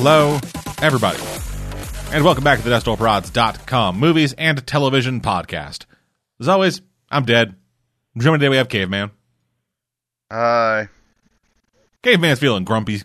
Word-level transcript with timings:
Hello, 0.00 0.38
everybody, 0.80 1.18
and 2.12 2.24
welcome 2.24 2.44
back 2.44 2.60
to 2.60 2.64
the 2.64 2.70
DustOldProds.com 2.70 3.98
movies 3.98 4.32
and 4.34 4.64
television 4.64 5.20
podcast. 5.20 5.86
As 6.38 6.46
always, 6.46 6.82
I'm 7.10 7.24
dead. 7.24 7.56
Joining 8.16 8.38
today 8.38 8.48
we 8.48 8.58
have 8.58 8.68
Caveman. 8.68 9.10
Hi. 10.30 10.88
Caveman's 12.04 12.38
feeling 12.38 12.62
grumpy. 12.62 13.02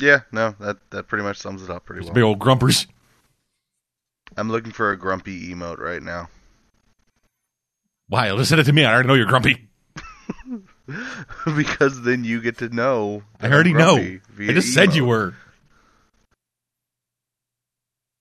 Yeah, 0.00 0.20
no, 0.32 0.54
that 0.60 0.78
that 0.88 1.06
pretty 1.06 1.22
much 1.22 1.36
sums 1.36 1.62
it 1.62 1.68
up 1.68 1.84
pretty 1.84 2.06
well. 2.06 2.14
Big 2.14 2.24
old 2.24 2.38
grumpers. 2.38 2.86
I'm 4.38 4.50
looking 4.50 4.72
for 4.72 4.90
a 4.90 4.96
grumpy 4.96 5.54
emote 5.54 5.80
right 5.80 6.02
now. 6.02 6.30
Why? 8.08 8.34
Just 8.34 8.48
send 8.48 8.62
it 8.62 8.64
to 8.64 8.72
me. 8.72 8.86
I 8.86 8.92
already 8.94 9.06
know 9.06 9.14
you're 9.14 9.26
grumpy. 9.26 9.68
because 11.56 12.02
then 12.02 12.24
you 12.24 12.40
get 12.40 12.58
to 12.58 12.68
know. 12.68 13.22
I 13.40 13.50
already 13.50 13.72
know. 13.72 13.96
I 13.96 14.20
just 14.38 14.74
said 14.74 14.94
you 14.94 15.04
were. 15.04 15.34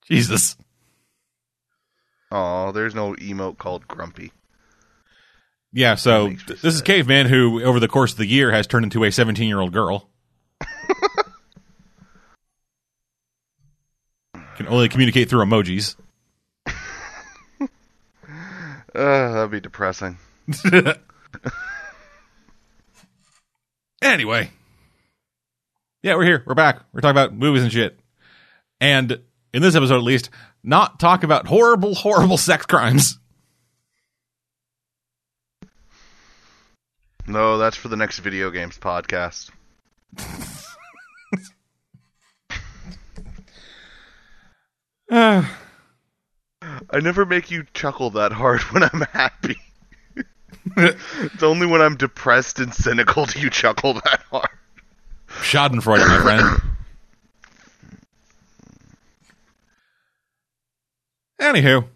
Jesus. 0.08 0.56
Aw, 2.32 2.72
there's 2.72 2.96
no 2.96 3.14
emote 3.16 3.58
called 3.58 3.88
grumpy. 3.88 4.32
Yeah, 5.72 5.96
so 5.96 6.30
me 6.30 6.38
this 6.48 6.64
is. 6.64 6.82
Caveman 6.82 7.26
who, 7.28 7.64
over 7.64 7.80
the 7.80 7.88
course 7.88 8.12
of 8.12 8.18
the 8.18 8.28
year, 8.28 8.52
has 8.52 8.68
turned 8.68 8.86
into 8.86 9.04
a 9.04 9.12
17 9.12 9.48
year 9.48 9.60
old 9.60 9.74
girl. 9.74 10.10
Can 14.56 14.68
only 14.68 14.88
communicate 14.88 15.30
through 15.30 15.44
emojis. 15.46 15.96
Uh, 18.96 19.32
that'd 19.34 19.50
be 19.50 19.60
depressing. 19.60 20.20
Anyway. 24.04 24.50
Yeah, 26.02 26.16
we're 26.16 26.26
here. 26.26 26.44
We're 26.46 26.54
back. 26.54 26.82
We're 26.92 27.02
talking 27.02 27.12
about 27.12 27.34
movies 27.34 27.64
and 27.64 27.72
shit. 27.72 27.98
And 28.82 29.22
in 29.54 29.62
this 29.62 29.76
episode, 29.76 29.96
at 29.98 30.04
least, 30.04 30.30
not 30.64 31.00
talk 31.00 31.24
about 31.24 31.48
horrible, 31.48 31.96
horrible 31.96 32.38
sex 32.50 32.66
crimes. 32.66 33.18
No, 37.26 37.58
that's 37.58 37.78
for 37.78 37.88
the 37.88 37.96
next 37.96 38.20
video 38.20 38.52
games 38.52 38.78
podcast. 38.78 39.50
Uh, 45.12 45.46
I 46.90 47.00
never 47.00 47.24
make 47.24 47.52
you 47.52 47.66
chuckle 47.76 48.10
that 48.12 48.32
hard 48.32 48.62
when 48.72 48.82
I'm 48.82 49.02
happy. 49.12 49.58
it's 50.78 51.44
only 51.44 51.68
when 51.68 51.82
I'm 51.82 51.96
depressed 51.98 52.60
and 52.60 52.74
cynical 52.74 53.26
do 53.26 53.40
you 53.40 53.50
chuckle 53.50 53.94
that 53.96 54.24
hard. 54.32 54.50
Schadenfreude, 55.28 56.08
my 56.08 56.22
friend. 56.22 56.62
Anywho. 61.42 61.88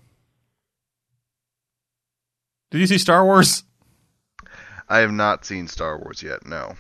Did 2.72 2.82
you 2.82 2.88
see 2.88 2.98
Star 2.98 3.24
Wars? 3.24 3.64
I 4.90 5.00
have 5.00 5.12
not 5.12 5.46
seen 5.46 5.68
Star 5.68 5.98
Wars 5.98 6.22
yet. 6.22 6.46
No. 6.46 6.76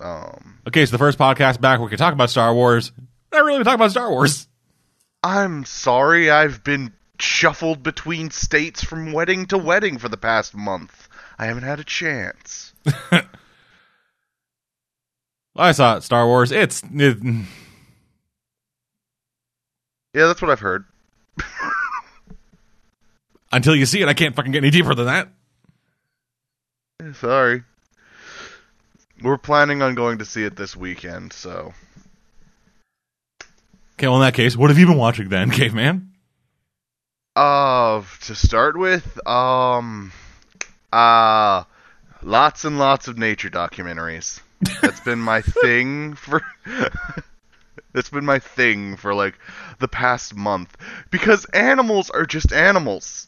Um, 0.00 0.58
Okay, 0.66 0.86
so 0.86 0.92
the 0.92 0.98
first 0.98 1.18
podcast 1.18 1.60
back, 1.60 1.80
we 1.80 1.88
can 1.88 1.98
talk 1.98 2.14
about 2.14 2.30
Star 2.30 2.54
Wars. 2.54 2.92
I 3.32 3.38
really 3.40 3.64
talk 3.64 3.74
about 3.74 3.90
Star 3.90 4.10
Wars. 4.10 4.46
I'm 5.22 5.64
sorry. 5.64 6.30
I've 6.30 6.64
been 6.64 6.92
shuffled 7.22 7.82
between 7.82 8.30
states 8.30 8.82
from 8.82 9.12
wedding 9.12 9.46
to 9.46 9.58
wedding 9.58 9.98
for 9.98 10.08
the 10.08 10.16
past 10.16 10.54
month. 10.54 11.08
I 11.38 11.46
haven't 11.46 11.62
had 11.64 11.80
a 11.80 11.84
chance. 11.84 12.72
I 15.56 15.72
saw 15.72 15.96
it, 15.96 16.02
Star 16.02 16.26
Wars. 16.26 16.50
It's 16.50 16.82
it, 16.94 17.18
Yeah, 20.14 20.26
that's 20.26 20.42
what 20.42 20.50
I've 20.50 20.60
heard. 20.60 20.84
until 23.52 23.76
you 23.76 23.86
see 23.86 24.02
it, 24.02 24.08
I 24.08 24.14
can't 24.14 24.34
fucking 24.34 24.52
get 24.52 24.64
any 24.64 24.70
deeper 24.70 24.94
than 24.94 25.06
that. 25.06 25.28
Eh, 27.02 27.12
sorry. 27.12 27.62
We're 29.22 29.38
planning 29.38 29.82
on 29.82 29.94
going 29.94 30.18
to 30.18 30.24
see 30.24 30.44
it 30.44 30.56
this 30.56 30.74
weekend, 30.74 31.32
so 31.32 31.74
Okay, 33.98 34.08
well 34.08 34.16
in 34.16 34.22
that 34.22 34.34
case, 34.34 34.56
what 34.56 34.70
have 34.70 34.78
you 34.78 34.86
been 34.86 34.96
watching 34.96 35.28
then, 35.28 35.50
caveman? 35.52 36.11
Uh, 37.34 38.02
to 38.20 38.34
start 38.34 38.76
with, 38.76 39.26
um, 39.26 40.12
uh, 40.92 41.64
lots 42.22 42.64
and 42.64 42.78
lots 42.78 43.08
of 43.08 43.16
nature 43.16 43.48
documentaries. 43.48 44.40
That's 44.82 45.00
been 45.00 45.18
my 45.18 45.40
thing 45.62 46.14
for. 46.14 46.42
That's 47.94 48.10
been 48.10 48.24
my 48.24 48.38
thing 48.38 48.96
for 48.96 49.14
like 49.14 49.38
the 49.78 49.88
past 49.88 50.34
month 50.34 50.76
because 51.10 51.44
animals 51.46 52.08
are 52.10 52.24
just 52.24 52.52
animals. 52.52 53.26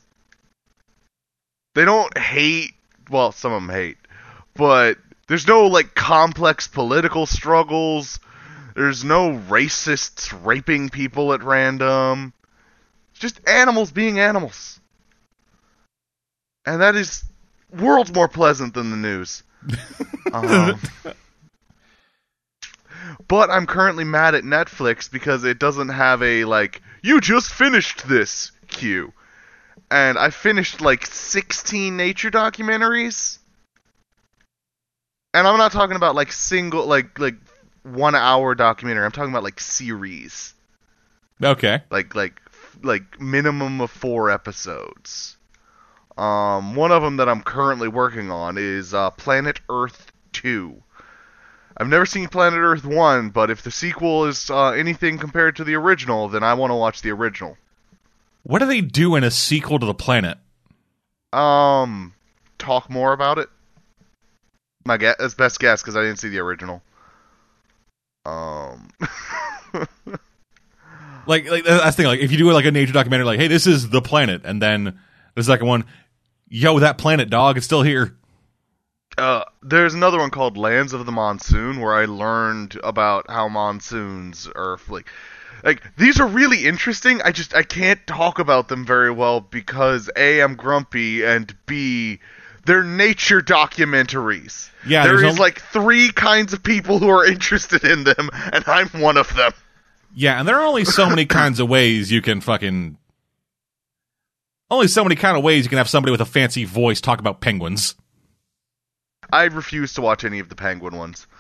They 1.75 1.85
don't 1.85 2.17
hate. 2.17 2.73
Well, 3.11 3.33
some 3.33 3.53
of 3.53 3.63
them 3.63 3.75
hate, 3.75 3.99
but 4.55 4.99
there's 5.29 5.47
no 5.47 5.67
like 5.67 5.95
complex 5.95 6.67
political 6.67 7.27
struggles. 7.27 8.21
There's 8.75 9.05
no 9.05 9.33
racists 9.49 10.33
raping 10.45 10.89
people 10.89 11.33
at 11.33 11.43
random. 11.43 12.33
It's 13.15 13.21
just 13.21 13.49
animals 13.49 13.93
being 13.93 14.19
animals. 14.19 14.81
And 16.67 16.81
that 16.81 16.97
is 16.97 17.23
worlds 17.71 18.13
more 18.13 18.27
pleasant 18.27 18.75
than 18.75 18.91
the 18.91 18.97
news. 18.97 19.45
Um, 20.33 20.81
but 23.29 23.51
I'm 23.51 23.67
currently 23.67 24.03
mad 24.03 24.35
at 24.35 24.43
Netflix 24.43 25.09
because 25.11 25.45
it 25.45 25.61
doesn't 25.61 25.91
have 25.91 26.23
a, 26.23 26.45
like, 26.45 26.83
you 27.03 27.21
just 27.21 27.53
finished 27.53 28.09
this 28.09 28.51
queue. 28.67 29.13
And 29.93 30.19
I 30.19 30.31
finished, 30.31 30.81
like, 30.81 31.07
16 31.07 31.97
nature 31.97 32.33
documentaries. 32.33 33.39
And 35.33 35.47
I'm 35.47 35.59
not 35.59 35.71
talking 35.71 35.95
about, 35.97 36.17
like, 36.17 36.33
single, 36.33 36.87
like, 36.87 37.19
like, 37.21 37.37
one 37.85 38.17
hour 38.17 38.57
documentary. 38.57 39.05
I'm 39.05 39.13
talking 39.13 39.31
about, 39.31 39.45
like, 39.45 39.61
series 39.61 40.55
Okay. 41.43 41.83
like 41.91 42.15
like 42.15 42.41
like 42.83 43.21
minimum 43.21 43.81
of 43.81 43.91
four 43.91 44.31
episodes. 44.31 45.37
Um, 46.17 46.77
one 46.77 46.93
of 46.93 47.03
them 47.03 47.17
that 47.17 47.29
I'm 47.29 47.43
currently 47.43 47.89
working 47.89 48.31
on 48.31 48.57
is 48.59 48.95
uh, 48.95 49.11
Planet 49.11 49.61
Earth 49.69 50.13
Two. 50.33 50.83
I've 51.77 51.89
never 51.89 52.07
seen 52.07 52.29
Planet 52.29 52.61
Earth 52.61 52.85
One, 52.85 53.31
but 53.31 53.51
if 53.51 53.63
the 53.63 53.71
sequel 53.71 54.27
is 54.27 54.49
uh, 54.49 54.71
anything 54.71 55.19
compared 55.19 55.57
to 55.57 55.65
the 55.65 55.75
original, 55.75 56.29
then 56.29 56.45
I 56.45 56.55
want 56.55 56.71
to 56.71 56.77
watch 56.77 57.03
the 57.03 57.11
original. 57.11 57.57
What 58.45 58.61
do 58.61 58.67
they 58.67 58.81
do 58.81 59.17
in 59.17 59.25
a 59.25 59.31
sequel 59.31 59.79
to 59.79 59.87
the 59.87 59.95
planet? 59.95 60.39
Um, 61.33 62.15
talk 62.59 62.89
more 62.91 63.13
about 63.13 63.39
it. 63.39 63.49
My 64.85 64.99
guess, 64.99 65.17
as 65.19 65.35
best 65.35 65.59
guess, 65.59 65.83
because 65.83 65.97
I 65.97 66.03
didn't 66.03 66.19
see 66.19 66.29
the 66.29 66.39
original. 66.39 66.83
Um, 68.27 68.91
Like, 71.27 71.51
like 71.51 71.65
that's 71.65 71.97
the 71.97 72.03
thing. 72.03 72.07
Like, 72.07 72.21
if 72.21 72.33
you 72.33 72.39
do 72.39 72.51
like 72.53 72.65
a 72.65 72.71
nature 72.71 72.93
documentary, 72.93 73.27
like, 73.27 73.41
hey, 73.41 73.49
this 73.49 73.67
is 73.67 73.89
the 73.91 74.03
planet, 74.03 74.43
and 74.45 74.61
then 74.61 74.99
the 75.35 75.43
second 75.43 75.67
one, 75.67 75.85
yo, 76.49 76.79
that 76.79 76.99
planet, 76.99 77.31
dog, 77.31 77.57
it's 77.57 77.67
still 77.67 77.83
here. 77.83 78.17
Uh, 79.17 79.45
there's 79.63 79.95
another 79.95 80.19
one 80.19 80.31
called 80.31 80.57
Lands 80.57 80.93
of 80.93 81.07
the 81.07 81.13
Monsoon 81.13 81.81
where 81.81 81.95
I 81.95 82.07
learned 82.07 82.79
about 82.83 83.31
how 83.31 83.49
monsoons 83.49 84.49
are 84.55 84.79
like 84.89 85.09
like 85.63 85.97
these 85.97 86.21
are 86.21 86.27
really 86.27 86.67
interesting. 86.67 87.23
I 87.23 87.31
just 87.31 87.55
I 87.55 87.63
can't 87.63 88.05
talk 88.07 88.39
about 88.39 88.69
them 88.69 88.85
very 88.85 89.11
well 89.11 89.41
because 89.41 90.11
A 90.17 90.41
I'm 90.43 90.57
grumpy 90.57 91.25
and 91.25 91.55
B 91.67 92.19
they're 92.67 92.83
nature 92.83 93.41
documentaries. 93.41 94.71
Yeah, 94.87 95.05
there's 95.05 95.23
is 95.23 95.37
no- 95.37 95.43
like 95.43 95.61
three 95.61 96.11
kinds 96.11 96.53
of 96.53 96.63
people 96.63 96.99
who 96.99 97.09
are 97.09 97.25
interested 97.25 97.85
in 97.85 98.05
them 98.05 98.31
and 98.53 98.65
I'm 98.67 98.89
one 99.01 99.17
of 99.17 99.35
them. 99.35 99.53
Yeah, 100.15 100.39
and 100.39 100.49
there 100.49 100.57
are 100.57 100.67
only 100.67 100.85
so 100.85 101.09
many 101.09 101.27
kinds 101.27 101.61
of 101.61 101.69
ways 101.69 102.11
you 102.11 102.23
can 102.23 102.41
fucking. 102.41 102.97
Only 104.71 104.89
so 104.89 105.05
many 105.05 105.17
kind 105.17 105.37
of 105.37 105.43
ways 105.43 105.65
you 105.65 105.69
can 105.69 105.79
have 105.79 105.91
somebody 105.91 106.11
with 106.11 106.21
a 106.21 106.27
fancy 106.27 106.65
voice 106.65 107.01
talk 107.01 107.19
about 107.21 107.41
penguins. 107.41 107.95
I 109.33 109.45
refuse 109.45 109.93
to 109.95 110.01
watch 110.01 110.25
any 110.25 110.39
of 110.39 110.49
the 110.49 110.55
penguin 110.55 110.97
ones. 110.97 111.27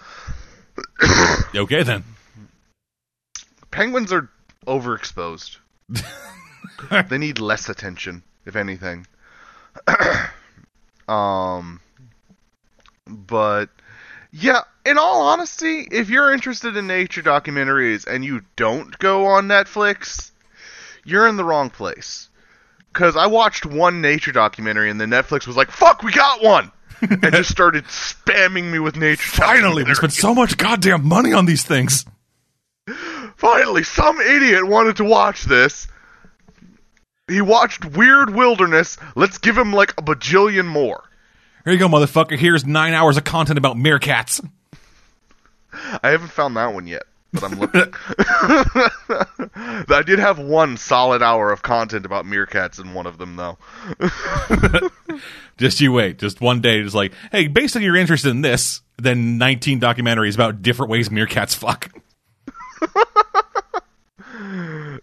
Okay, 1.54 1.84
then. 1.84 2.02
Penguins 3.70 4.12
are 4.12 4.28
overexposed. 4.66 5.58
they 7.08 7.18
need 7.18 7.38
less 7.38 7.68
attention, 7.68 8.24
if 8.44 8.56
anything. 8.56 9.06
um, 11.08 11.80
but 13.06 13.68
yeah, 14.32 14.62
in 14.84 14.98
all 14.98 15.22
honesty, 15.22 15.86
if 15.90 16.10
you're 16.10 16.32
interested 16.32 16.76
in 16.76 16.86
nature 16.86 17.22
documentaries 17.22 18.06
and 18.06 18.24
you 18.24 18.42
don't 18.56 18.96
go 18.98 19.26
on 19.26 19.46
Netflix, 19.48 20.30
you're 21.04 21.26
in 21.26 21.36
the 21.36 21.44
wrong 21.44 21.70
place. 21.70 22.28
because 22.92 23.16
I 23.16 23.26
watched 23.26 23.66
one 23.66 24.00
nature 24.00 24.30
documentary 24.32 24.88
and 24.90 25.00
then 25.00 25.10
Netflix 25.10 25.46
was 25.46 25.56
like, 25.56 25.70
"Fuck, 25.70 26.02
we 26.02 26.12
got 26.12 26.42
one," 26.42 26.70
and 27.00 27.32
just 27.32 27.50
started 27.50 27.84
spamming 27.86 28.70
me 28.70 28.78
with 28.78 28.96
nature. 28.96 29.22
Finally, 29.42 29.82
we 29.84 29.94
spent 29.94 30.12
so 30.12 30.34
much 30.34 30.56
goddamn 30.56 31.06
money 31.06 31.32
on 31.32 31.46
these 31.46 31.64
things. 31.64 32.04
Finally, 33.36 33.82
some 33.82 34.20
idiot 34.20 34.66
wanted 34.66 34.96
to 34.96 35.04
watch 35.04 35.42
this. 35.44 35.88
He 37.26 37.40
watched 37.40 37.84
Weird 37.84 38.30
Wilderness. 38.34 38.96
Let's 39.16 39.38
give 39.38 39.56
him 39.58 39.72
like 39.72 39.92
a 39.98 40.02
bajillion 40.02 40.66
more. 40.66 41.02
Here 41.64 41.72
you 41.72 41.78
go, 41.78 41.88
motherfucker. 41.88 42.38
Here's 42.38 42.64
nine 42.66 42.92
hours 42.92 43.16
of 43.16 43.24
content 43.24 43.58
about 43.58 43.76
meerkats. 43.76 44.46
I 46.02 46.10
haven't 46.10 46.28
found 46.32 46.56
that 46.56 46.72
one 46.74 46.86
yet, 46.86 47.04
but 47.32 47.42
I'm 47.44 47.58
looking. 47.58 47.94
I 49.88 50.02
did 50.04 50.18
have 50.18 50.38
one 50.38 50.76
solid 50.76 51.22
hour 51.22 51.50
of 51.52 51.62
content 51.62 52.04
about 52.06 52.24
meerkats 52.24 52.80
in 52.80 52.94
one 52.94 53.06
of 53.06 53.18
them, 53.18 53.36
though. 53.36 53.58
Just 55.58 55.80
you 55.80 55.92
wait. 55.92 56.18
Just 56.18 56.40
one 56.40 56.60
day, 56.60 56.82
just 56.82 56.96
like, 56.96 57.12
hey, 57.30 57.46
basically 57.46 57.84
you're 57.84 57.96
interested 57.96 58.30
in 58.30 58.40
this. 58.42 58.80
Then 58.98 59.38
19 59.38 59.80
documentaries 59.80 60.34
about 60.34 60.62
different 60.62 60.90
ways 60.90 61.08
meerkats 61.08 61.54
fuck. 61.54 61.90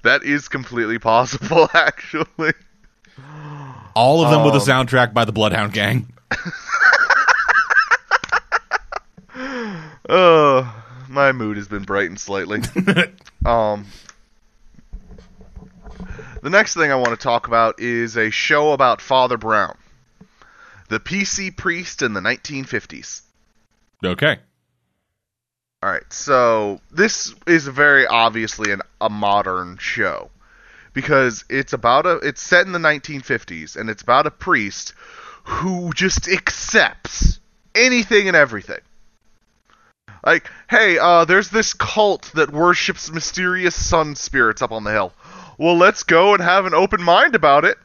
That 0.04 0.24
is 0.24 0.48
completely 0.48 0.98
possible, 0.98 1.70
actually. 1.76 2.54
All 3.96 4.24
of 4.26 4.32
them 4.32 4.44
with 4.44 4.56
a 4.56 4.58
Um, 4.58 4.88
soundtrack 4.88 5.14
by 5.14 5.26
the 5.26 5.32
Bloodhound 5.32 5.74
Gang. 5.74 6.12
Uh, 10.12 10.70
my 11.08 11.32
mood 11.32 11.56
has 11.56 11.70
been 11.70 11.84
brightened 11.84 12.20
slightly. 12.20 12.60
um, 13.46 13.86
the 16.42 16.50
next 16.50 16.74
thing 16.74 16.92
I 16.92 16.96
want 16.96 17.12
to 17.12 17.16
talk 17.16 17.48
about 17.48 17.80
is 17.80 18.18
a 18.18 18.30
show 18.30 18.74
about 18.74 19.00
Father 19.00 19.38
Brown, 19.38 19.78
the 20.90 21.00
PC 21.00 21.56
priest 21.56 22.02
in 22.02 22.12
the 22.12 22.20
1950s. 22.20 23.22
Okay. 24.04 24.38
All 25.82 25.90
right, 25.90 26.12
so 26.12 26.82
this 26.92 27.34
is 27.48 27.66
very 27.66 28.06
obviously 28.06 28.74
an, 28.74 28.82
a 29.00 29.10
modern 29.10 29.78
show 29.78 30.30
because 30.92 31.46
it's 31.50 31.72
about 31.72 32.06
a 32.06 32.18
it's 32.18 32.42
set 32.42 32.66
in 32.66 32.74
the 32.74 32.80
1950s 32.80 33.78
and 33.78 33.90
it's 33.90 34.02
about 34.04 34.28
a 34.28 34.32
priest 34.32 34.94
who 35.46 35.94
just 35.94 36.28
accepts 36.28 37.40
anything 37.74 38.28
and 38.28 38.36
everything. 38.36 38.82
Like, 40.26 40.50
hey, 40.70 40.98
uh, 40.98 41.26
there's 41.26 41.50
this 41.50 41.74
cult 41.74 42.32
that 42.36 42.52
worships 42.52 43.12
mysterious 43.12 43.76
sun 43.76 44.16
spirits 44.16 44.62
up 44.62 44.72
on 44.72 44.84
the 44.84 44.92
hill. 44.92 45.14
Well, 45.58 45.78
let's 45.78 46.04
go 46.04 46.34
and 46.34 46.44
have 46.44 46.66
an 46.66 46.74
open 46.74 47.02
mind 47.02 47.36
about 47.36 47.66
it. 47.66 47.78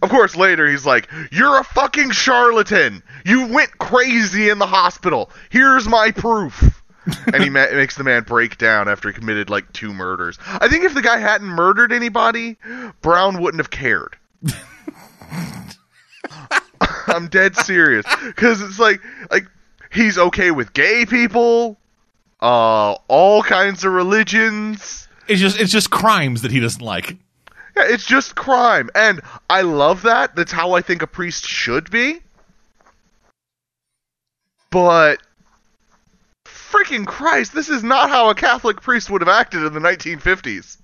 Of 0.00 0.08
course, 0.10 0.36
later 0.36 0.70
he's 0.70 0.86
like, 0.86 1.10
You're 1.30 1.58
a 1.58 1.64
fucking 1.64 2.12
charlatan! 2.12 3.02
You 3.24 3.46
went 3.48 3.78
crazy 3.78 4.48
in 4.48 4.58
the 4.58 4.66
hospital! 4.66 5.30
Here's 5.50 5.86
my 5.86 6.10
proof! 6.10 6.82
and 7.32 7.42
he 7.42 7.50
ma- 7.50 7.66
makes 7.72 7.96
the 7.96 8.04
man 8.04 8.22
break 8.22 8.58
down 8.58 8.88
after 8.88 9.08
he 9.08 9.14
committed 9.14 9.50
like 9.50 9.72
two 9.72 9.92
murders. 9.92 10.38
I 10.46 10.68
think 10.68 10.84
if 10.84 10.94
the 10.94 11.02
guy 11.02 11.18
hadn't 11.18 11.48
murdered 11.48 11.92
anybody, 11.92 12.56
Brown 13.00 13.40
wouldn't 13.40 13.60
have 13.60 13.70
cared. 13.70 14.16
I'm 17.06 17.28
dead 17.28 17.56
serious. 17.56 18.06
Because 18.24 18.60
it's 18.60 18.78
like, 18.78 19.00
like, 19.30 19.46
he's 19.92 20.18
okay 20.18 20.50
with 20.50 20.72
gay 20.72 21.06
people, 21.06 21.78
uh, 22.40 22.92
all 23.08 23.42
kinds 23.42 23.84
of 23.84 23.92
religions. 23.92 25.08
It's 25.28 25.40
just 25.40 25.60
it's 25.60 25.72
just 25.72 25.90
crimes 25.90 26.42
that 26.42 26.50
he 26.50 26.60
doesn't 26.60 26.82
like. 26.82 27.16
Yeah, 27.76 27.84
it's 27.86 28.04
just 28.04 28.34
crime. 28.34 28.90
And 28.94 29.20
I 29.48 29.62
love 29.62 30.02
that. 30.02 30.34
That's 30.36 30.52
how 30.52 30.72
I 30.72 30.82
think 30.82 31.02
a 31.02 31.06
priest 31.06 31.46
should 31.46 31.90
be. 31.90 32.20
But 34.70 35.20
freaking 36.44 37.06
Christ, 37.06 37.54
this 37.54 37.68
is 37.68 37.82
not 37.82 38.10
how 38.10 38.30
a 38.30 38.34
Catholic 38.34 38.80
priest 38.80 39.10
would 39.10 39.20
have 39.20 39.28
acted 39.28 39.62
in 39.62 39.72
the 39.74 39.80
1950s. 39.80 40.78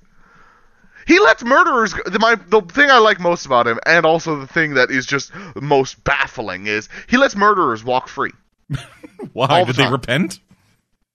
He 1.07 1.19
lets 1.21 1.43
murderers 1.43 1.95
go. 1.95 2.03
The, 2.05 2.19
my, 2.19 2.35
the 2.35 2.61
thing 2.61 2.91
I 2.91 2.99
like 2.99 3.19
most 3.19 3.47
about 3.47 3.67
him, 3.67 3.81
and 3.87 4.05
also 4.05 4.39
the 4.39 4.47
thing 4.47 4.75
that 4.75 4.91
is 4.91 5.07
just 5.07 5.33
most 5.57 6.05
baffling, 6.05 6.67
is 6.67 6.91
he 7.07 7.17
lets 7.17 7.35
murderers 7.35 7.83
walk 7.83 8.09
free. 8.09 8.33
Why 9.33 9.65
the 9.65 9.73
did 9.73 9.77
they 9.77 9.91
repent? 9.91 10.41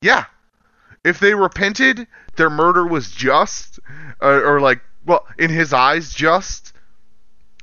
Yeah. 0.02 0.26
If 1.04 1.20
they 1.20 1.34
repented, 1.34 2.08
their 2.36 2.50
murder 2.50 2.86
was 2.86 3.12
just, 3.12 3.80
or, 4.22 4.56
or 4.56 4.62
like, 4.62 4.82
well, 5.06 5.26
in 5.38 5.50
his 5.50 5.74
eyes, 5.74 6.14
just, 6.14 6.74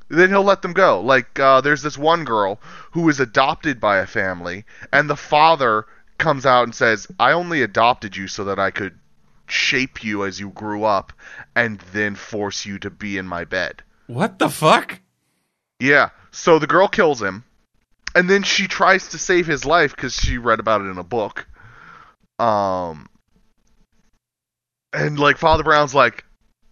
then 0.09 0.29
he'll 0.29 0.43
let 0.43 0.61
them 0.61 0.73
go. 0.73 1.01
Like, 1.01 1.39
uh, 1.39 1.61
there's 1.61 1.81
this 1.81 1.97
one 1.97 2.23
girl 2.23 2.59
who 2.91 3.09
is 3.09 3.19
adopted 3.19 3.79
by 3.79 3.97
a 3.97 4.05
family, 4.05 4.65
and 4.93 5.09
the 5.09 5.15
father 5.15 5.85
comes 6.17 6.45
out 6.45 6.63
and 6.63 6.75
says, 6.75 7.07
I 7.19 7.31
only 7.31 7.63
adopted 7.63 8.15
you 8.15 8.27
so 8.27 8.43
that 8.45 8.59
I 8.59 8.69
could 8.69 8.97
shape 9.47 10.03
you 10.03 10.23
as 10.23 10.39
you 10.39 10.49
grew 10.49 10.83
up 10.83 11.13
and 11.55 11.79
then 11.93 12.15
force 12.15 12.65
you 12.65 12.79
to 12.79 12.89
be 12.89 13.17
in 13.17 13.27
my 13.27 13.43
bed. 13.43 13.83
What 14.07 14.39
the 14.39 14.49
fuck? 14.49 14.99
Yeah. 15.79 16.09
So 16.31 16.59
the 16.59 16.67
girl 16.67 16.87
kills 16.87 17.21
him, 17.21 17.43
and 18.15 18.29
then 18.29 18.43
she 18.43 18.67
tries 18.67 19.09
to 19.09 19.17
save 19.17 19.47
his 19.47 19.65
life 19.65 19.95
because 19.95 20.15
she 20.15 20.37
read 20.37 20.59
about 20.59 20.81
it 20.81 20.85
in 20.85 20.97
a 20.97 21.03
book. 21.03 21.47
Um, 22.39 23.07
and 24.93 25.19
like 25.19 25.37
Father 25.37 25.63
Brown's 25.63 25.95
like, 25.95 26.23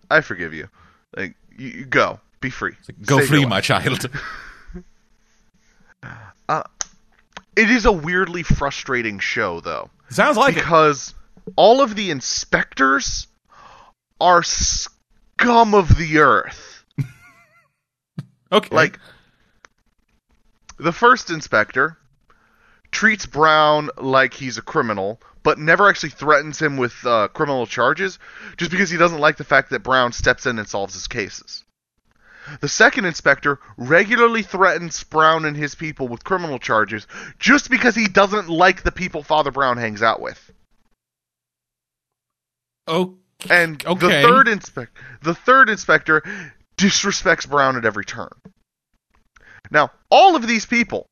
I 0.09 0.21
forgive 0.21 0.53
you. 0.53 0.67
Like, 1.15 1.35
you, 1.57 1.67
you 1.69 1.85
go, 1.85 2.19
be 2.41 2.49
free. 2.49 2.73
Go 3.05 3.19
Save 3.19 3.27
free, 3.29 3.45
my 3.45 3.57
life." 3.57 3.63
child. 3.63 4.09
It 7.59 7.69
is 7.69 7.85
a 7.85 7.91
weirdly 7.91 8.41
frustrating 8.43 9.19
show, 9.19 9.59
though, 9.59 9.89
Sounds 10.09 10.37
like 10.37 10.53
it. 10.53 10.61
because 10.61 11.13
all 11.57 11.81
of 11.81 11.93
the 11.93 12.09
inspectors 12.09 13.27
are 14.21 14.43
scum 14.43 15.73
of 15.73 15.97
the 15.97 16.19
earth. 16.19 16.85
Okay. 18.51 18.75
Like, 18.75 18.97
the 20.79 20.91
first 20.93 21.29
inspector 21.29 21.97
treats 22.91 23.25
Brown 23.25 23.89
like 23.97 24.33
he's 24.33 24.57
a 24.57 24.61
criminal, 24.63 25.21
but 25.43 25.59
never 25.59 25.87
actually 25.89 26.09
threatens 26.09 26.59
him 26.59 26.77
with 26.77 27.05
uh, 27.05 27.27
criminal 27.29 27.67
charges, 27.67 28.17
just 28.57 28.71
because 28.71 28.89
he 28.89 28.97
doesn't 28.97 29.19
like 29.19 29.37
the 29.37 29.43
fact 29.43 29.69
that 29.69 29.83
Brown 29.83 30.11
steps 30.11 30.45
in 30.45 30.57
and 30.57 30.67
solves 30.67 30.93
his 30.93 31.07
cases. 31.07 31.63
The 32.61 32.67
second 32.69 33.05
inspector 33.05 33.59
regularly 33.77 34.41
threatens 34.41 35.03
Brown 35.03 35.45
and 35.45 35.55
his 35.55 35.75
people 35.75 36.07
with 36.07 36.23
criminal 36.23 36.57
charges 36.57 37.05
just 37.37 37.69
because 37.69 37.95
he 37.95 38.07
doesn't 38.07 38.49
like 38.49 38.81
the 38.81 38.91
people 38.91 39.21
Father 39.21 39.51
Brown 39.51 39.77
hangs 39.77 40.01
out 40.01 40.19
with. 40.19 40.51
oh, 42.87 43.17
And 43.49 43.83
Okay. 43.85 43.99
the 43.99 44.09
third 44.27 44.47
inspect 44.47 44.97
the 45.21 45.35
third 45.35 45.69
inspector 45.69 46.23
disrespects 46.77 47.47
Brown 47.47 47.77
at 47.77 47.85
every 47.85 48.05
turn. 48.05 48.29
Now, 49.71 49.91
all 50.09 50.35
of 50.35 50.47
these 50.47 50.65
people 50.65 51.07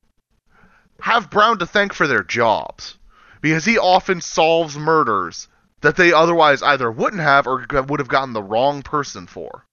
have 0.99 1.29
Brown 1.29 1.59
to 1.59 1.65
thank 1.65 1.93
for 1.93 2.07
their 2.07 2.23
jobs 2.23 2.97
because 3.41 3.65
he 3.65 3.77
often 3.77 4.21
solves 4.21 4.77
murders 4.77 5.47
that 5.81 5.95
they 5.95 6.11
otherwise 6.11 6.63
either 6.63 6.91
wouldn't 6.91 7.21
have 7.21 7.47
or 7.47 7.65
would 7.87 7.99
have 7.99 8.07
gotten 8.07 8.33
the 8.33 8.41
wrong 8.41 8.81
person 8.81 9.27
for. 9.27 9.65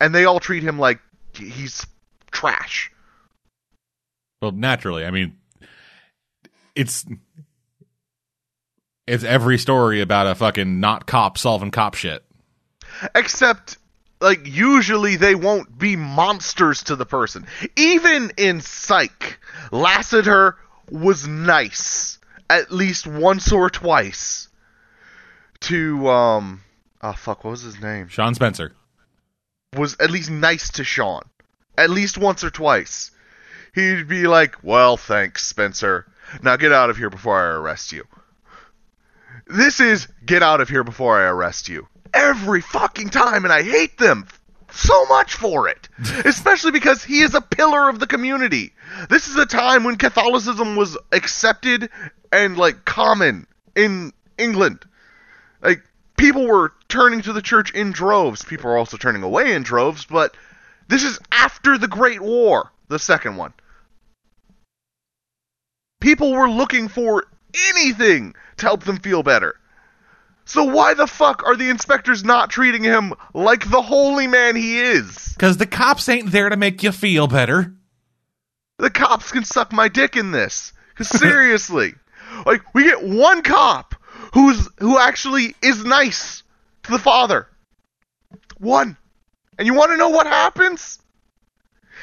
And 0.00 0.14
they 0.14 0.24
all 0.24 0.40
treat 0.40 0.62
him 0.62 0.78
like 0.78 1.00
he's 1.34 1.86
trash. 2.30 2.90
well, 4.42 4.50
naturally. 4.50 5.04
I 5.04 5.10
mean, 5.10 5.36
it's 6.74 7.06
it's 9.06 9.24
every 9.24 9.58
story 9.58 10.00
about 10.00 10.26
a 10.26 10.34
fucking 10.34 10.80
not 10.80 11.06
cop 11.06 11.38
solving 11.38 11.70
cop 11.70 11.94
shit. 11.94 12.24
Except, 13.14 13.78
like, 14.24 14.46
usually 14.46 15.16
they 15.16 15.34
won't 15.34 15.78
be 15.78 15.96
monsters 15.96 16.82
to 16.84 16.96
the 16.96 17.06
person. 17.06 17.46
Even 17.76 18.32
in 18.38 18.60
Psych, 18.62 19.38
Lassiter 19.70 20.56
was 20.90 21.28
nice 21.28 22.18
at 22.48 22.72
least 22.72 23.06
once 23.06 23.52
or 23.52 23.68
twice 23.68 24.48
to, 25.60 26.08
um, 26.08 26.62
oh 27.02 27.12
fuck, 27.12 27.44
what 27.44 27.50
was 27.50 27.62
his 27.62 27.80
name? 27.80 28.08
Sean 28.08 28.34
Spencer. 28.34 28.72
Was 29.76 29.96
at 30.00 30.10
least 30.10 30.30
nice 30.30 30.70
to 30.72 30.84
Sean. 30.84 31.22
At 31.76 31.90
least 31.90 32.16
once 32.16 32.44
or 32.44 32.50
twice. 32.50 33.10
He'd 33.74 34.08
be 34.08 34.26
like, 34.26 34.56
well, 34.62 34.96
thanks, 34.96 35.44
Spencer. 35.44 36.06
Now 36.42 36.56
get 36.56 36.72
out 36.72 36.90
of 36.90 36.96
here 36.96 37.10
before 37.10 37.38
I 37.38 37.56
arrest 37.56 37.92
you. 37.92 38.04
This 39.46 39.80
is 39.80 40.08
get 40.24 40.42
out 40.42 40.62
of 40.62 40.68
here 40.68 40.84
before 40.84 41.20
I 41.20 41.24
arrest 41.24 41.68
you. 41.68 41.88
Every 42.14 42.60
fucking 42.60 43.10
time, 43.10 43.44
and 43.44 43.52
I 43.52 43.62
hate 43.62 43.98
them 43.98 44.26
so 44.70 45.04
much 45.06 45.34
for 45.34 45.68
it. 45.68 45.88
Especially 46.24 46.70
because 46.70 47.04
he 47.04 47.20
is 47.20 47.34
a 47.34 47.40
pillar 47.40 47.88
of 47.88 47.98
the 47.98 48.06
community. 48.06 48.72
This 49.08 49.28
is 49.28 49.36
a 49.36 49.46
time 49.46 49.84
when 49.84 49.96
Catholicism 49.96 50.76
was 50.76 50.96
accepted 51.12 51.90
and 52.32 52.56
like 52.56 52.84
common 52.84 53.46
in 53.76 54.12
England. 54.38 54.84
Like 55.62 55.82
people 56.16 56.46
were 56.46 56.72
turning 56.88 57.22
to 57.22 57.32
the 57.32 57.42
church 57.42 57.72
in 57.72 57.92
droves. 57.92 58.44
People 58.44 58.70
are 58.70 58.78
also 58.78 58.96
turning 58.96 59.22
away 59.22 59.54
in 59.54 59.62
droves, 59.62 60.04
but 60.04 60.36
this 60.88 61.02
is 61.02 61.18
after 61.32 61.78
the 61.78 61.88
Great 61.88 62.20
War, 62.20 62.70
the 62.88 62.98
second 62.98 63.36
one. 63.36 63.52
People 66.00 66.32
were 66.32 66.50
looking 66.50 66.88
for 66.88 67.24
anything 67.70 68.34
to 68.58 68.66
help 68.66 68.84
them 68.84 68.98
feel 68.98 69.22
better. 69.22 69.58
So 70.44 70.64
why 70.64 70.94
the 70.94 71.06
fuck 71.06 71.42
are 71.46 71.56
the 71.56 71.70
inspectors 71.70 72.22
not 72.22 72.50
treating 72.50 72.84
him 72.84 73.14
like 73.32 73.70
the 73.70 73.80
holy 73.80 74.26
man 74.26 74.56
he 74.56 74.78
is? 74.78 75.32
Because 75.34 75.56
the 75.56 75.66
cops 75.66 76.08
ain't 76.08 76.30
there 76.30 76.48
to 76.48 76.56
make 76.56 76.82
you 76.82 76.92
feel 76.92 77.26
better. 77.26 77.74
The 78.78 78.90
cops 78.90 79.32
can 79.32 79.44
suck 79.44 79.72
my 79.72 79.88
dick 79.88 80.16
in 80.16 80.32
this. 80.32 80.72
Cause 80.96 81.08
seriously, 81.18 81.94
like 82.46 82.74
we 82.74 82.84
get 82.84 83.02
one 83.02 83.42
cop 83.42 83.94
who's 84.32 84.68
who 84.78 84.98
actually 84.98 85.54
is 85.62 85.84
nice 85.84 86.42
to 86.84 86.92
the 86.92 86.98
father. 86.98 87.48
One. 88.58 88.96
And 89.58 89.66
you 89.66 89.74
want 89.74 89.92
to 89.92 89.96
know 89.96 90.08
what 90.08 90.26
happens? 90.26 90.98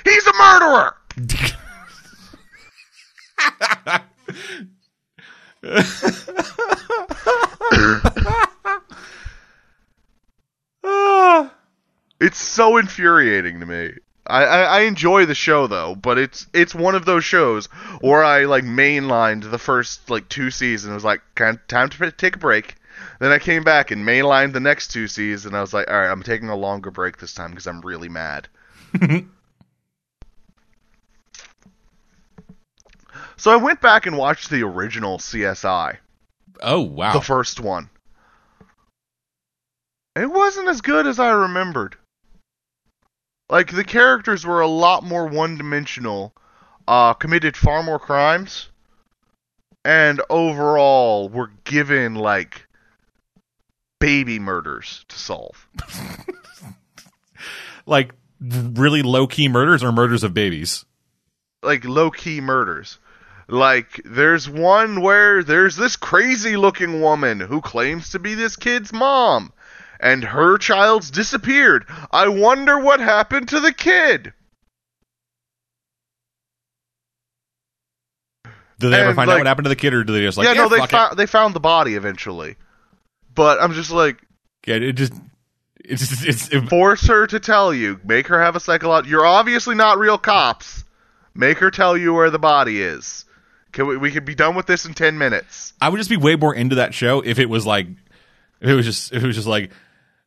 He's 0.03 0.25
a 0.25 0.33
murderer. 0.33 0.95
It's 12.21 12.37
so 12.37 12.77
infuriating 12.77 13.59
to 13.61 13.65
me. 13.65 13.93
I, 14.27 14.43
I, 14.43 14.61
I 14.61 14.79
enjoy 14.81 15.25
the 15.25 15.33
show 15.33 15.65
though, 15.65 15.95
but 15.95 16.19
it's 16.19 16.45
it's 16.53 16.75
one 16.75 16.93
of 16.93 17.03
those 17.03 17.25
shows 17.25 17.65
where 17.99 18.23
I 18.23 18.45
like 18.45 18.63
mainlined 18.63 19.49
the 19.49 19.57
first 19.57 20.07
like 20.07 20.29
two 20.29 20.51
seasons. 20.51 20.91
It 20.91 20.93
was 20.93 21.03
like 21.03 21.21
time 21.35 21.89
to 21.89 22.11
take 22.11 22.35
a 22.35 22.39
break. 22.39 22.75
Then 23.19 23.31
I 23.31 23.39
came 23.39 23.63
back 23.63 23.89
and 23.89 24.05
mainlined 24.05 24.53
the 24.53 24.59
next 24.59 24.89
two 24.89 25.07
seasons. 25.07 25.47
And 25.47 25.57
I 25.57 25.61
was 25.61 25.73
like, 25.73 25.89
all 25.89 25.97
right, 25.97 26.11
I'm 26.11 26.21
taking 26.21 26.49
a 26.49 26.55
longer 26.55 26.91
break 26.91 27.17
this 27.17 27.33
time 27.33 27.49
because 27.49 27.65
I'm 27.65 27.81
really 27.81 28.09
mad. 28.09 28.47
so 33.41 33.49
I 33.49 33.55
went 33.55 33.81
back 33.81 34.05
and 34.05 34.19
watched 34.19 34.51
the 34.51 34.61
original 34.61 35.17
CSI, 35.17 35.97
oh 36.61 36.81
wow. 36.81 37.13
the 37.13 37.21
first 37.21 37.59
one. 37.59 37.89
It 40.15 40.29
wasn't 40.31 40.67
as 40.67 40.81
good 40.81 41.07
as 41.07 41.17
I 41.17 41.31
remembered. 41.31 41.95
Like 43.49 43.71
the 43.71 43.83
characters 43.83 44.45
were 44.45 44.61
a 44.61 44.67
lot 44.67 45.03
more 45.03 45.25
one-dimensional, 45.25 46.35
uh, 46.87 47.15
committed 47.15 47.57
far 47.57 47.81
more 47.81 47.97
crimes, 47.97 48.69
and 49.83 50.21
overall 50.29 51.27
were 51.27 51.49
given 51.63 52.13
like 52.13 52.67
baby 53.99 54.37
murders 54.37 55.03
to 55.07 55.17
solve. 55.17 55.67
like 57.87 58.11
really 58.39 59.01
low 59.01 59.25
key 59.25 59.47
murders 59.47 59.83
or 59.83 59.91
murders 59.91 60.23
of 60.23 60.35
babies. 60.35 60.85
Like 61.63 61.83
low-key 61.85 62.39
murders. 62.39 62.99
Like 63.47 64.01
there's 64.05 64.49
one 64.49 65.01
where 65.01 65.43
there's 65.43 65.75
this 65.75 65.95
crazy-looking 65.95 67.01
woman 67.01 67.39
who 67.39 67.61
claims 67.61 68.09
to 68.11 68.19
be 68.19 68.35
this 68.35 68.55
kid's 68.55 68.93
mom. 68.93 69.51
And 69.99 70.23
her 70.23 70.57
child's 70.57 71.11
disappeared. 71.11 71.85
I 72.11 72.27
wonder 72.27 72.79
what 72.79 72.99
happened 72.99 73.49
to 73.49 73.59
the 73.59 73.71
kid. 73.71 74.33
Do 78.79 78.89
they 78.89 78.97
ever 78.99 79.09
And, 79.09 79.15
find 79.15 79.29
out 79.29 79.37
what 79.37 79.45
happened 79.45 79.65
to 79.65 79.69
the 79.69 79.75
kid, 79.75 79.93
or 79.93 80.03
do 80.03 80.11
they 80.11 80.21
just 80.21 80.39
like 80.39 80.47
yeah, 80.47 80.53
no, 80.53 80.67
they 80.67 80.79
fuck 80.79 81.11
it. 81.11 81.17
they 81.17 81.27
found 81.27 81.53
the 81.53 81.59
body 81.59 81.93
eventually. 81.93 82.55
But 83.35 83.61
I'm 83.61 83.73
just 83.73 83.91
like, 83.91 84.17
Yeah, 84.65 84.75
it 84.75 84.93
just 84.93 85.13
it's 85.85 86.07
just, 86.07 86.25
it's 86.25 86.49
it, 86.51 86.67
force 86.67 87.05
her 87.07 87.27
to 87.27 87.39
tell 87.39 87.73
you. 87.73 87.99
Make 88.03 88.27
her 88.27 88.41
have 88.41 88.55
a 88.55 88.59
psychological. 88.59 89.11
You're 89.11 89.25
obviously 89.25 89.75
not 89.75 89.99
real 89.99 90.17
cops. 90.17 90.83
Make 91.35 91.59
her 91.59 91.69
tell 91.69 91.95
you 91.95 92.13
where 92.13 92.31
the 92.31 92.39
body 92.39 92.81
is. 92.81 93.25
Can 93.71 93.87
we, 93.87 93.97
we 93.97 94.11
could 94.11 94.25
be 94.25 94.35
done 94.35 94.55
with 94.55 94.65
this 94.65 94.85
in 94.85 94.93
ten 94.93 95.17
minutes. 95.17 95.73
I 95.81 95.89
would 95.89 95.97
just 95.97 96.09
be 96.09 96.17
way 96.17 96.35
more 96.35 96.53
into 96.53 96.75
that 96.75 96.93
show 96.93 97.21
if 97.21 97.39
it 97.39 97.49
was 97.49 97.65
like 97.65 97.87
if 98.59 98.69
it 98.69 98.73
was 98.75 98.85
just 98.85 99.13
if 99.13 99.23
it 99.23 99.27
was 99.27 99.35
just 99.35 99.47
like 99.47 99.71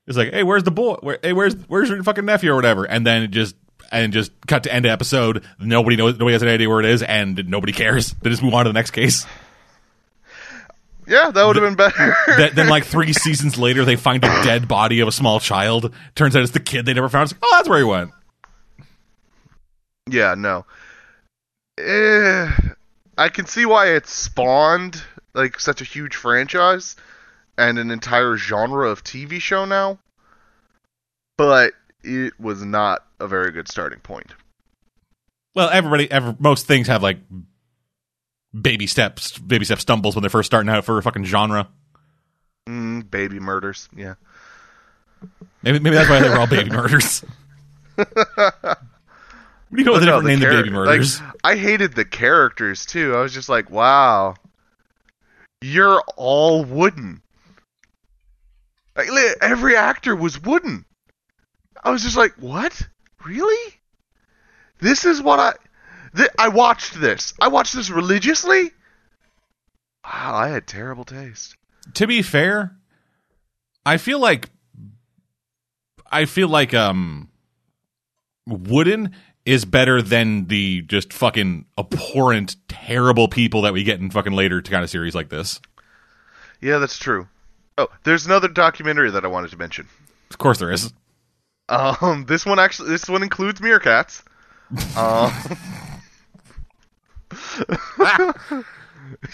it's 0.06 0.16
like 0.16 0.32
hey 0.32 0.42
where's 0.42 0.64
the 0.64 0.70
boy 0.70 0.94
where, 1.00 1.18
hey 1.22 1.32
where's 1.32 1.54
where's 1.68 1.88
your 1.88 2.02
fucking 2.02 2.24
nephew 2.24 2.50
or 2.52 2.56
whatever 2.56 2.84
and 2.84 3.06
then 3.06 3.22
it 3.22 3.30
just 3.30 3.54
and 3.92 4.12
just 4.12 4.32
cut 4.46 4.64
to 4.64 4.72
end 4.72 4.86
of 4.86 4.90
episode 4.90 5.44
nobody 5.58 5.96
knows 5.96 6.14
nobody 6.14 6.32
has 6.32 6.42
any 6.42 6.52
idea 6.52 6.68
where 6.68 6.80
it 6.80 6.86
is 6.86 7.02
and 7.02 7.48
nobody 7.48 7.72
cares 7.72 8.12
they 8.22 8.30
just 8.30 8.42
move 8.42 8.54
on 8.54 8.64
to 8.64 8.70
the 8.70 8.74
next 8.74 8.90
case 8.92 9.26
Yeah, 11.06 11.30
that 11.30 11.44
would 11.44 11.56
have 11.56 11.64
been 11.64 11.74
better. 11.76 12.16
then, 12.38 12.54
then 12.54 12.68
like 12.68 12.84
three 12.86 13.12
seasons 13.24 13.58
later 13.58 13.84
they 13.84 13.96
find 13.96 14.24
a 14.24 14.42
dead 14.42 14.66
body 14.66 15.00
of 15.00 15.08
a 15.08 15.12
small 15.12 15.38
child 15.38 15.94
turns 16.14 16.34
out 16.34 16.42
it's 16.42 16.52
the 16.52 16.60
kid 16.60 16.86
they 16.86 16.94
never 16.94 17.08
found 17.10 17.24
it's 17.30 17.32
like, 17.34 17.40
oh 17.44 17.56
that's 17.56 17.68
where 17.68 17.78
he 17.78 17.84
went 17.84 18.10
yeah, 20.10 20.34
no. 20.36 20.66
Eh, 21.78 22.50
I 23.16 23.28
can 23.28 23.46
see 23.46 23.66
why 23.66 23.88
it 23.94 24.06
spawned 24.06 25.02
like 25.34 25.60
such 25.60 25.80
a 25.80 25.84
huge 25.84 26.14
franchise 26.16 26.96
and 27.56 27.78
an 27.78 27.90
entire 27.90 28.36
genre 28.36 28.88
of 28.88 29.04
TV 29.04 29.40
show 29.40 29.64
now. 29.64 29.98
But 31.36 31.72
it 32.02 32.38
was 32.38 32.62
not 32.64 33.04
a 33.20 33.26
very 33.28 33.50
good 33.52 33.68
starting 33.68 34.00
point. 34.00 34.32
well 35.54 35.70
everybody 35.70 36.10
ever 36.10 36.36
most 36.38 36.66
things 36.66 36.88
have 36.88 37.02
like 37.02 37.18
baby 38.60 38.86
steps 38.86 39.38
baby 39.38 39.64
step 39.64 39.80
stumbles 39.80 40.14
when 40.14 40.22
they're 40.22 40.30
first 40.30 40.46
starting 40.46 40.68
out 40.68 40.84
for 40.84 40.98
a 40.98 41.02
fucking 41.02 41.24
genre 41.24 41.68
Mm, 42.68 43.10
baby 43.10 43.38
murders, 43.40 43.90
yeah. 43.94 44.14
Maybe 45.62 45.78
maybe 45.80 45.96
that's 45.96 46.08
why 46.08 46.20
they 46.20 46.30
were 46.30 46.38
all 46.38 46.46
baby 46.46 46.70
murders. 46.70 47.22
Do 49.74 49.80
you 49.80 49.84
know 49.84 49.92
what 49.92 50.00
the 50.00 50.06
No, 50.06 50.20
different 50.20 50.40
name 50.40 50.40
char- 50.40 50.62
baby 50.62 50.70
murders? 50.70 51.20
Like, 51.20 51.30
I 51.44 51.56
hated 51.56 51.94
the 51.94 52.04
characters 52.04 52.86
too. 52.86 53.14
I 53.14 53.20
was 53.20 53.32
just 53.34 53.48
like, 53.48 53.70
wow, 53.70 54.34
you're 55.60 56.02
all 56.16 56.64
wooden. 56.64 57.22
Like, 58.96 59.08
every 59.42 59.76
actor 59.76 60.14
was 60.14 60.40
wooden. 60.40 60.84
I 61.82 61.90
was 61.90 62.02
just 62.02 62.16
like, 62.16 62.32
what? 62.38 62.80
Really? 63.24 63.74
This 64.80 65.04
is 65.04 65.20
what 65.22 65.38
I. 65.40 65.52
Th- 66.16 66.30
I 66.38 66.48
watched 66.48 67.00
this. 67.00 67.34
I 67.40 67.48
watched 67.48 67.74
this 67.74 67.90
religiously. 67.90 68.70
Wow, 70.04 70.34
I 70.34 70.48
had 70.48 70.66
terrible 70.66 71.04
taste. 71.04 71.56
to 71.94 72.06
be 72.06 72.22
fair, 72.22 72.76
I 73.84 73.96
feel 73.96 74.18
like 74.20 74.50
I 76.12 76.26
feel 76.26 76.48
like 76.48 76.72
um 76.74 77.28
Wooden 78.46 79.14
is 79.46 79.64
better 79.64 80.00
than 80.00 80.46
the 80.46 80.82
just 80.82 81.12
fucking 81.12 81.66
abhorrent, 81.78 82.56
terrible 82.68 83.28
people 83.28 83.62
that 83.62 83.72
we 83.72 83.84
get 83.84 84.00
in 84.00 84.10
fucking 84.10 84.32
later 84.32 84.60
to 84.60 84.70
kind 84.70 84.82
of 84.82 84.90
series 84.90 85.14
like 85.14 85.28
this. 85.28 85.60
Yeah, 86.60 86.78
that's 86.78 86.98
true. 86.98 87.28
Oh, 87.76 87.88
there's 88.04 88.26
another 88.26 88.48
documentary 88.48 89.10
that 89.10 89.24
I 89.24 89.28
wanted 89.28 89.50
to 89.50 89.56
mention. 89.56 89.88
Of 90.30 90.38
course 90.38 90.58
there 90.58 90.70
is. 90.70 90.92
Um, 91.68 92.24
this 92.26 92.46
one 92.46 92.58
actually, 92.58 92.90
this 92.90 93.08
one 93.08 93.22
includes 93.22 93.60
meerkats. 93.60 94.22
Um, 94.96 95.32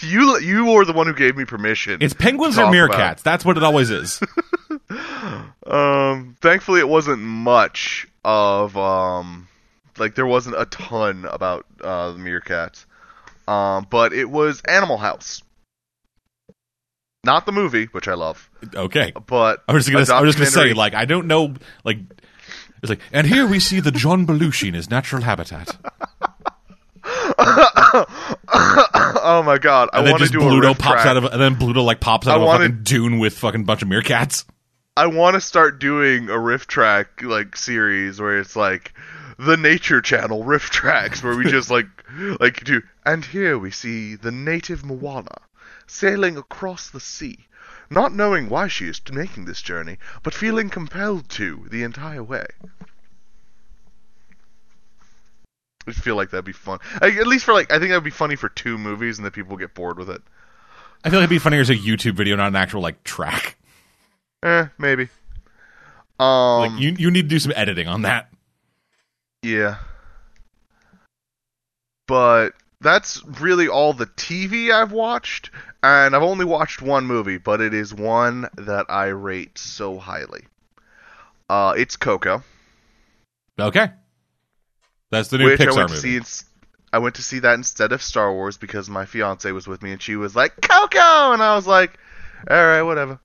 you 0.01 0.39
you 0.39 0.67
were 0.67 0.85
the 0.85 0.93
one 0.93 1.07
who 1.07 1.15
gave 1.15 1.37
me 1.37 1.45
permission. 1.45 1.99
It's 2.01 2.15
penguins 2.15 2.59
or 2.59 2.67
meerkats. 2.67 3.23
That's 3.23 3.45
what 3.45 3.57
it 3.57 3.63
always 3.63 3.91
is. 3.91 4.21
Um, 5.67 6.37
thankfully, 6.41 6.81
it 6.81 6.89
wasn't 6.89 7.23
much 7.23 8.09
of 8.25 8.77
um, 8.77 9.47
like 10.01 10.17
there 10.17 10.27
wasn't 10.27 10.57
a 10.59 10.65
ton 10.67 11.25
about 11.31 11.67
uh, 11.81 12.11
the 12.13 12.19
meerkats. 12.19 12.87
Um, 13.47 13.87
but 13.91 14.13
it 14.13 14.29
was 14.31 14.61
Animal 14.63 14.97
House, 14.97 15.43
not 17.25 17.47
the 17.47 17.53
movie, 17.53 17.87
which 17.87 18.09
I 18.09 18.15
love, 18.15 18.49
Okay. 18.75 19.13
but 19.27 19.63
I 19.69 19.73
was 19.73 19.87
just 19.87 19.93
gonna 20.09 20.19
I 20.19 20.23
was 20.23 20.35
just 20.37 20.39
gonna 20.57 20.69
say, 20.69 20.73
like, 20.75 20.95
I 20.95 21.05
don't 21.05 21.27
know 21.27 21.55
like 21.85 21.99
it's 22.83 22.89
like 22.91 23.01
and 23.13 23.27
here 23.27 23.47
we 23.47 23.61
see 23.61 23.81
the 23.81 23.91
John 23.91 24.27
Belushi 24.27 24.69
in 24.69 24.75
his 24.75 24.89
natural 24.91 25.23
habitat. 25.23 25.77
oh 28.53 29.43
my 29.45 29.59
god, 29.59 29.89
I 29.93 29.99
And 29.99 30.07
then 30.07 30.13
want 30.13 30.21
to 30.23 30.29
just 30.29 30.33
do 30.33 30.41
Bluto 30.41 30.79
pops 30.79 31.03
track. 31.03 31.07
out 31.07 31.17
of 31.17 31.25
and 31.25 31.41
then 31.41 31.57
Bluto 31.57 31.85
like 31.85 32.01
pops 32.01 32.27
out 32.27 32.39
I 32.41 32.43
of 32.43 32.49
a 32.49 32.53
fucking 32.53 32.83
dune 32.85 33.19
with 33.19 33.37
fucking 33.39 33.65
bunch 33.65 33.83
of 33.83 33.89
meerkats. 33.89 34.45
I 34.97 35.07
want 35.07 35.35
to 35.35 35.41
start 35.41 35.79
doing 35.81 36.29
a 36.29 36.39
riff 36.39 36.67
track 36.67 37.23
like 37.23 37.57
series 37.57 38.21
where 38.21 38.39
it's 38.39 38.57
like 38.57 38.93
the 39.41 39.57
Nature 39.57 40.03
Channel 40.03 40.45
riff 40.45 40.65
tracks 40.65 41.23
where 41.23 41.35
we 41.35 41.51
just 41.51 41.71
like 41.71 41.87
like 42.41 42.63
do. 42.63 42.83
And 43.07 43.25
here 43.25 43.59
we 43.59 43.71
see 43.71 44.15
the 44.15 44.31
native 44.31 44.85
Moana 44.85 45.37
sailing 45.87 46.37
across 46.37 46.91
the 46.91 47.01
sea, 47.01 47.47
not 47.89 48.13
knowing 48.13 48.49
why 48.49 48.69
she 48.69 48.87
is 48.87 49.01
making 49.11 49.47
this 49.47 49.63
journey, 49.63 49.97
but 50.23 50.35
feeling 50.35 50.69
compelled 50.69 51.29
to 51.31 51.67
the 51.71 51.83
entire 51.83 52.23
way. 52.23 52.47
I 55.87 55.93
feel 55.93 56.15
like 56.15 56.31
that'd 56.31 56.45
be 56.45 56.53
fun. 56.53 56.79
Like, 57.01 57.15
at 57.15 57.27
least 57.27 57.47
for 57.47 57.55
like, 57.55 57.73
I 57.73 57.79
think 57.79 57.89
that'd 57.89 58.05
be 58.05 58.11
funny 58.11 58.37
for 58.37 58.51
two 58.51 58.77
movies, 58.77 59.19
and 59.19 59.25
then 59.25 59.33
people 59.33 59.57
get 59.57 59.75
bored 59.75 59.99
with 59.99 60.11
it. 60.11 60.21
I 61.03 61.09
feel 61.09 61.19
like 61.19 61.25
it'd 61.25 61.31
be 61.31 61.39
funnier 61.39 61.63
as 61.63 61.71
a 61.71 61.75
YouTube 61.75 62.13
video, 62.13 62.37
not 62.37 62.49
an 62.49 62.57
actual 62.57 62.83
like 62.83 63.03
track. 63.03 63.57
Eh, 64.43 64.67
maybe. 64.79 65.09
Um, 66.19 66.61
like 66.61 66.81
you 66.81 66.95
you 66.99 67.11
need 67.11 67.23
to 67.23 67.29
do 67.29 67.39
some 67.39 67.53
editing 67.57 67.89
on 67.89 68.03
that. 68.03 68.29
Yeah. 69.43 69.77
But 72.07 72.51
that's 72.81 73.25
really 73.41 73.69
all 73.69 73.93
the 73.93 74.07
TV 74.07 74.73
I've 74.73 74.93
watched, 74.93 75.51
and 75.83 76.15
I've 76.17 76.23
only 76.23 76.45
watched 76.45 76.83
one 76.83 77.07
movie, 77.07 77.39
but 77.39 77.61
it 77.61 77.73
is 77.75 77.95
one 77.95 78.49
that 78.57 78.87
I 78.89 79.07
rate 79.07 79.59
so 79.59 79.99
highly. 79.99 80.45
Uh, 81.49 81.75
it's 81.77 81.97
Coco, 81.97 82.43
Okay. 83.59 83.91
That's 85.11 85.29
the 85.29 85.39
new 85.39 85.47
which 85.47 85.61
I 85.61 85.67
Pixar 85.67 85.77
went 85.77 85.89
to 85.91 85.95
movie. 85.97 86.21
see. 86.23 86.45
I 86.93 86.99
went 86.99 87.17
to 87.17 87.23
see 87.23 87.41
that 87.41 87.55
instead 87.55 87.93
of 87.93 88.03
Star 88.03 88.33
Wars 88.33 88.57
because 88.57 88.89
my 88.89 89.05
fiance 89.05 89.51
was 89.53 89.67
with 89.67 89.83
me, 89.83 89.93
and 89.93 90.01
she 90.01 90.17
was 90.17 90.35
like 90.35 90.61
Coco, 90.61 91.33
and 91.33 91.43
I 91.43 91.55
was 91.57 91.67
like, 91.67 91.99
all 92.49 92.57
right, 92.57 92.83
whatever. 92.83 93.21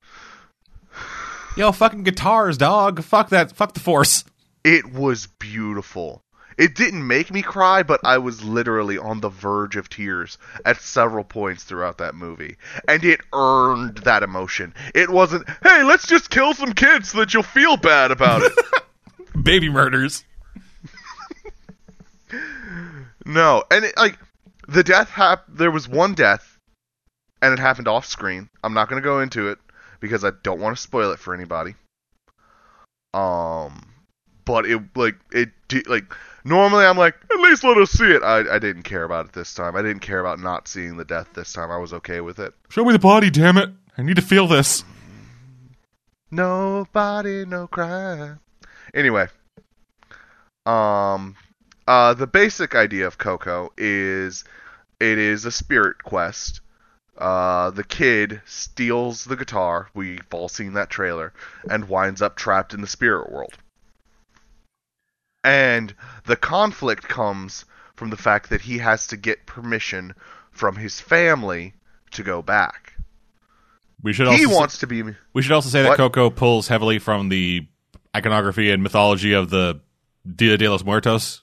Yo, 1.55 1.71
fucking 1.71 2.03
guitars, 2.03 2.57
dog. 2.57 3.01
Fuck 3.03 3.29
that. 3.29 3.55
Fuck 3.55 3.73
the 3.73 3.79
force. 3.79 4.25
It 4.65 4.91
was 4.91 5.27
beautiful. 5.27 6.23
It 6.57 6.73
didn't 6.73 7.05
make 7.05 7.29
me 7.29 7.43
cry, 7.43 7.83
but 7.83 7.99
I 8.03 8.17
was 8.17 8.43
literally 8.43 8.97
on 8.97 9.19
the 9.19 9.29
verge 9.29 9.75
of 9.75 9.89
tears 9.89 10.39
at 10.65 10.81
several 10.81 11.23
points 11.23 11.63
throughout 11.63 11.99
that 11.99 12.15
movie. 12.15 12.57
And 12.87 13.05
it 13.05 13.21
earned 13.31 13.99
that 13.99 14.23
emotion. 14.23 14.73
It 14.95 15.11
wasn't, 15.11 15.47
hey, 15.61 15.83
let's 15.83 16.07
just 16.07 16.31
kill 16.31 16.55
some 16.55 16.73
kids 16.73 17.09
so 17.09 17.19
that 17.19 17.31
you'll 17.31 17.43
feel 17.43 17.77
bad 17.77 18.09
about 18.09 18.41
it. 18.41 18.53
Baby 19.43 19.69
murders. 19.69 20.23
no. 23.23 23.65
And 23.69 23.85
it, 23.85 23.95
like, 23.97 24.17
the 24.67 24.83
death 24.83 25.11
hap- 25.11 25.45
there 25.47 25.69
was 25.69 25.87
one 25.87 26.15
death, 26.15 26.57
and 27.39 27.53
it 27.53 27.59
happened 27.59 27.87
off 27.87 28.07
screen. 28.07 28.49
I'm 28.63 28.73
not 28.73 28.89
going 28.89 28.99
to 28.99 29.07
go 29.07 29.19
into 29.19 29.49
it 29.49 29.59
because 29.99 30.23
I 30.23 30.31
don't 30.41 30.59
want 30.59 30.75
to 30.75 30.81
spoil 30.81 31.11
it 31.11 31.19
for 31.19 31.35
anybody. 31.35 31.75
Um, 33.13 33.94
but 34.45 34.65
it, 34.65 34.81
like, 34.95 35.15
it, 35.31 35.49
like, 35.87 36.05
Normally, 36.47 36.85
I'm 36.85 36.95
like, 36.95 37.15
at 37.31 37.39
least 37.39 37.63
let 37.63 37.75
us 37.77 37.89
see 37.89 38.11
it. 38.11 38.21
I, 38.21 38.55
I 38.55 38.59
didn't 38.59 38.83
care 38.83 39.03
about 39.03 39.25
it 39.25 39.33
this 39.33 39.55
time. 39.55 39.75
I 39.75 39.81
didn't 39.81 40.01
care 40.01 40.19
about 40.19 40.39
not 40.39 40.67
seeing 40.67 40.95
the 40.95 41.03
death 41.03 41.27
this 41.33 41.51
time. 41.51 41.71
I 41.71 41.77
was 41.77 41.91
okay 41.91 42.21
with 42.21 42.37
it. 42.37 42.53
Show 42.69 42.85
me 42.85 42.93
the 42.93 42.99
body, 42.99 43.31
damn 43.31 43.57
it. 43.57 43.71
I 43.97 44.03
need 44.03 44.17
to 44.17 44.21
feel 44.21 44.45
this. 44.45 44.83
Nobody, 46.29 47.45
no 47.45 47.65
crime. 47.65 48.39
Anyway, 48.93 49.27
um, 50.67 51.35
uh, 51.87 52.13
the 52.13 52.27
basic 52.27 52.75
idea 52.75 53.07
of 53.07 53.17
Coco 53.17 53.73
is 53.75 54.43
it 54.99 55.17
is 55.17 55.45
a 55.45 55.51
spirit 55.51 56.03
quest. 56.03 56.61
Uh, 57.17 57.71
the 57.71 57.83
kid 57.83 58.39
steals 58.45 59.25
the 59.25 59.35
guitar. 59.35 59.89
We've 59.95 60.21
all 60.31 60.49
seen 60.49 60.73
that 60.73 60.91
trailer, 60.91 61.33
and 61.71 61.89
winds 61.89 62.21
up 62.21 62.35
trapped 62.35 62.75
in 62.75 62.81
the 62.81 62.87
spirit 62.87 63.31
world. 63.31 63.57
And 65.45 65.93
the 66.25 66.35
conflict 66.35 67.07
comes 67.07 67.65
from 67.95 68.09
the 68.09 68.17
fact 68.17 68.49
that 68.49 68.61
he 68.61 68.79
has 68.79 69.05
to 69.07 69.15
get 69.15 69.45
permission 69.45 70.15
from 70.49 70.75
his 70.75 70.99
family 70.99 71.75
to 72.11 72.23
go 72.23 72.41
back. 72.41 72.93
We 74.01 74.11
should 74.11 74.27
also 74.27 74.37
He 74.37 74.45
say- 74.45 74.55
wants 74.55 74.79
to 74.79 74.87
be 74.87 75.03
we 75.33 75.41
should 75.43 75.51
also 75.51 75.69
say 75.69 75.83
that 75.83 75.97
Coco 75.97 76.29
pulls 76.31 76.67
heavily 76.67 76.97
from 76.97 77.29
the 77.29 77.67
iconography 78.15 78.71
and 78.71 78.81
mythology 78.81 79.33
of 79.33 79.51
the 79.51 79.79
Dia 80.35 80.57
de 80.57 80.67
los 80.67 80.83
Muertos. 80.83 81.41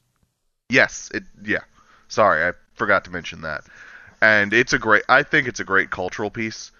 Yes, 0.69 1.09
it 1.15 1.23
yeah. 1.45 1.61
Sorry, 2.09 2.45
I 2.45 2.53
forgot 2.75 3.05
to 3.05 3.11
mention 3.13 3.43
that. 3.43 3.63
And 4.21 4.53
it's 4.53 4.73
a 4.73 4.79
great 4.79 5.05
I 5.09 5.23
think 5.23 5.47
it's 5.47 5.61
a 5.61 5.65
great 5.65 5.91
cultural 5.91 6.31
piece. 6.31 6.73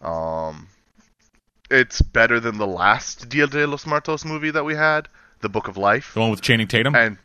Um 0.00 0.68
it's 1.68 2.00
better 2.00 2.38
than 2.38 2.58
the 2.58 2.66
last 2.66 3.28
Dia 3.28 3.48
de 3.48 3.66
los 3.66 3.86
Muertos 3.86 4.24
movie 4.24 4.50
that 4.52 4.64
we 4.64 4.74
had, 4.76 5.08
The 5.40 5.48
Book 5.48 5.68
of 5.68 5.76
Life. 5.76 6.14
The 6.14 6.20
one 6.20 6.30
with 6.30 6.40
Channing 6.42 6.68
Tatum. 6.68 6.94
And 6.94 7.18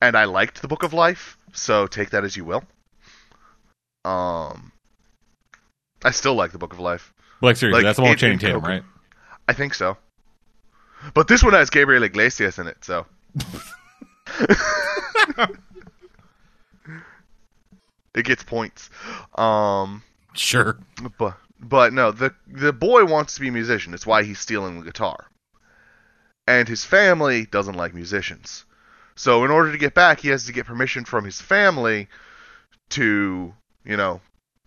and 0.00 0.16
I 0.16 0.24
liked 0.24 0.62
The 0.62 0.68
Book 0.68 0.82
of 0.84 0.92
Life, 0.92 1.36
so 1.52 1.86
take 1.86 2.10
that 2.10 2.24
as 2.24 2.36
you 2.36 2.44
will. 2.44 2.62
Um 4.04 4.72
I 6.04 6.12
still 6.12 6.34
like 6.34 6.52
The 6.52 6.58
Book 6.58 6.72
of 6.72 6.80
Life. 6.80 7.12
like 7.42 7.56
seriously, 7.56 7.82
like, 7.82 7.88
that's 7.88 7.96
the 7.96 8.02
one 8.02 8.10
with 8.12 8.20
Channing 8.20 8.38
Tatum, 8.38 8.62
right? 8.62 8.82
I 9.48 9.52
think 9.52 9.74
so. 9.74 9.96
But 11.14 11.28
this 11.28 11.42
one 11.42 11.52
has 11.52 11.70
Gabriel 11.70 12.02
Iglesias 12.02 12.58
in 12.58 12.66
it, 12.66 12.84
so 12.84 13.06
it 18.14 18.24
gets 18.24 18.42
points. 18.44 18.90
Um 19.36 20.02
Sure. 20.34 20.78
but 21.18 21.36
but 21.60 21.92
no, 21.92 22.12
the 22.12 22.32
the 22.46 22.72
boy 22.72 23.04
wants 23.04 23.34
to 23.34 23.40
be 23.40 23.48
a 23.48 23.52
musician. 23.52 23.92
It's 23.94 24.06
why 24.06 24.22
he's 24.22 24.38
stealing 24.38 24.78
the 24.78 24.84
guitar. 24.86 25.26
And 26.48 26.66
his 26.66 26.82
family 26.82 27.44
doesn't 27.44 27.74
like 27.74 27.92
musicians. 27.92 28.64
So 29.16 29.44
in 29.44 29.50
order 29.50 29.70
to 29.70 29.76
get 29.76 29.92
back, 29.92 30.20
he 30.20 30.28
has 30.28 30.46
to 30.46 30.52
get 30.52 30.64
permission 30.64 31.04
from 31.04 31.26
his 31.26 31.38
family 31.38 32.08
to, 32.90 33.52
you 33.84 33.96
know, 33.98 34.22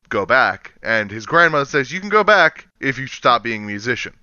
go 0.07 0.27
back. 0.27 0.75
And 0.83 1.09
his 1.09 1.25
grandmother 1.25 1.65
says, 1.65 1.91
"You 1.91 1.99
can 1.99 2.09
go 2.09 2.23
back 2.23 2.67
if 2.79 2.99
you 2.99 3.07
stop 3.07 3.41
being 3.41 3.63
a 3.63 3.65
musician." 3.65 4.13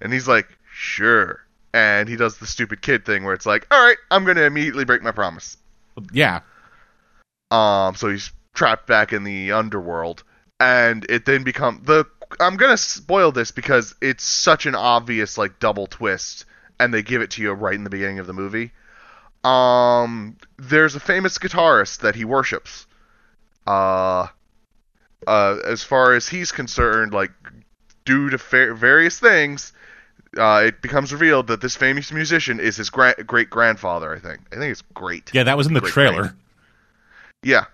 And 0.00 0.12
he's 0.12 0.28
like, 0.28 0.46
"Sure." 0.72 1.44
And 1.74 2.08
he 2.08 2.14
does 2.14 2.38
the 2.38 2.46
stupid 2.46 2.82
kid 2.82 3.04
thing 3.04 3.24
where 3.24 3.34
it's 3.34 3.46
like, 3.46 3.66
"All 3.72 3.84
right, 3.84 3.98
I'm 4.12 4.24
going 4.24 4.36
to 4.36 4.44
immediately 4.44 4.84
break 4.84 5.02
my 5.02 5.10
promise." 5.10 5.56
Yeah. 6.12 6.40
Um, 7.50 7.96
so 7.96 8.10
he's 8.10 8.30
trapped 8.54 8.86
back 8.86 9.12
in 9.12 9.24
the 9.24 9.50
underworld, 9.50 10.22
and 10.60 11.04
it 11.08 11.24
then 11.24 11.42
become 11.42 11.82
the. 11.84 12.06
I'm 12.38 12.56
gonna 12.56 12.76
spoil 12.76 13.32
this 13.32 13.50
because 13.50 13.96
it's 14.00 14.22
such 14.22 14.66
an 14.66 14.76
obvious 14.76 15.36
like 15.36 15.58
double 15.58 15.88
twist, 15.88 16.44
and 16.80 16.92
they 16.92 17.02
give 17.02 17.22
it 17.22 17.30
to 17.32 17.42
you 17.42 17.52
right 17.52 17.74
in 17.74 17.84
the 17.84 17.90
beginning 17.90 18.18
of 18.18 18.26
the 18.26 18.32
movie. 18.32 18.72
Um, 19.44 20.36
there's 20.58 20.94
a 20.96 21.00
famous 21.00 21.38
guitarist 21.38 22.00
that 22.00 22.14
he 22.14 22.24
worships. 22.24 22.86
Uh, 23.66 24.26
uh, 25.26 25.56
as 25.64 25.82
far 25.82 26.14
as 26.14 26.28
he's 26.28 26.50
concerned, 26.50 27.12
like 27.12 27.30
due 28.04 28.30
to 28.30 28.38
fa- 28.38 28.74
various 28.74 29.20
things, 29.20 29.72
uh, 30.36 30.62
it 30.66 30.82
becomes 30.82 31.12
revealed 31.12 31.46
that 31.48 31.60
this 31.60 31.76
famous 31.76 32.10
musician 32.10 32.58
is 32.58 32.76
his 32.76 32.90
gra- 32.90 33.22
great 33.24 33.50
grandfather. 33.50 34.14
I 34.14 34.18
think. 34.18 34.40
I 34.52 34.56
think 34.56 34.72
it's 34.72 34.82
great. 34.94 35.30
Yeah, 35.32 35.44
that 35.44 35.56
was 35.56 35.66
in 35.66 35.74
the 35.74 35.80
Great 35.80 35.92
trailer. 35.92 36.34
Yeah. 37.42 37.66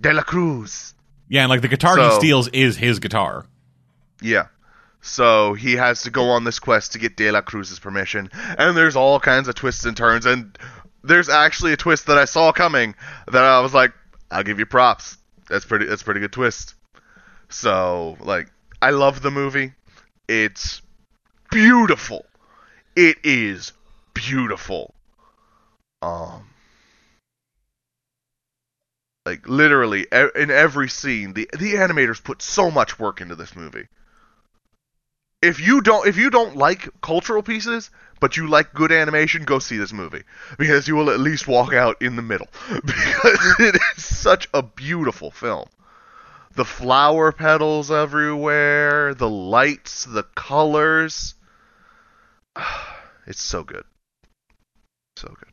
De 0.00 0.12
La 0.12 0.22
Cruz. 0.22 0.94
Yeah, 1.28 1.42
and 1.42 1.50
like 1.50 1.62
the 1.62 1.68
guitar 1.68 1.96
he 1.98 2.10
steals 2.16 2.48
is 2.48 2.76
his 2.76 2.98
guitar. 2.98 3.46
Yeah. 4.20 4.46
So 5.02 5.54
he 5.54 5.76
has 5.76 6.02
to 6.02 6.10
go 6.10 6.30
on 6.30 6.44
this 6.44 6.58
quest 6.58 6.92
to 6.92 6.98
get 6.98 7.16
De 7.16 7.30
La 7.30 7.40
Cruz's 7.40 7.78
permission, 7.78 8.30
and 8.34 8.76
there's 8.76 8.96
all 8.96 9.18
kinds 9.18 9.48
of 9.48 9.54
twists 9.54 9.86
and 9.86 9.96
turns, 9.96 10.26
and 10.26 10.58
there's 11.02 11.30
actually 11.30 11.72
a 11.72 11.76
twist 11.76 12.06
that 12.06 12.18
I 12.18 12.26
saw 12.26 12.52
coming 12.52 12.94
that 13.26 13.42
I 13.42 13.60
was 13.60 13.72
like, 13.72 13.92
I'll 14.30 14.42
give 14.42 14.58
you 14.58 14.66
props. 14.66 15.16
That's 15.48 15.64
pretty. 15.64 15.86
That's 15.86 16.02
pretty 16.02 16.20
good 16.20 16.32
twist. 16.32 16.74
So 17.48 18.18
like, 18.20 18.48
I 18.82 18.90
love 18.90 19.22
the 19.22 19.30
movie. 19.30 19.72
It's 20.28 20.82
beautiful. 21.50 22.26
It 22.94 23.18
is 23.24 23.72
beautiful. 24.12 24.94
Um. 26.02 26.46
Like 29.24 29.48
literally 29.48 30.06
in 30.34 30.50
every 30.50 30.88
scene, 30.88 31.32
the 31.32 31.48
the 31.52 31.74
animators 31.74 32.22
put 32.22 32.42
so 32.42 32.70
much 32.70 32.98
work 32.98 33.20
into 33.20 33.34
this 33.34 33.56
movie 33.56 33.86
if 35.42 35.60
you 35.60 35.80
don't 35.80 36.06
if 36.06 36.16
you 36.16 36.30
don't 36.30 36.56
like 36.56 36.88
cultural 37.00 37.42
pieces 37.42 37.90
but 38.20 38.36
you 38.36 38.46
like 38.46 38.74
good 38.74 38.92
animation 38.92 39.44
go 39.44 39.58
see 39.58 39.78
this 39.78 39.92
movie. 39.92 40.22
Because 40.58 40.86
you 40.86 40.94
will 40.94 41.10
at 41.10 41.20
least 41.20 41.48
walk 41.48 41.72
out 41.72 42.00
in 42.00 42.16
the 42.16 42.22
middle. 42.22 42.48
Because 42.84 43.56
it 43.58 43.76
is 43.96 44.04
such 44.04 44.48
a 44.52 44.62
beautiful 44.62 45.30
film. 45.30 45.66
The 46.54 46.64
flower 46.64 47.32
petals 47.32 47.90
everywhere 47.90 49.14
the 49.14 49.30
lights 49.30 50.04
the 50.04 50.24
colors. 50.34 51.34
It's 53.26 53.42
so 53.42 53.62
good. 53.62 53.84
So 55.16 55.28
good. 55.28 55.52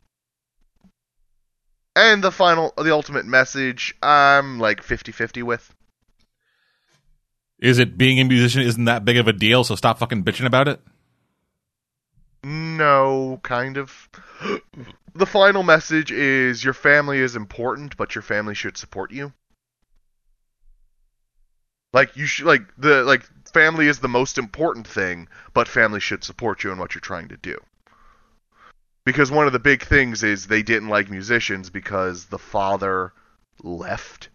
And 1.94 2.24
the 2.24 2.32
final 2.32 2.72
the 2.76 2.92
ultimate 2.92 3.26
message 3.26 3.94
i'm 4.02 4.58
like 4.58 4.82
50-50 4.82 5.42
with 5.44 5.72
Is 7.58 7.78
it 7.78 7.98
being 7.98 8.20
a 8.20 8.24
musician 8.24 8.62
isn't 8.62 8.84
that 8.84 9.04
big 9.04 9.16
of 9.16 9.26
a 9.26 9.32
deal, 9.32 9.64
so 9.64 9.74
stop 9.74 9.98
fucking 9.98 10.24
bitching 10.24 10.46
about 10.46 10.68
it? 10.68 10.80
No, 12.44 13.40
kind 13.42 13.76
of. 13.76 14.08
The 15.14 15.26
final 15.26 15.64
message 15.64 16.12
is 16.12 16.62
your 16.62 16.74
family 16.74 17.18
is 17.18 17.34
important, 17.34 17.96
but 17.96 18.14
your 18.14 18.22
family 18.22 18.54
should 18.54 18.76
support 18.76 19.10
you. 19.10 19.32
Like 21.92 22.16
you 22.16 22.26
should 22.26 22.46
like 22.46 22.62
the 22.76 23.02
like 23.02 23.24
family 23.52 23.88
is 23.88 23.98
the 23.98 24.08
most 24.08 24.38
important 24.38 24.86
thing, 24.86 25.28
but 25.54 25.66
family 25.66 26.00
should 26.00 26.22
support 26.22 26.62
you 26.62 26.70
in 26.70 26.78
what 26.78 26.94
you're 26.94 27.00
trying 27.00 27.28
to 27.28 27.36
do. 27.36 27.58
Because 29.04 29.30
one 29.30 29.46
of 29.46 29.52
the 29.52 29.58
big 29.58 29.82
things 29.82 30.22
is 30.22 30.46
they 30.46 30.62
didn't 30.62 30.90
like 30.90 31.10
musicians 31.10 31.70
because 31.70 32.26
the 32.26 32.38
father 32.38 33.12
left. 33.62 34.28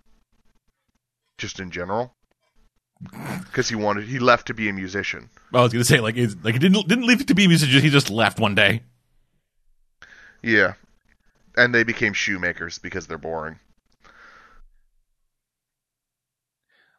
Just 1.37 1.59
in 1.59 1.71
general. 1.71 2.13
Because 3.45 3.69
he 3.69 3.75
wanted 3.75 4.05
he 4.05 4.19
left 4.19 4.47
to 4.47 4.53
be 4.53 4.69
a 4.69 4.73
musician. 4.73 5.29
I 5.53 5.61
was 5.61 5.71
gonna 5.73 5.83
say 5.83 5.99
like 5.99 6.15
like 6.15 6.53
he 6.53 6.59
didn't 6.59 6.87
didn't 6.87 7.05
leave 7.05 7.25
to 7.25 7.35
be 7.35 7.45
a 7.45 7.47
musician. 7.47 7.81
He 7.81 7.89
just 7.89 8.09
left 8.09 8.39
one 8.39 8.55
day. 8.55 8.83
Yeah, 10.41 10.73
and 11.55 11.73
they 11.73 11.83
became 11.83 12.13
shoemakers 12.13 12.79
because 12.79 13.07
they're 13.07 13.17
boring. 13.17 13.59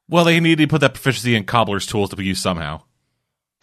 Well, 0.08 0.24
they 0.24 0.38
needed 0.40 0.64
to 0.64 0.68
put 0.68 0.80
that 0.82 0.94
proficiency 0.94 1.34
in 1.34 1.44
cobbler's 1.44 1.86
tools 1.86 2.10
to 2.10 2.16
be 2.16 2.24
used 2.24 2.42
somehow. 2.42 2.82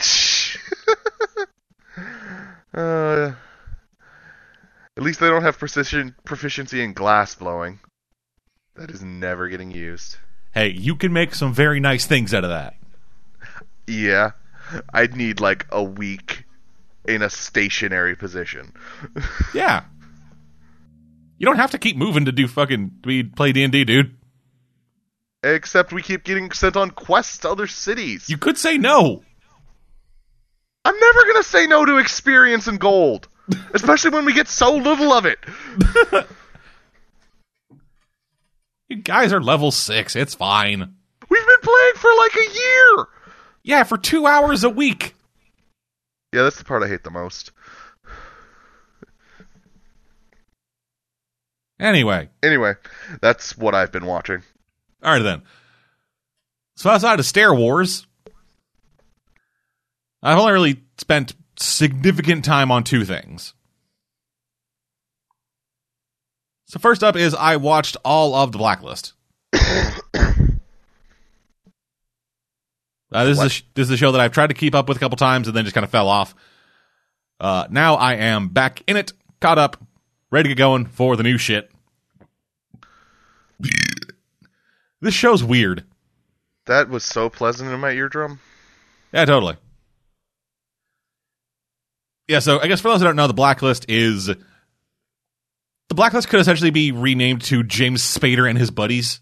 uh, 2.74 3.32
at 4.96 5.02
least 5.02 5.20
they 5.20 5.28
don't 5.28 5.42
have 5.42 5.58
precision 5.58 6.16
proficiency 6.24 6.82
in 6.82 6.92
glass 6.92 7.34
blowing. 7.34 7.78
That 8.74 8.90
is 8.90 9.02
never 9.02 9.48
getting 9.48 9.70
used. 9.70 10.16
Hey, 10.54 10.68
you 10.68 10.96
can 10.96 11.12
make 11.12 11.34
some 11.34 11.54
very 11.54 11.80
nice 11.80 12.06
things 12.06 12.34
out 12.34 12.44
of 12.44 12.50
that. 12.50 12.74
Yeah, 13.86 14.32
I'd 14.92 15.16
need 15.16 15.40
like 15.40 15.66
a 15.70 15.82
week 15.82 16.44
in 17.06 17.22
a 17.22 17.30
stationary 17.30 18.16
position. 18.16 18.72
yeah. 19.54 19.84
You 21.38 21.46
don't 21.46 21.56
have 21.56 21.72
to 21.72 21.78
keep 21.78 21.96
moving 21.96 22.26
to 22.26 22.32
do 22.32 22.46
fucking 22.46 22.88
be 23.02 23.24
play 23.24 23.52
D 23.52 23.64
and 23.64 23.72
D, 23.72 23.84
dude. 23.84 24.14
Except 25.42 25.92
we 25.92 26.02
keep 26.02 26.22
getting 26.22 26.52
sent 26.52 26.76
on 26.76 26.90
quests 26.90 27.38
to 27.38 27.50
other 27.50 27.66
cities. 27.66 28.28
You 28.28 28.38
could 28.38 28.56
say 28.56 28.78
no. 28.78 29.22
I'm 30.84 30.98
never 30.98 31.24
gonna 31.24 31.42
say 31.42 31.66
no 31.66 31.84
to 31.84 31.96
experience 31.96 32.68
and 32.68 32.78
gold, 32.78 33.28
especially 33.74 34.10
when 34.10 34.24
we 34.24 34.32
get 34.34 34.48
so 34.48 34.76
little 34.76 35.12
of 35.12 35.26
it. 35.26 35.38
you 38.92 39.02
guys 39.02 39.32
are 39.32 39.40
level 39.40 39.70
six. 39.70 40.14
It's 40.14 40.34
fine. 40.34 40.80
We've 41.28 41.46
been 41.46 41.56
playing 41.62 41.94
for 41.96 42.10
like 42.18 42.36
a 42.36 42.52
year. 42.54 43.06
Yeah, 43.62 43.82
for 43.84 43.96
two 43.96 44.26
hours 44.26 44.64
a 44.64 44.70
week. 44.70 45.14
Yeah, 46.32 46.42
that's 46.42 46.58
the 46.58 46.64
part 46.64 46.82
I 46.82 46.88
hate 46.88 47.04
the 47.04 47.10
most. 47.10 47.52
Anyway. 51.80 52.28
Anyway, 52.42 52.74
that's 53.20 53.56
what 53.56 53.74
I've 53.74 53.92
been 53.92 54.06
watching. 54.06 54.42
All 55.02 55.14
right 55.14 55.22
then. 55.22 55.42
So 56.76 56.90
outside 56.90 57.18
of 57.18 57.26
Star 57.26 57.54
Wars, 57.54 58.06
I've 60.22 60.38
only 60.38 60.52
really 60.52 60.82
spent 60.98 61.34
significant 61.58 62.44
time 62.44 62.70
on 62.70 62.84
two 62.84 63.04
things. 63.04 63.54
So 66.72 66.78
first 66.78 67.04
up 67.04 67.16
is 67.16 67.34
I 67.34 67.56
watched 67.56 67.98
all 68.02 68.34
of 68.34 68.50
the 68.50 68.56
Blacklist. 68.56 69.12
Uh, 73.14 73.26
this 73.26 73.38
is 73.38 73.60
a, 73.60 73.62
this 73.74 73.88
is 73.88 73.90
a 73.90 73.96
show 73.98 74.12
that 74.12 74.22
I've 74.22 74.32
tried 74.32 74.46
to 74.46 74.54
keep 74.54 74.74
up 74.74 74.88
with 74.88 74.96
a 74.96 75.00
couple 75.00 75.18
times 75.18 75.46
and 75.46 75.54
then 75.54 75.64
just 75.64 75.74
kind 75.74 75.84
of 75.84 75.90
fell 75.90 76.08
off. 76.08 76.34
Uh, 77.38 77.66
now 77.68 77.96
I 77.96 78.14
am 78.14 78.48
back 78.48 78.82
in 78.86 78.96
it, 78.96 79.12
caught 79.38 79.58
up, 79.58 79.84
ready 80.30 80.48
to 80.48 80.54
get 80.54 80.58
going 80.58 80.86
for 80.86 81.14
the 81.14 81.22
new 81.22 81.36
shit. 81.36 81.70
this 85.02 85.12
show's 85.12 85.44
weird. 85.44 85.84
That 86.64 86.88
was 86.88 87.04
so 87.04 87.28
pleasant 87.28 87.70
in 87.70 87.80
my 87.80 87.90
eardrum. 87.90 88.40
Yeah, 89.12 89.26
totally. 89.26 89.58
Yeah, 92.28 92.38
so 92.38 92.60
I 92.60 92.66
guess 92.66 92.80
for 92.80 92.88
those 92.88 93.02
who 93.02 93.04
don't 93.08 93.16
know, 93.16 93.26
the 93.26 93.34
Blacklist 93.34 93.84
is 93.90 94.30
the 95.92 95.96
Blacklist 95.96 96.30
could 96.30 96.40
essentially 96.40 96.70
be 96.70 96.90
renamed 96.90 97.42
to 97.42 97.62
James 97.62 98.00
Spader 98.00 98.48
and 98.48 98.58
his 98.58 98.70
buddies. 98.70 99.20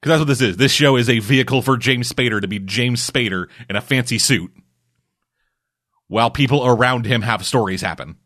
Because 0.00 0.12
that's 0.12 0.20
what 0.20 0.28
this 0.28 0.40
is. 0.40 0.56
This 0.56 0.72
show 0.72 0.96
is 0.96 1.10
a 1.10 1.18
vehicle 1.18 1.60
for 1.60 1.76
James 1.76 2.10
Spader 2.10 2.40
to 2.40 2.48
be 2.48 2.58
James 2.58 3.06
Spader 3.06 3.48
in 3.68 3.76
a 3.76 3.82
fancy 3.82 4.18
suit, 4.18 4.50
while 6.08 6.30
people 6.30 6.66
around 6.66 7.04
him 7.04 7.20
have 7.20 7.44
stories 7.44 7.82
happen. 7.82 8.16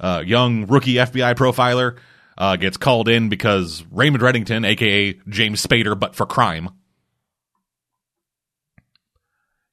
Uh, 0.00 0.22
young 0.24 0.66
rookie 0.68 0.94
FBI 0.94 1.34
profiler 1.34 1.98
uh, 2.38 2.56
gets 2.56 2.78
called 2.78 3.10
in 3.10 3.28
because 3.28 3.84
Raymond 3.90 4.24
Reddington, 4.24 4.66
aka 4.66 5.12
James 5.28 5.62
Spader, 5.62 5.98
but 6.00 6.14
for 6.14 6.24
crime. 6.24 6.70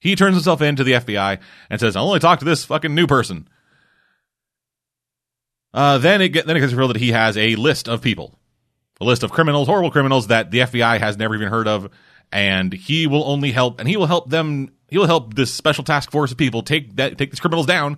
He 0.04 0.18
turns 0.18 0.36
himself 0.36 0.62
in 0.62 0.76
to 0.76 0.84
the 0.84 0.92
FBI 0.96 1.39
and 1.70 1.80
says, 1.80 1.96
"I'll 1.96 2.08
only 2.08 2.20
talk 2.20 2.39
to 2.39 2.46
this 2.46 2.66
fucking 2.66 2.94
new 2.94 3.08
person." 3.08 3.48
Uh, 5.74 5.98
then 5.98 6.22
it 6.22 6.30
get, 6.30 6.46
then 6.46 6.58
it 6.58 6.60
gets 6.60 6.74
revealed 6.74 6.94
that 6.94 7.00
he 7.00 7.13
has 7.13 7.38
a 7.38 7.56
list 7.56 7.88
of 7.88 8.02
people, 8.02 8.38
a 9.00 9.06
list 9.06 9.24
of 9.24 9.32
criminals, 9.32 9.66
horrible 9.66 9.92
criminals 9.92 10.28
that 10.28 10.52
the 10.52 10.60
FBI 10.60 11.00
has 11.00 11.16
never 11.16 11.34
even 11.34 11.48
heard 11.48 11.70
of, 11.70 11.89
and 12.34 12.74
he 12.74 13.08
will 13.08 13.24
only 13.24 13.54
help, 13.54 13.80
and 13.80 13.88
he 13.88 13.96
will 13.96 14.06
help 14.06 14.30
them. 14.30 14.74
He 14.89 14.98
will 14.98 15.08
help 15.08 15.36
this 15.36 15.54
special 15.54 15.86
task 15.86 16.12
force 16.12 16.34
of 16.34 16.38
people 16.38 16.63
take 16.63 16.98
that 16.98 17.18
take 17.18 17.32
these 17.32 17.39
criminals 17.39 17.66
down, 17.66 17.98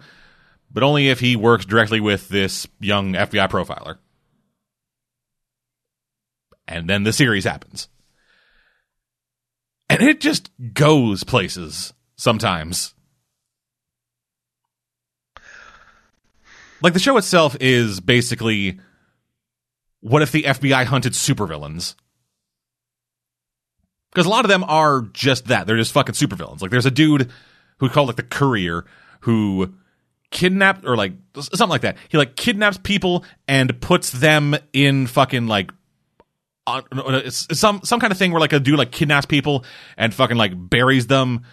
but 0.71 0.83
only 0.83 1.09
if 1.09 1.19
he 1.19 1.35
works 1.35 1.65
directly 1.65 1.99
with 1.99 2.29
this 2.29 2.67
young 2.79 3.13
FBI 3.13 3.49
profiler. 3.49 3.97
And 6.67 6.87
then 6.87 7.01
the 7.01 7.13
series 7.13 7.45
happens. 7.45 7.89
And 9.89 10.03
it 10.03 10.19
just 10.19 10.51
goes 10.73 11.23
places 11.23 11.93
sometimes. 12.15 12.93
Like 16.81 16.93
the 16.93 16.99
show 16.99 17.17
itself 17.17 17.55
is 17.59 17.99
basically 17.99 18.79
what 20.01 20.21
if 20.21 20.31
the 20.31 20.43
FBI 20.43 20.85
hunted 20.85 21.13
supervillains? 21.13 21.95
Because 24.11 24.27
a 24.27 24.29
lot 24.29 24.45
of 24.45 24.49
them 24.49 24.63
are 24.65 25.01
just 25.13 25.47
that. 25.47 25.65
They're 25.65 25.77
just 25.77 25.93
fucking 25.93 26.13
supervillains. 26.13 26.61
Like 26.61 26.71
there's 26.71 26.85
a 26.85 26.91
dude 26.91 27.31
who 27.79 27.89
called 27.89 28.07
like 28.07 28.15
the 28.15 28.23
courier 28.23 28.85
who 29.21 29.73
kidnapped 30.31 30.85
or 30.85 30.95
like 30.95 31.13
something 31.39 31.69
like 31.69 31.81
that. 31.81 31.97
He 32.09 32.17
like 32.17 32.35
kidnaps 32.35 32.77
people 32.77 33.25
and 33.47 33.81
puts 33.81 34.11
them 34.11 34.55
in 34.73 35.07
fucking 35.07 35.47
like 35.47 35.71
uh, 36.67 36.81
some 37.29 37.81
some 37.83 37.99
kind 37.99 38.11
of 38.11 38.17
thing 38.17 38.31
where 38.31 38.41
like 38.41 38.53
a 38.53 38.59
dude 38.59 38.77
like 38.77 38.91
kidnaps 38.91 39.25
people 39.25 39.65
and 39.97 40.13
fucking 40.13 40.37
like 40.37 40.53
buries 40.55 41.07
them 41.07 41.43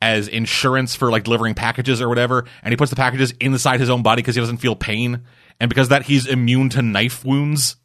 as 0.00 0.28
insurance 0.28 0.94
for 0.94 1.10
like 1.10 1.24
delivering 1.24 1.54
packages 1.54 2.00
or 2.00 2.08
whatever, 2.08 2.44
and 2.62 2.72
he 2.72 2.76
puts 2.76 2.90
the 2.90 2.96
packages 2.96 3.32
inside 3.40 3.80
his 3.80 3.90
own 3.90 4.02
body 4.02 4.22
because 4.22 4.34
he 4.34 4.40
doesn't 4.40 4.58
feel 4.58 4.76
pain, 4.76 5.22
and 5.58 5.68
because 5.68 5.88
that 5.88 6.04
he's 6.04 6.26
immune 6.26 6.68
to 6.70 6.82
knife 6.82 7.24
wounds. 7.24 7.76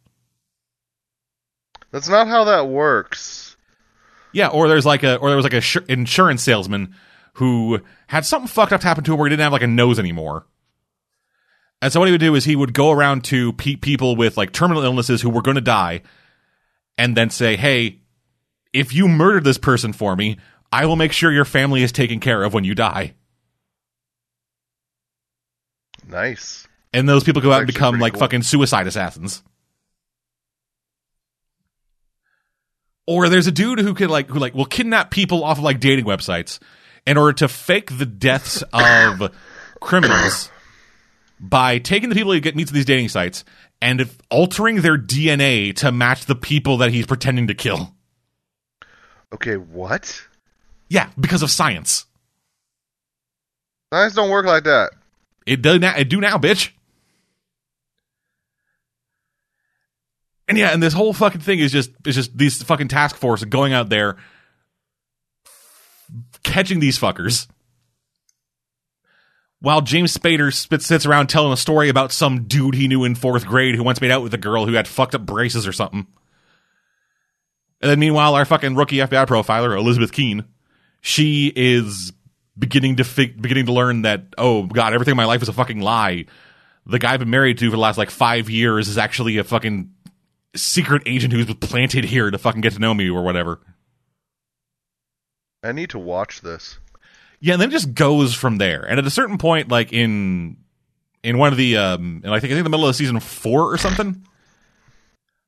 That's 1.91 2.09
not 2.09 2.27
how 2.27 2.45
that 2.45 2.67
works. 2.67 3.55
Yeah, 4.33 4.47
or 4.47 4.67
there's 4.67 4.85
like 4.85 5.03
a 5.03 5.17
or 5.17 5.29
there 5.29 5.35
was 5.35 5.45
like 5.45 5.53
a 5.53 5.61
sh- 5.61 5.77
insurance 5.89 6.41
salesman 6.41 6.95
who 7.33 7.79
had 8.07 8.25
something 8.25 8.47
fucked 8.47 8.73
up 8.73 8.81
happen 8.81 9.03
to 9.03 9.13
him 9.13 9.19
where 9.19 9.27
he 9.27 9.31
didn't 9.31 9.43
have 9.43 9.53
like 9.53 9.61
a 9.61 9.67
nose 9.67 9.99
anymore. 9.99 10.45
And 11.81 11.91
so 11.91 11.99
what 11.99 12.07
he 12.07 12.11
would 12.11 12.21
do 12.21 12.35
is 12.35 12.45
he 12.45 12.55
would 12.55 12.73
go 12.73 12.91
around 12.91 13.23
to 13.25 13.53
pe- 13.53 13.75
people 13.75 14.15
with 14.15 14.37
like 14.37 14.51
terminal 14.51 14.83
illnesses 14.83 15.21
who 15.21 15.29
were 15.29 15.41
going 15.41 15.55
to 15.55 15.61
die, 15.61 16.01
and 16.97 17.17
then 17.17 17.29
say, 17.29 17.55
"Hey, 17.57 18.01
if 18.73 18.93
you 18.93 19.07
murdered 19.07 19.43
this 19.43 19.57
person 19.57 19.91
for 19.91 20.15
me, 20.15 20.37
I 20.71 20.85
will 20.85 20.95
make 20.95 21.11
sure 21.11 21.31
your 21.31 21.45
family 21.45 21.83
is 21.83 21.91
taken 21.91 22.19
care 22.19 22.43
of 22.43 22.53
when 22.53 22.63
you 22.63 22.75
die." 22.75 23.13
Nice. 26.07 26.67
And 26.93 27.07
those 27.07 27.23
people 27.23 27.41
go 27.41 27.49
That's 27.49 27.57
out 27.57 27.61
and 27.61 27.67
become 27.67 27.99
like 27.99 28.13
cool. 28.13 28.19
fucking 28.19 28.43
suicide 28.43 28.87
assassins. 28.87 29.43
Or 33.07 33.29
there's 33.29 33.47
a 33.47 33.51
dude 33.51 33.79
who 33.79 33.93
could 33.93 34.09
like 34.09 34.29
who 34.29 34.39
like 34.39 34.53
will 34.53 34.65
kidnap 34.65 35.11
people 35.11 35.43
off 35.43 35.57
of 35.57 35.63
like 35.63 35.79
dating 35.79 36.05
websites 36.05 36.59
in 37.05 37.17
order 37.17 37.33
to 37.33 37.47
fake 37.47 37.97
the 37.97 38.05
deaths 38.05 38.63
of 38.73 39.33
criminals 39.81 40.49
by 41.39 41.79
taking 41.79 42.09
the 42.09 42.15
people 42.15 42.31
he 42.31 42.39
get 42.39 42.55
meets 42.55 42.69
at 42.69 42.75
these 42.75 42.85
dating 42.85 43.09
sites 43.09 43.43
and 43.81 44.09
altering 44.29 44.81
their 44.81 44.97
DNA 44.97 45.75
to 45.77 45.91
match 45.91 46.25
the 46.25 46.35
people 46.35 46.77
that 46.77 46.91
he's 46.91 47.07
pretending 47.07 47.47
to 47.47 47.55
kill. 47.55 47.95
Okay, 49.33 49.57
what? 49.57 50.21
Yeah, 50.91 51.07
because 51.17 51.41
of 51.41 51.49
science. 51.49 52.05
Science 53.93 54.13
don't 54.13 54.29
work 54.29 54.45
like 54.45 54.65
that. 54.65 54.91
It 55.45 55.61
do 55.61 55.79
now. 55.79 55.95
It 55.95 56.09
do 56.09 56.19
now, 56.19 56.37
bitch. 56.37 56.71
And 60.49 60.57
yeah, 60.57 60.73
and 60.73 60.83
this 60.83 60.91
whole 60.91 61.13
fucking 61.13 61.39
thing 61.39 61.59
is 61.59 61.71
just 61.71 61.91
is 62.05 62.15
just 62.15 62.37
these 62.37 62.61
fucking 62.61 62.89
task 62.89 63.15
force 63.15 63.41
going 63.45 63.71
out 63.71 63.87
there 63.87 64.17
catching 66.43 66.81
these 66.81 66.99
fuckers. 66.99 67.47
While 69.61 69.79
James 69.79 70.13
Spader 70.17 70.51
sits 70.81 71.05
around 71.05 71.27
telling 71.27 71.53
a 71.53 71.57
story 71.57 71.87
about 71.87 72.11
some 72.11 72.49
dude 72.49 72.75
he 72.75 72.89
knew 72.89 73.05
in 73.05 73.15
fourth 73.15 73.45
grade 73.45 73.75
who 73.75 73.83
once 73.83 74.01
made 74.01 74.11
out 74.11 74.23
with 74.23 74.33
a 74.33 74.37
girl 74.37 74.65
who 74.65 74.73
had 74.73 74.89
fucked 74.89 75.15
up 75.15 75.25
braces 75.25 75.65
or 75.65 75.71
something. 75.71 76.05
And 77.81 77.89
then 77.89 77.99
meanwhile, 77.99 78.35
our 78.35 78.43
fucking 78.43 78.75
rookie 78.75 78.97
FBI 78.97 79.25
profiler, 79.25 79.77
Elizabeth 79.77 80.11
Keen, 80.11 80.43
she 81.01 81.51
is 81.53 82.13
beginning 82.57 82.97
to 82.97 83.03
fig- 83.03 83.41
beginning 83.41 83.65
to 83.65 83.73
learn 83.73 84.03
that 84.03 84.33
oh 84.37 84.63
god, 84.63 84.93
everything 84.93 85.11
in 85.11 85.17
my 85.17 85.25
life 85.25 85.41
is 85.41 85.49
a 85.49 85.53
fucking 85.53 85.79
lie. 85.79 86.25
The 86.85 86.99
guy 86.99 87.13
I've 87.13 87.19
been 87.19 87.29
married 87.29 87.57
to 87.59 87.65
for 87.65 87.75
the 87.75 87.81
last 87.81 87.97
like 87.97 88.09
five 88.09 88.49
years 88.49 88.87
is 88.87 88.97
actually 88.97 89.37
a 89.37 89.43
fucking 89.43 89.91
secret 90.55 91.03
agent 91.05 91.33
who's 91.33 91.53
planted 91.55 92.05
here 92.05 92.29
to 92.29 92.37
fucking 92.37 92.61
get 92.61 92.73
to 92.73 92.79
know 92.79 92.93
me 92.93 93.09
or 93.09 93.23
whatever. 93.23 93.59
I 95.63 95.71
need 95.71 95.91
to 95.91 95.99
watch 95.99 96.41
this. 96.41 96.79
Yeah, 97.39 97.53
and 97.53 97.61
then 97.61 97.69
it 97.69 97.73
just 97.73 97.93
goes 97.93 98.33
from 98.33 98.57
there. 98.57 98.81
And 98.81 98.99
at 98.99 99.05
a 99.05 99.11
certain 99.11 99.37
point, 99.37 99.69
like 99.69 99.93
in 99.93 100.57
in 101.23 101.37
one 101.37 101.51
of 101.51 101.57
the 101.57 101.77
um, 101.77 102.21
in 102.23 102.29
I 102.29 102.39
think 102.39 102.51
I 102.51 102.55
think 102.55 102.63
the 102.63 102.69
middle 102.69 102.87
of 102.87 102.95
season 102.95 103.19
four 103.19 103.71
or 103.71 103.77
something, 103.77 104.25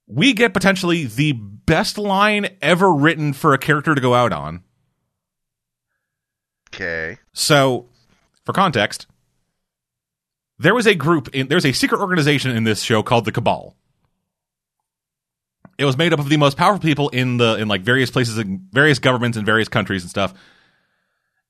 we 0.07 0.33
get 0.33 0.53
potentially 0.53 1.05
the 1.05 1.33
best 1.33 1.97
line 1.97 2.49
ever 2.61 2.91
written 2.93 3.33
for 3.33 3.53
a 3.53 3.57
character 3.57 3.95
to 3.95 4.01
go 4.01 4.13
out 4.13 4.33
on. 4.33 4.63
Okay. 6.73 7.17
So, 7.33 7.88
for 8.45 8.53
context, 8.53 9.07
there 10.59 10.73
was 10.73 10.88
a 10.88 10.95
group 10.95 11.29
in 11.33 11.47
there's 11.47 11.65
a 11.65 11.71
secret 11.71 11.99
organization 12.01 12.55
in 12.55 12.63
this 12.63 12.81
show 12.81 13.03
called 13.03 13.25
the 13.25 13.31
Cabal. 13.31 13.75
It 15.77 15.86
was 15.86 15.97
made 15.97 16.13
up 16.13 16.19
of 16.19 16.29
the 16.29 16.38
most 16.38 16.55
powerful 16.57 16.81
people 16.81 17.09
in 17.09 17.38
the 17.38 17.55
in 17.55 17.67
like 17.67 17.81
various 17.81 18.12
places 18.12 18.38
in 18.38 18.67
various 18.71 18.99
governments 18.99 19.38
in 19.38 19.45
various 19.45 19.67
countries 19.67 20.03
and 20.03 20.09
stuff. 20.09 20.33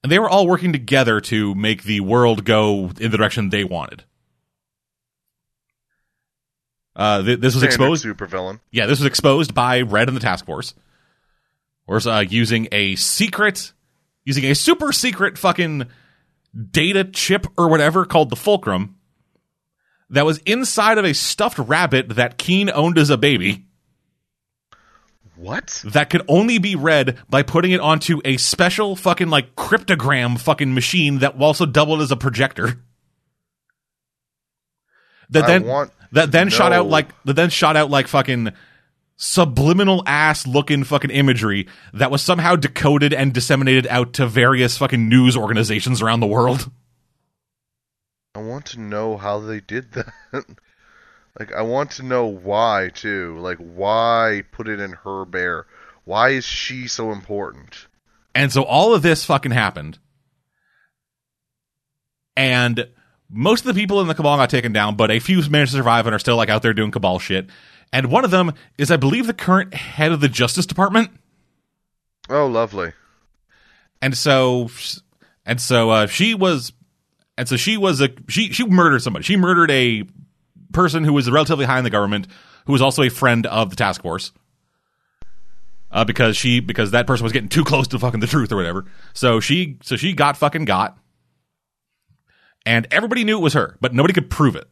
And 0.01 0.11
they 0.11 0.19
were 0.19 0.29
all 0.29 0.47
working 0.47 0.73
together 0.73 1.21
to 1.21 1.55
make 1.55 1.83
the 1.83 2.01
world 2.01 2.43
go 2.43 2.91
in 2.99 3.11
the 3.11 3.17
direction 3.17 3.49
they 3.49 3.63
wanted. 3.63 4.03
Uh, 6.95 7.23
th- 7.23 7.39
this 7.39 7.55
was 7.55 7.63
Standard 7.63 7.93
exposed. 7.93 8.05
supervillain. 8.05 8.59
Yeah, 8.71 8.85
this 8.85 8.99
was 8.99 9.05
exposed 9.05 9.53
by 9.53 9.81
Red 9.81 10.09
and 10.09 10.15
the 10.15 10.21
task 10.21 10.45
force. 10.45 10.73
Was 11.87 12.07
uh, 12.07 12.23
using 12.27 12.67
a 12.71 12.95
secret, 12.95 13.73
using 14.25 14.45
a 14.45 14.55
super 14.55 14.91
secret 14.91 15.37
fucking 15.37 15.87
data 16.71 17.03
chip 17.03 17.47
or 17.57 17.67
whatever 17.69 18.05
called 18.05 18.29
the 18.29 18.35
Fulcrum 18.35 18.95
that 20.09 20.25
was 20.25 20.37
inside 20.39 20.97
of 20.97 21.05
a 21.05 21.13
stuffed 21.13 21.57
rabbit 21.57 22.09
that 22.09 22.37
Keen 22.37 22.69
owned 22.69 22.97
as 22.97 23.09
a 23.09 23.17
baby 23.17 23.65
What? 25.35 25.81
that 25.85 26.09
could 26.09 26.21
only 26.27 26.59
be 26.59 26.75
read 26.75 27.17
by 27.29 27.41
putting 27.41 27.71
it 27.71 27.79
onto 27.79 28.21
a 28.23 28.37
special 28.37 28.95
fucking 28.95 29.29
like 29.29 29.55
cryptogram 29.55 30.39
fucking 30.39 30.73
machine 30.73 31.19
that 31.19 31.39
also 31.39 31.65
doubled 31.65 32.01
as 32.01 32.11
a 32.11 32.15
projector. 32.17 32.79
That 35.29 35.45
I 35.45 35.47
then 35.47 35.89
that 36.11 36.31
then 36.31 36.47
to 36.47 36.51
shot 36.51 36.73
out 36.73 36.87
like 36.87 37.07
that 37.25 37.33
then 37.33 37.49
shot 37.49 37.75
out 37.75 37.89
like 37.89 38.07
fucking 38.07 38.51
subliminal 39.23 40.03
ass 40.05 40.45
looking 40.45 40.83
fucking 40.83 41.09
imagery 41.09 41.65
that 41.93 42.11
was 42.11 42.21
somehow 42.21 42.57
decoded 42.57 43.13
and 43.13 43.33
disseminated 43.33 43.87
out 43.87 44.11
to 44.11 44.27
various 44.27 44.77
fucking 44.77 45.07
news 45.07 45.37
organizations 45.37 46.01
around 46.01 46.19
the 46.19 46.27
world. 46.27 46.69
I 48.35 48.41
want 48.41 48.65
to 48.67 48.81
know 48.81 49.15
how 49.15 49.39
they 49.39 49.61
did 49.61 49.93
that. 49.93 50.11
like 51.39 51.53
I 51.53 51.61
want 51.61 51.91
to 51.91 52.03
know 52.03 52.25
why 52.25 52.91
too. 52.93 53.37
Like 53.39 53.59
why 53.59 54.43
put 54.51 54.67
it 54.67 54.81
in 54.81 54.91
her 54.91 55.23
bear? 55.23 55.67
Why 56.03 56.29
is 56.31 56.43
she 56.43 56.89
so 56.89 57.13
important? 57.13 57.87
And 58.35 58.51
so 58.51 58.63
all 58.63 58.93
of 58.93 59.03
this 59.03 59.23
fucking 59.23 59.51
happened. 59.51 59.99
And 62.35 62.89
most 63.29 63.61
of 63.61 63.73
the 63.73 63.79
people 63.79 64.01
in 64.01 64.07
the 64.07 64.15
cabal 64.15 64.35
got 64.35 64.49
taken 64.49 64.73
down, 64.73 64.97
but 64.97 65.11
a 65.11 65.19
few 65.19 65.37
managed 65.49 65.71
to 65.71 65.77
survive 65.77 66.07
and 66.07 66.13
are 66.13 66.19
still 66.19 66.35
like 66.35 66.49
out 66.49 66.61
there 66.61 66.73
doing 66.73 66.91
cabal 66.91 67.19
shit. 67.19 67.49
And 67.93 68.07
one 68.07 68.25
of 68.25 68.31
them 68.31 68.53
is, 68.79 68.89
I 68.89 68.97
believe, 68.97 69.27
the 69.27 69.35
current 69.35 69.75
head 69.75 70.11
of 70.11 70.19
the 70.19 70.27
Justice 70.27 70.65
Department. 70.65 71.11
Oh, 72.27 72.47
lovely. 72.47 72.91
And 74.01 74.17
so, 74.17 74.71
and 75.45 75.61
so 75.61 75.91
uh, 75.91 76.07
she 76.07 76.33
was, 76.33 76.73
and 77.37 77.47
so 77.47 77.55
she 77.55 77.77
was 77.77 78.01
a 78.01 78.09
she 78.27 78.51
she 78.51 78.65
murdered 78.65 79.03
somebody. 79.03 79.23
She 79.23 79.37
murdered 79.37 79.69
a 79.69 80.03
person 80.73 81.03
who 81.03 81.13
was 81.13 81.29
relatively 81.29 81.65
high 81.65 81.77
in 81.77 81.83
the 81.83 81.91
government, 81.91 82.27
who 82.65 82.73
was 82.73 82.81
also 82.81 83.03
a 83.03 83.09
friend 83.09 83.45
of 83.45 83.69
the 83.69 83.75
task 83.75 84.01
force. 84.01 84.31
Uh, 85.91 86.03
because 86.03 86.35
she 86.35 86.59
because 86.59 86.91
that 86.91 87.05
person 87.05 87.23
was 87.23 87.31
getting 87.31 87.47
too 87.47 87.63
close 87.63 87.87
to 87.89 87.99
fucking 87.99 88.19
the 88.19 88.27
truth 88.27 88.51
or 88.51 88.55
whatever. 88.55 88.85
So 89.13 89.39
she 89.39 89.77
so 89.83 89.95
she 89.97 90.13
got 90.13 90.35
fucking 90.35 90.65
got, 90.65 90.97
and 92.65 92.87
everybody 92.89 93.23
knew 93.23 93.37
it 93.37 93.43
was 93.43 93.53
her, 93.53 93.77
but 93.79 93.93
nobody 93.93 94.15
could 94.15 94.31
prove 94.31 94.55
it. 94.55 94.67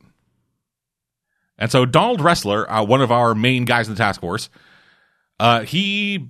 And 1.61 1.71
so 1.71 1.85
Donald 1.85 2.21
Ressler, 2.21 2.65
uh, 2.67 2.83
one 2.83 3.01
of 3.01 3.11
our 3.11 3.35
main 3.35 3.65
guys 3.65 3.87
in 3.87 3.93
the 3.93 3.97
task 3.97 4.19
force, 4.19 4.49
uh, 5.39 5.61
he 5.61 6.27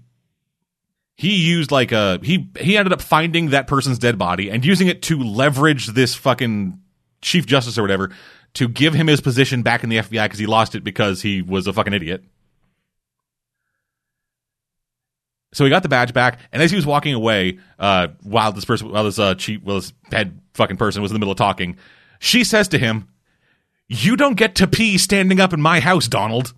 he 1.15 1.37
used 1.37 1.71
like 1.71 1.93
a 1.93 2.19
he 2.21 2.49
he 2.59 2.75
ended 2.75 2.91
up 2.91 3.01
finding 3.01 3.51
that 3.51 3.65
person's 3.65 3.97
dead 3.97 4.17
body 4.17 4.51
and 4.51 4.65
using 4.65 4.89
it 4.89 5.01
to 5.03 5.23
leverage 5.23 5.87
this 5.87 6.13
fucking 6.13 6.77
chief 7.21 7.45
justice 7.45 7.77
or 7.77 7.81
whatever 7.81 8.11
to 8.55 8.67
give 8.67 8.93
him 8.93 9.07
his 9.07 9.21
position 9.21 9.61
back 9.61 9.83
in 9.83 9.89
the 9.89 9.97
FBI 9.97 10.25
because 10.25 10.37
he 10.37 10.47
lost 10.47 10.75
it 10.75 10.83
because 10.83 11.21
he 11.21 11.41
was 11.41 11.65
a 11.65 11.71
fucking 11.71 11.93
idiot. 11.93 12.25
So 15.53 15.63
he 15.63 15.69
got 15.69 15.83
the 15.83 15.89
badge 15.89 16.13
back, 16.13 16.39
and 16.51 16.61
as 16.61 16.71
he 16.71 16.75
was 16.75 16.85
walking 16.85 17.13
away, 17.13 17.59
uh, 17.79 18.09
while 18.21 18.51
this 18.51 18.65
person, 18.65 18.91
while 18.91 19.05
this 19.05 19.19
uh, 19.19 19.35
chief, 19.35 19.61
well, 19.63 19.77
this 19.77 19.93
head 20.11 20.41
fucking 20.53 20.77
person 20.77 21.01
was 21.01 21.11
in 21.11 21.15
the 21.15 21.19
middle 21.19 21.31
of 21.33 21.37
talking, 21.37 21.77
she 22.19 22.43
says 22.43 22.69
to 22.69 22.77
him, 22.77 23.07
"You 23.91 24.15
don't 24.15 24.35
get 24.35 24.55
to 24.55 24.67
pee 24.67 24.97
standing 24.97 25.39
up 25.39 25.53
in 25.53 25.61
my 25.61 25.79
house, 25.79 26.07
Donald," 26.07 26.53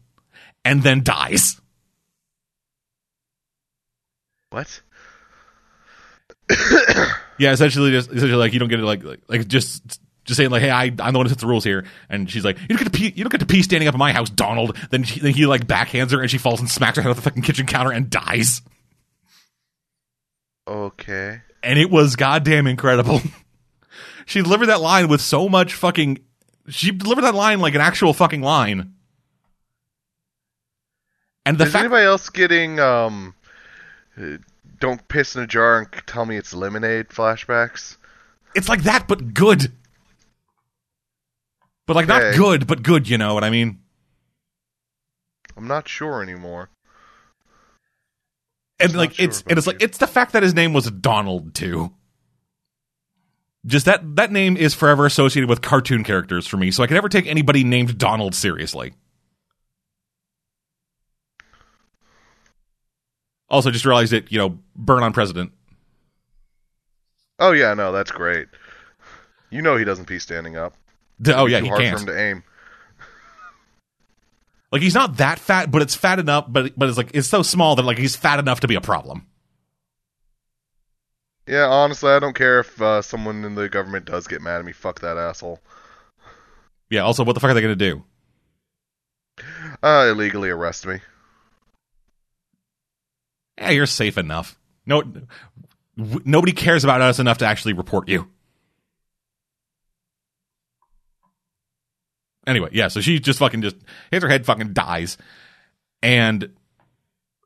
and 0.63 0.84
then 0.84 1.04
dies. 1.04 1.60
What? 4.50 4.82
Yeah, 7.39 7.52
essentially, 7.52 7.89
just 7.89 8.10
essentially 8.12 8.36
like 8.36 8.54
you 8.54 8.60
don't 8.60 8.69
get 8.69 8.78
to 8.78 8.86
like 8.86 9.04
like, 9.04 9.19
like 9.28 9.48
just 9.48 10.00
just 10.24 10.38
saying 10.38 10.52
like, 10.52 10.62
hey, 10.62 10.69
I 10.69 10.84
I'm 10.84 11.13
the 11.13 11.17
one 11.17 11.26
who 11.26 11.30
sets 11.30 11.41
the 11.41 11.48
rules 11.48 11.63
here, 11.63 11.86
and 12.10 12.30
she's 12.30 12.46
like, 12.46 12.60
you 12.62 12.67
don't 12.67 12.78
get 12.78 12.86
to 12.86 12.91
pee, 12.91 13.12
you 13.15 13.24
don't 13.24 13.32
get 13.32 13.39
to 13.39 13.46
pee 13.48 13.63
standing 13.63 13.88
up 13.88 13.96
in 13.96 14.00
my 14.00 14.13
house, 14.13 14.30
Donald. 14.30 14.78
Then 14.91 15.04
she, 15.04 15.19
then 15.19 15.34
he 15.34 15.48
like 15.48 15.65
backhands 15.65 16.12
her, 16.12 16.22
and 16.22 16.30
she 16.30 16.38
falls 16.38 16.60
and 16.60 16.69
smacks 16.69 16.98
her 16.98 17.02
head 17.02 17.10
off 17.10 17.15
the 17.15 17.24
fucking 17.24 17.41
kitchen 17.41 17.65
counter 17.65 17.91
and 17.91 18.10
dies. 18.10 18.62
Okay. 20.67 21.41
And 21.63 21.80
it 21.80 21.89
was 21.89 22.15
goddamn 22.15 22.67
incredible. 22.67 23.22
she 24.26 24.41
delivered 24.41 24.67
that 24.67 24.80
line 24.80 25.08
with 25.08 25.22
so 25.22 25.50
much 25.50 25.74
fucking. 25.74 26.19
She 26.69 26.91
delivered 26.91 27.23
that 27.23 27.36
line 27.36 27.60
like 27.60 27.76
an 27.76 27.82
actual 27.82 28.13
fucking 28.13 28.41
line. 28.41 28.93
And 31.45 31.58
the 31.58 31.65
Is 31.65 31.71
fact 31.73 31.82
anybody 31.84 32.06
else 32.06 32.30
getting 32.30 32.80
um 32.80 33.36
don't 34.80 35.06
piss 35.08 35.36
in 35.36 35.43
a 35.43 35.47
jar 35.47 35.80
and 35.80 35.88
tell 36.08 36.26
me 36.26 36.38
it's 36.38 36.54
lemonade 36.54 37.10
flashbacks? 37.10 37.97
it's 38.56 38.69
like 38.69 38.84
that, 38.84 39.08
but 39.08 39.34
good. 39.34 39.71
But 41.86 41.95
like 41.95 42.08
not 42.08 42.36
good, 42.36 42.65
but 42.67 42.82
good. 42.82 43.10
You 43.10 43.17
know 43.17 43.34
what 43.34 43.43
I 43.43 43.49
mean? 43.49 43.80
I'm 45.58 45.67
not 45.67 45.88
sure 45.88 46.23
anymore. 46.23 46.69
and 48.80 48.95
like 48.95 49.13
sure 49.15 49.26
it's 49.26 49.43
and 49.47 49.58
it's 49.58 49.67
like 49.67 49.82
it's 49.82 49.97
the 49.97 50.08
fact 50.08 50.34
that 50.34 50.43
his 50.43 50.54
name 50.54 50.71
was 50.73 50.89
Donald 50.89 51.54
too. 51.54 51.93
Just 53.65 53.86
that 53.86 54.15
that 54.17 54.32
name 54.32 54.58
is 54.58 54.73
forever 54.73 55.06
associated 55.06 55.49
with 55.49 55.62
cartoon 55.62 56.04
characters 56.04 56.45
for 56.45 56.58
me, 56.58 56.69
so 56.71 56.84
I 56.84 56.88
can 56.88 56.95
never 56.95 57.10
take 57.10 57.28
anybody 57.28 57.63
named 57.63 57.97
Donald 57.97 58.36
seriously. 58.36 58.93
Also, 63.49 63.71
just 63.71 63.86
realized 63.86 64.12
that 64.12 64.32
you 64.32 64.38
know, 64.38 64.60
burn 64.76 65.04
on 65.04 65.13
president. 65.13 65.54
Oh 67.39 67.52
yeah, 67.52 67.73
no, 67.73 67.91
that's 67.91 68.12
great. 68.12 68.47
You 69.49 69.62
know 69.62 69.78
he 69.78 69.86
doesn't 69.86 70.06
pee 70.06 70.19
standing 70.19 70.58
up. 70.58 70.73
Oh 71.28 71.45
yeah, 71.45 71.60
he 71.60 71.67
hard 71.67 71.80
can't. 71.80 71.99
for 71.99 72.02
him 72.02 72.08
to 72.08 72.21
aim. 72.21 72.43
Like 74.71 74.82
he's 74.82 74.95
not 74.95 75.17
that 75.17 75.38
fat, 75.38 75.69
but 75.69 75.84
it's 75.84 75.93
fat 75.93 76.19
enough. 76.19 76.45
But 76.49 76.73
but 76.78 76.89
it's 76.89 76.97
like 76.97 77.12
it's 77.13 77.28
so 77.28 77.43
small 77.43 77.76
that 77.76 77.84
like 77.84 77.99
he's 77.99 78.15
fat 78.15 78.39
enough 78.39 78.62
to 78.62 78.67
be 78.67 78.76
a 78.76 78.82
problem. 78.82 79.28
Yeah, 81.47 81.65
honestly, 81.67 82.12
I 82.12 82.19
don't 82.19 82.36
care 82.36 82.60
if 82.62 82.82
uh, 82.82 83.01
someone 83.01 83.43
in 83.43 83.56
the 83.56 83.67
government 83.67 84.06
does 84.06 84.27
get 84.27 84.41
mad 84.41 84.60
at 84.60 84.65
me. 84.65 84.71
Fuck 84.71 85.01
that 85.01 85.17
asshole. 85.17 85.60
Yeah. 86.89 87.01
Also, 87.01 87.23
what 87.23 87.34
the 87.34 87.39
fuck 87.39 87.51
are 87.51 87.53
they 87.53 87.62
gonna 87.62 87.75
do? 87.75 88.03
Uh, 89.82 90.08
illegally 90.10 90.49
arrest 90.49 90.86
me. 90.86 90.99
Yeah, 93.58 93.71
you're 93.71 93.86
safe 93.86 94.17
enough. 94.17 94.58
No, 94.86 95.01
w- 95.97 96.21
nobody 96.25 96.51
cares 96.53 96.84
about 96.84 97.01
us 97.01 97.19
enough 97.19 97.39
to 97.39 97.45
actually 97.45 97.73
report 97.73 98.08
you. 98.08 98.29
Anyway, 102.45 102.69
yeah, 102.73 102.89
so 102.89 102.99
she 102.99 103.19
just 103.19 103.39
fucking 103.39 103.62
just 103.62 103.77
hits 104.12 104.23
her 104.23 104.29
head, 104.29 104.45
fucking 104.45 104.73
dies, 104.73 105.17
and 106.01 106.51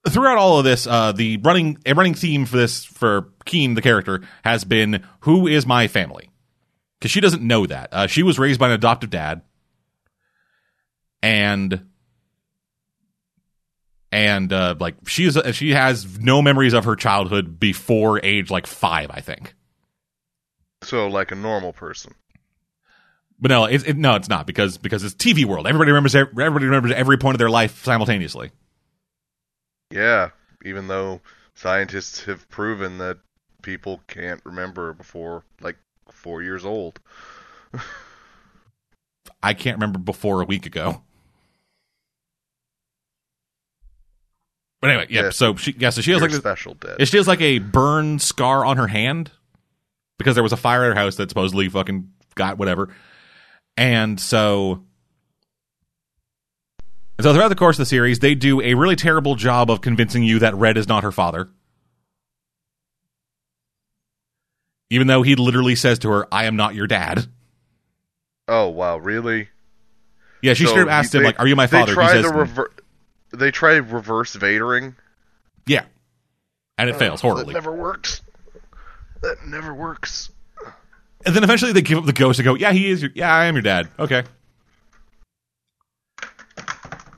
throughout 0.10 0.38
all 0.38 0.60
of 0.60 0.66
this, 0.66 0.88
uh, 0.88 1.12
the 1.12 1.38
running 1.38 1.78
a 1.86 1.94
running 1.94 2.14
theme 2.14 2.46
for 2.46 2.58
this 2.58 2.84
for 2.84 3.30
Keen 3.46 3.74
the 3.74 3.82
character 3.82 4.22
has 4.44 4.64
been 4.64 5.04
who 5.22 5.48
is 5.48 5.66
my 5.66 5.88
family 5.88 6.30
because 7.00 7.12
she 7.12 7.22
doesn't 7.22 7.42
know 7.42 7.66
that 7.66 7.90
uh, 7.94 8.08
she 8.08 8.24
was 8.24 8.40
raised 8.40 8.60
by 8.60 8.68
an 8.68 8.74
adoptive 8.74 9.10
dad, 9.10 9.42
and 11.22 11.86
and 14.12 14.54
uh, 14.54 14.76
like 14.80 14.96
she 15.08 15.26
is 15.26 15.40
she 15.54 15.72
has 15.72 16.20
no 16.20 16.42
memories 16.42 16.74
of 16.74 16.86
her 16.86 16.96
childhood 16.96 17.60
before 17.60 18.24
age 18.24 18.50
like 18.50 18.66
five 18.66 19.10
i 19.12 19.20
think 19.20 19.54
So 20.84 21.08
like 21.08 21.32
a 21.32 21.36
normal 21.36 21.74
person. 21.74 22.14
But 23.40 23.50
no, 23.50 23.66
it, 23.66 23.88
it, 23.88 23.98
no, 23.98 24.16
it's 24.16 24.30
not 24.30 24.48
because 24.48 24.78
because 24.78 25.04
it's 25.04 25.14
TV 25.14 25.46
world. 25.46 25.68
Everybody 25.68 25.92
remembers 25.92 26.16
everybody 26.16 26.66
remembers 26.66 26.92
every 26.92 27.18
point 27.18 27.36
of 27.36 27.40
their 27.40 27.50
life 27.50 27.84
simultaneously. 27.84 28.52
Yeah, 29.92 30.32
even 30.66 30.88
though 30.88 31.22
scientists 31.56 32.26
have 32.26 32.48
proven 32.50 32.98
that 33.00 33.18
people 33.62 34.02
can't 34.08 34.42
remember 34.44 34.94
before 34.94 35.44
like 35.62 35.78
four 36.12 36.42
years 36.42 36.66
old. 36.66 37.00
I 39.44 39.54
can't 39.54 39.78
remember 39.78 40.00
before 40.00 40.42
a 40.42 40.46
week 40.46 40.66
ago. 40.66 41.02
But 44.82 44.92
anyway, 44.92 45.08
yeah. 45.10 45.24
Yeah. 45.24 45.30
So 45.32 45.56
she, 45.56 45.76
yeah. 45.78 45.90
So 45.90 46.02
she 46.02 46.12
has 46.12 46.20
You're 46.20 46.30
like 46.30 46.38
a 46.38 46.40
special 46.40 46.76
dead. 46.76 47.08
she 47.08 47.18
has 47.18 47.28
like 47.28 47.42
a 47.42 47.60
burn 47.60 48.20
scar 48.20 48.64
on 48.66 48.78
her 48.78 48.88
hand 48.88 49.32
because 50.18 50.36
there 50.36 50.44
was 50.44 50.54
a 50.54 50.58
fire 50.58 50.84
at 50.84 50.90
her 50.90 50.96
house 50.96 51.16
that 51.16 51.30
supposedly 51.30 51.68
fucking 51.70 52.12
got 52.36 52.58
whatever, 52.58 52.94
and 53.76 54.20
so. 54.20 54.84
And 57.18 57.24
so 57.24 57.34
throughout 57.34 57.48
the 57.50 57.56
course 57.56 57.78
of 57.78 57.80
the 57.80 57.86
series, 57.88 58.20
they 58.20 58.36
do 58.36 58.62
a 58.62 58.76
really 58.76 58.96
terrible 58.96 59.36
job 59.36 59.72
of 59.72 59.82
convincing 59.82 60.24
you 60.24 60.40
that 60.40 60.54
Red 60.56 60.78
is 60.78 60.88
not 60.88 61.04
her 61.04 61.12
father. 61.12 61.50
Even 64.90 65.08
though 65.08 65.22
he 65.22 65.36
literally 65.36 65.76
says 65.76 66.00
to 66.00 66.10
her, 66.10 66.28
I 66.32 66.46
am 66.46 66.56
not 66.56 66.76
your 66.76 66.88
dad. 66.88 67.26
Oh 68.48 68.70
wow, 68.70 68.98
really? 68.98 69.50
Yeah, 70.42 70.54
she 70.54 70.64
So 70.66 70.72
straight 70.72 70.84
up 70.84 70.90
asked 70.90 71.14
him, 71.14 71.22
they- 71.24 71.28
like, 71.28 71.40
Are 71.40 71.48
you 71.48 71.56
my 71.56 71.68
father? 71.68 71.88
They 71.96 72.02
He 72.02 72.08
try 72.08 72.12
says, 72.22 72.32
to 72.32 72.38
rever- 72.38 72.72
They 73.34 73.52
try 73.52 73.74
reverse 73.76 74.36
Vadering. 74.36 74.96
Yeah. 75.66 75.86
And 76.78 76.90
it 76.90 76.96
uh, 76.96 77.00
fails 77.00 77.24
Oh, 77.24 77.30
horribly. 77.32 77.54
That 77.54 77.60
never 77.64 77.76
works. 77.76 78.22
That 79.22 79.38
never 79.48 79.74
works. 79.74 80.30
And 81.26 81.36
then 81.36 81.44
eventually 81.44 81.74
they 81.74 81.82
give 81.82 81.98
up 81.98 82.06
the 82.06 82.14
ghost 82.14 82.38
and 82.40 82.46
go, 82.46 82.54
"Yeah, 82.54 82.72
he 82.72 82.88
is 82.90 83.02
your. 83.02 83.10
Yeah, 83.16 83.34
I 83.34 83.46
am 83.46 83.56
your 83.56 83.64
dad. 83.64 83.90
Okay." 83.98 84.24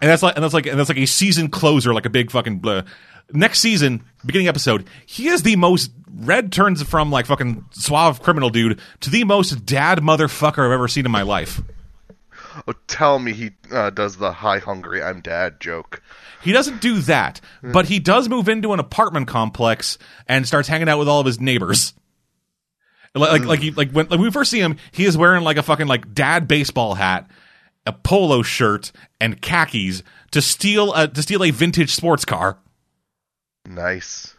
And 0.01 0.09
that's 0.09 0.23
like, 0.23 0.35
and 0.35 0.43
that's 0.43 0.53
like, 0.53 0.65
and 0.65 0.79
that's 0.79 0.89
like 0.89 0.97
a 0.97 1.05
season 1.05 1.49
closer, 1.49 1.93
like 1.93 2.05
a 2.05 2.09
big 2.09 2.31
fucking. 2.31 2.59
Blah. 2.59 2.83
Next 3.31 3.59
season, 3.59 4.03
beginning 4.25 4.47
episode, 4.47 4.87
he 5.05 5.27
is 5.27 5.43
the 5.43 5.55
most. 5.55 5.91
Red 6.11 6.51
turns 6.51 6.81
from 6.83 7.11
like 7.11 7.27
fucking 7.27 7.65
suave 7.71 8.21
criminal 8.21 8.49
dude 8.49 8.79
to 9.01 9.09
the 9.09 9.23
most 9.23 9.65
dad 9.65 9.99
motherfucker 9.99 10.65
I've 10.65 10.71
ever 10.71 10.87
seen 10.87 11.05
in 11.05 11.11
my 11.11 11.21
life. 11.21 11.61
Oh, 12.67 12.73
tell 12.87 13.19
me 13.19 13.33
he 13.33 13.51
uh, 13.71 13.91
does 13.91 14.17
the 14.17 14.31
"Hi, 14.31 14.57
hungry, 14.59 15.01
I'm 15.01 15.21
dad" 15.21 15.59
joke. 15.59 16.01
He 16.41 16.51
doesn't 16.51 16.81
do 16.81 16.99
that, 17.01 17.41
but 17.61 17.85
he 17.85 17.99
does 17.99 18.29
move 18.29 18.49
into 18.49 18.73
an 18.73 18.79
apartment 18.79 19.27
complex 19.27 19.97
and 20.27 20.47
starts 20.47 20.67
hanging 20.67 20.89
out 20.89 20.97
with 20.97 21.07
all 21.07 21.19
of 21.19 21.25
his 21.25 21.39
neighbors. 21.39 21.93
Like, 23.13 23.31
like, 23.31 23.45
like, 23.45 23.59
he, 23.59 23.71
like 23.71 23.91
when, 23.91 24.05
like 24.05 24.11
when 24.11 24.21
we 24.21 24.31
first 24.31 24.51
see 24.51 24.59
him, 24.59 24.77
he 24.91 25.05
is 25.05 25.17
wearing 25.17 25.43
like 25.43 25.57
a 25.57 25.63
fucking 25.63 25.87
like 25.87 26.13
dad 26.13 26.47
baseball 26.47 26.93
hat, 26.93 27.29
a 27.89 27.93
polo 27.93 28.41
shirt, 28.41 28.91
and 29.19 29.41
khakis 29.41 30.03
to 30.31 30.41
steal 30.41 30.93
a 30.93 31.07
to 31.07 31.21
steal 31.21 31.43
a 31.43 31.51
vintage 31.51 31.93
sports 31.93 32.23
car. 32.23 32.59
Nice. 33.65 34.35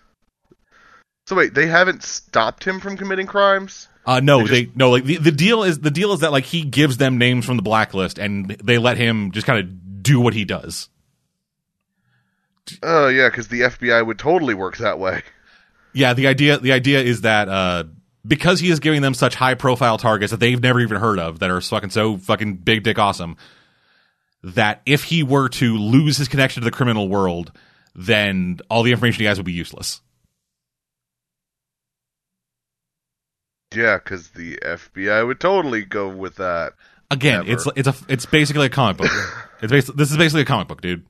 So 1.27 1.37
wait, 1.37 1.55
they 1.55 1.67
haven't 1.67 2.03
stopped 2.03 2.65
him 2.65 2.81
from 2.81 2.97
committing 2.97 3.27
crimes? 3.27 3.89
Uh, 4.07 4.21
no, 4.21 4.47
They 4.47 4.65
they, 4.65 4.73
no. 4.75 4.91
Like 4.91 5.05
the, 5.05 5.17
the 5.17 5.31
deal 5.31 5.63
is 5.63 5.81
the 5.81 5.91
deal 5.91 6.13
is 6.13 6.21
that 6.21 6.33
like 6.33 6.45
he 6.45 6.63
gives 6.63 6.97
them 6.97 7.19
names 7.19 7.45
from 7.45 7.57
the 7.57 7.63
blacklist, 7.63 8.19
and 8.19 8.49
they 8.49 8.79
let 8.79 8.97
him 8.97 9.31
just 9.33 9.47
kind 9.47 9.59
of 9.59 10.03
do 10.03 10.21
what 10.21 10.35
he 10.35 10.45
does. 10.45 10.89
Oh 12.83 13.09
yeah, 13.09 13.29
because 13.29 13.49
the 13.49 13.63
FBI 13.63 14.07
would 14.07 14.19
totally 14.19 14.55
work 14.55 14.77
that 14.79 14.99
way. 14.99 15.23
Yeah, 15.93 16.15
the 16.15 16.29
idea 16.29 16.59
the 16.59 16.73
idea 16.73 17.01
is 17.01 17.23
that 17.23 17.49
uh, 17.49 17.85
because 18.27 18.61
he 18.61 18.71
is 18.71 18.81
giving 18.81 19.03
them 19.03 19.15
such 19.15 19.35
high 19.35 19.55
profile 19.55 19.99
targets 19.99 20.31
that 20.31 20.41
they've 20.41 20.63
never 20.63 20.81
even 20.81 20.99
heard 20.99 21.19
of 21.19 21.39
that 21.39 21.51
are 21.51 21.61
fucking 21.61 21.91
so 21.91 22.17
fucking 22.19 22.57
big 22.57 22.83
dick 22.83 22.99
awesome 22.99 23.37
that 24.43 24.83
if 24.87 25.05
he 25.05 25.23
were 25.23 25.49
to 25.49 25.77
lose 25.77 26.17
his 26.17 26.29
connection 26.29 26.63
to 26.63 26.65
the 26.65 26.71
criminal 26.71 27.09
world, 27.09 27.53
then 27.95 28.59
all 28.69 28.83
the 28.83 28.91
information 28.91 29.21
he 29.21 29.27
has 29.27 29.39
would 29.39 29.47
be 29.47 29.53
useless. 29.53 30.01
Yeah, 33.75 33.99
because 33.99 34.31
the 34.31 34.57
FBI 34.57 35.27
would 35.27 35.39
totally 35.39 35.85
go 35.85 36.09
with 36.09 36.37
that. 36.37 36.73
Again, 37.11 37.45
it's 37.47 37.67
it's 37.77 37.89
a 37.89 37.95
it's 38.09 38.27
basically 38.27 38.67
a 38.67 38.71
comic 38.71 38.97
book. 38.97 39.11
it's 39.63 39.71
basically, 39.71 39.99
this 39.99 40.11
is 40.11 40.17
basically 40.17 40.43
a 40.43 40.47
comic 40.47 40.69
book, 40.69 40.81
dude. 40.81 41.05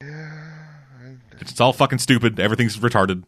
yeah, 0.00 1.14
It's 1.40 1.60
all 1.60 1.72
fucking 1.72 1.98
stupid. 1.98 2.40
Everything's 2.40 2.76
retarded. 2.78 3.24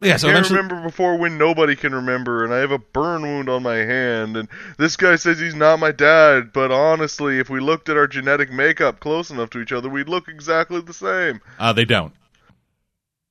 Yeah, 0.00 0.18
so 0.18 0.28
I 0.28 0.32
can't 0.32 0.50
remember 0.50 0.82
before 0.82 1.16
when 1.16 1.38
nobody 1.38 1.74
can 1.74 1.94
remember, 1.94 2.44
and 2.44 2.52
I 2.52 2.58
have 2.58 2.70
a 2.70 2.78
burn 2.78 3.22
wound 3.22 3.48
on 3.48 3.62
my 3.62 3.76
hand, 3.76 4.36
and 4.36 4.46
this 4.76 4.94
guy 4.94 5.16
says 5.16 5.38
he's 5.38 5.54
not 5.54 5.78
my 5.78 5.90
dad, 5.90 6.52
but 6.52 6.70
honestly, 6.70 7.38
if 7.38 7.48
we 7.48 7.60
looked 7.60 7.88
at 7.88 7.96
our 7.96 8.06
genetic 8.06 8.52
makeup 8.52 9.00
close 9.00 9.30
enough 9.30 9.48
to 9.50 9.60
each 9.60 9.72
other, 9.72 9.88
we'd 9.88 10.08
look 10.08 10.28
exactly 10.28 10.82
the 10.82 10.92
same. 10.92 11.40
uh, 11.58 11.72
they 11.72 11.86
don't. 11.86 12.12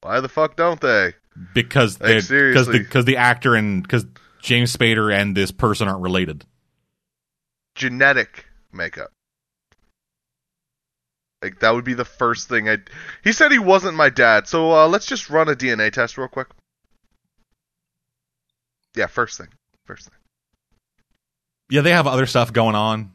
Why 0.02 0.20
the 0.20 0.30
fuck 0.30 0.56
don't 0.56 0.82
they? 0.82 1.14
because 1.54 2.00
Like, 2.00 2.28
because 2.28 2.68
the 2.68 2.80
because 2.80 3.06
the 3.06 3.18
actor 3.18 3.56
and 3.56 3.84
because 3.84 4.06
James 4.42 4.76
Spader 4.76 5.14
and 5.14 5.36
this 5.36 5.52
person 5.52 5.88
aren't 5.88 6.02
related. 6.02 6.46
Genetic 7.76 8.46
makeup. 8.72 9.12
Like 11.42 11.60
that 11.60 11.74
would 11.74 11.86
be 11.86 11.94
the 11.94 12.06
first 12.06 12.50
thing 12.50 12.70
I. 12.70 12.78
He 13.24 13.32
said 13.32 13.52
he 13.52 13.60
wasn't 13.60 13.96
my 13.96 14.10
dad, 14.10 14.48
so 14.48 14.72
uh, 14.72 14.88
let's 14.88 15.06
just 15.06 15.30
run 15.30 15.50
a 15.50 15.56
DNA 15.56 15.92
test 15.92 16.18
real 16.18 16.28
quick. 16.28 16.48
Yeah, 18.96 19.08
first 19.08 19.38
thing. 19.38 19.50
First 19.86 20.06
thing. 20.06 20.18
Yeah, 21.70 21.82
they 21.82 21.92
have 21.92 22.08
other 22.08 22.26
stuff 22.26 22.54
going 22.54 22.76
on. 22.76 23.12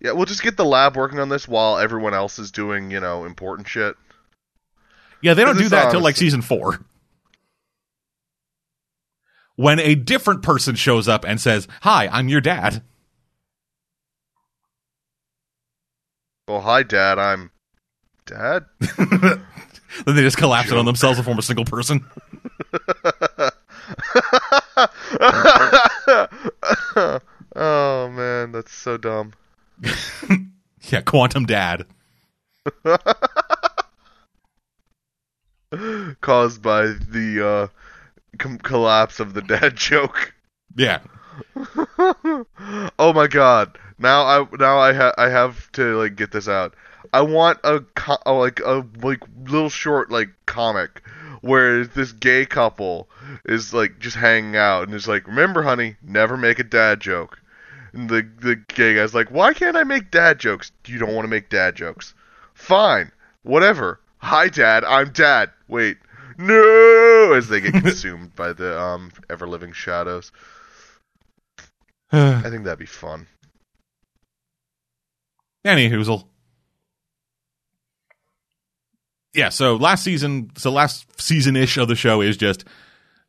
Yeah, 0.00 0.12
we'll 0.12 0.26
just 0.26 0.42
get 0.42 0.56
the 0.56 0.64
lab 0.64 0.96
working 0.96 1.18
on 1.18 1.28
this 1.28 1.46
while 1.46 1.78
everyone 1.78 2.14
else 2.14 2.38
is 2.38 2.50
doing, 2.50 2.90
you 2.90 3.00
know, 3.00 3.24
important 3.24 3.68
shit. 3.68 3.96
Yeah, 5.20 5.34
they 5.34 5.44
don't 5.44 5.58
do 5.58 5.68
that 5.68 5.86
until 5.86 6.00
like 6.00 6.16
season 6.16 6.42
four. 6.42 6.80
When 9.56 9.78
a 9.78 9.94
different 9.94 10.42
person 10.42 10.74
shows 10.74 11.06
up 11.06 11.24
and 11.26 11.38
says, 11.38 11.68
"Hi, 11.82 12.08
I'm 12.08 12.28
your 12.28 12.40
dad." 12.40 12.82
Well, 16.50 16.62
hi, 16.62 16.82
Dad. 16.82 17.20
I'm. 17.20 17.52
Dad? 18.26 18.64
then 18.98 19.44
they 20.04 20.22
just 20.22 20.36
collapse 20.36 20.72
it 20.72 20.76
on 20.76 20.84
themselves 20.84 21.16
and 21.16 21.24
form 21.24 21.38
a 21.38 21.42
single 21.42 21.64
person. 21.64 22.04
oh 27.54 28.10
man, 28.10 28.50
that's 28.50 28.72
so 28.72 28.96
dumb. 28.96 29.34
Yeah, 30.82 31.02
quantum 31.02 31.44
dad. 31.44 31.84
Caused 36.20 36.62
by 36.62 36.86
the 36.86 37.46
uh, 37.46 37.68
com- 38.38 38.58
collapse 38.58 39.20
of 39.20 39.34
the 39.34 39.42
dad 39.42 39.76
joke. 39.76 40.34
Yeah, 40.74 41.00
oh 42.98 43.12
my 43.14 43.28
god! 43.28 43.78
Now 44.00 44.22
I 44.24 44.46
now 44.58 44.78
I 44.78 44.94
ha- 44.94 45.14
I 45.18 45.28
have 45.28 45.70
to 45.72 45.98
like 45.98 46.16
get 46.16 46.32
this 46.32 46.48
out. 46.48 46.74
I 47.12 47.20
want 47.20 47.58
a 47.64 47.80
co- 47.94 48.18
uh, 48.24 48.34
like 48.34 48.58
a 48.60 48.84
like 49.02 49.20
little 49.44 49.68
short 49.68 50.10
like 50.10 50.30
comic 50.46 51.02
where 51.42 51.84
this 51.84 52.12
gay 52.12 52.46
couple 52.46 53.10
is 53.44 53.74
like 53.74 53.98
just 53.98 54.16
hanging 54.16 54.56
out 54.56 54.84
and 54.84 54.94
is 54.94 55.06
like, 55.06 55.26
remember, 55.26 55.62
honey, 55.62 55.96
never 56.02 56.36
make 56.38 56.58
a 56.58 56.64
dad 56.64 57.00
joke. 57.00 57.40
And 57.92 58.08
the 58.08 58.26
the 58.38 58.56
gay 58.56 58.94
guy's 58.94 59.14
like, 59.14 59.30
why 59.30 59.52
can't 59.52 59.76
I 59.76 59.84
make 59.84 60.10
dad 60.10 60.38
jokes? 60.38 60.72
You 60.86 60.98
don't 60.98 61.14
want 61.14 61.24
to 61.24 61.30
make 61.30 61.50
dad 61.50 61.76
jokes. 61.76 62.14
Fine, 62.54 63.12
whatever. 63.42 64.00
Hi, 64.18 64.48
dad. 64.48 64.82
I'm 64.84 65.12
dad. 65.12 65.50
Wait, 65.68 65.98
no, 66.38 67.34
as 67.34 67.48
they 67.48 67.60
get 67.60 67.72
consumed 67.82 68.34
by 68.34 68.54
the 68.54 68.80
um 68.80 69.12
ever 69.28 69.46
living 69.46 69.72
shadows. 69.72 70.32
I 72.12 72.48
think 72.48 72.64
that'd 72.64 72.78
be 72.78 72.86
fun. 72.86 73.26
Any 75.64 75.90
hoozle. 75.90 76.24
Yeah, 79.34 79.50
so 79.50 79.76
last 79.76 80.02
season, 80.02 80.50
so 80.56 80.70
last 80.70 81.20
season 81.20 81.54
ish 81.54 81.76
of 81.76 81.88
the 81.88 81.94
show 81.94 82.20
is 82.20 82.36
just, 82.36 82.64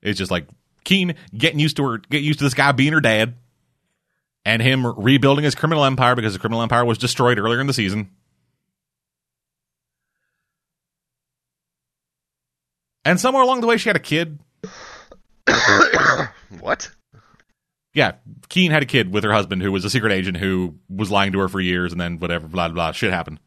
it's 0.01 0.17
just 0.17 0.31
like 0.31 0.47
Keen 0.83 1.15
getting 1.35 1.59
used 1.59 1.77
to 1.77 1.83
her, 1.83 1.97
get 1.99 2.23
used 2.23 2.39
to 2.39 2.45
this 2.45 2.55
guy 2.55 2.71
being 2.71 2.93
her 2.93 3.01
dad, 3.01 3.35
and 4.43 4.61
him 4.61 4.85
rebuilding 4.85 5.43
his 5.43 5.53
criminal 5.53 5.85
empire 5.85 6.15
because 6.15 6.33
his 6.33 6.39
criminal 6.39 6.63
empire 6.63 6.83
was 6.85 6.97
destroyed 6.97 7.37
earlier 7.37 7.61
in 7.61 7.67
the 7.67 7.73
season. 7.73 8.09
And 13.05 13.19
somewhere 13.19 13.43
along 13.43 13.61
the 13.61 13.67
way, 13.67 13.77
she 13.77 13.89
had 13.89 13.95
a 13.95 13.99
kid. 13.99 14.39
what? 16.59 16.89
Yeah, 17.93 18.13
Keen 18.49 18.71
had 18.71 18.83
a 18.83 18.85
kid 18.85 19.11
with 19.11 19.23
her 19.23 19.33
husband 19.33 19.61
who 19.61 19.71
was 19.71 19.83
a 19.83 19.89
secret 19.89 20.13
agent 20.13 20.37
who 20.37 20.75
was 20.89 21.11
lying 21.11 21.33
to 21.33 21.39
her 21.39 21.49
for 21.49 21.59
years, 21.59 21.91
and 21.91 21.99
then 21.99 22.19
whatever, 22.19 22.47
blah 22.47 22.69
blah, 22.69 22.91
shit 22.91 23.11
happened. 23.11 23.39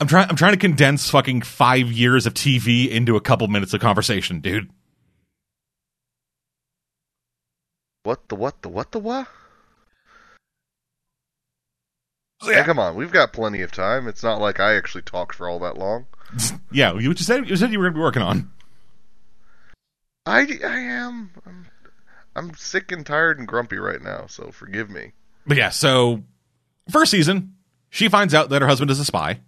I'm 0.00 0.06
trying. 0.06 0.28
I'm 0.28 0.36
trying 0.36 0.52
to 0.52 0.58
condense 0.58 1.10
fucking 1.10 1.42
five 1.42 1.92
years 1.92 2.26
of 2.26 2.34
TV 2.34 2.88
into 2.88 3.16
a 3.16 3.20
couple 3.20 3.48
minutes 3.48 3.74
of 3.74 3.80
conversation, 3.80 4.40
dude. 4.40 4.70
What 8.02 8.28
the 8.28 8.36
what 8.36 8.62
the 8.62 8.68
what 8.68 8.92
the 8.92 8.98
what? 8.98 9.26
So, 12.42 12.50
Hey, 12.50 12.58
yeah, 12.58 12.64
come 12.64 12.78
on, 12.78 12.94
we've 12.96 13.10
got 13.10 13.32
plenty 13.32 13.62
of 13.62 13.72
time. 13.72 14.06
It's 14.06 14.22
not 14.22 14.40
like 14.40 14.60
I 14.60 14.76
actually 14.76 15.02
talked 15.02 15.34
for 15.34 15.48
all 15.48 15.58
that 15.60 15.78
long. 15.78 16.06
yeah. 16.70 16.94
You 16.94 17.14
said 17.16 17.48
you 17.48 17.56
said 17.56 17.72
you 17.72 17.78
were 17.78 17.86
going 17.86 17.94
to 17.94 17.98
be 17.98 18.02
working 18.02 18.22
on. 18.22 18.50
I, 20.26 20.40
I 20.64 20.78
am. 20.78 21.30
I'm, 21.46 21.66
I'm 22.36 22.54
sick 22.54 22.92
and 22.92 23.04
tired 23.04 23.38
and 23.38 23.48
grumpy 23.48 23.78
right 23.78 24.02
now, 24.02 24.26
so 24.26 24.50
forgive 24.50 24.90
me. 24.90 25.12
But 25.46 25.56
yeah, 25.56 25.70
so 25.70 26.22
first 26.90 27.10
season, 27.10 27.54
she 27.88 28.08
finds 28.08 28.34
out 28.34 28.50
that 28.50 28.60
her 28.60 28.68
husband 28.68 28.90
is 28.90 29.00
a 29.00 29.04
spy. 29.04 29.40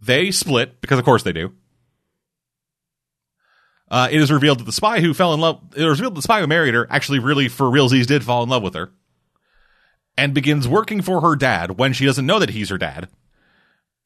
They 0.00 0.30
split 0.30 0.80
because, 0.80 0.98
of 0.98 1.04
course, 1.04 1.22
they 1.22 1.32
do. 1.32 1.52
Uh, 3.90 4.08
it 4.10 4.20
is 4.20 4.32
revealed 4.32 4.58
that 4.58 4.64
the 4.64 4.72
spy 4.72 5.00
who 5.00 5.12
fell 5.12 5.34
in 5.34 5.40
love, 5.40 5.60
it 5.76 5.84
was 5.84 6.00
revealed 6.00 6.14
that 6.14 6.20
the 6.20 6.22
spy 6.22 6.40
who 6.40 6.46
married 6.46 6.72
her 6.72 6.86
actually 6.90 7.18
really, 7.18 7.48
for 7.48 7.66
realsies, 7.66 8.06
did 8.06 8.24
fall 8.24 8.42
in 8.42 8.48
love 8.48 8.62
with 8.62 8.72
her, 8.72 8.90
and 10.16 10.32
begins 10.32 10.66
working 10.66 11.02
for 11.02 11.20
her 11.20 11.36
dad 11.36 11.78
when 11.78 11.92
she 11.92 12.06
doesn't 12.06 12.24
know 12.24 12.38
that 12.38 12.50
he's 12.50 12.70
her 12.70 12.78
dad 12.78 13.08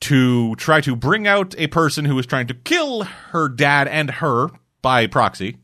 to 0.00 0.56
try 0.56 0.80
to 0.80 0.96
bring 0.96 1.28
out 1.28 1.54
a 1.56 1.68
person 1.68 2.04
who 2.04 2.18
is 2.18 2.26
trying 2.26 2.48
to 2.48 2.54
kill 2.54 3.04
her 3.04 3.48
dad 3.48 3.86
and 3.86 4.10
her 4.10 4.48
by 4.82 5.06
proxy. 5.06 5.58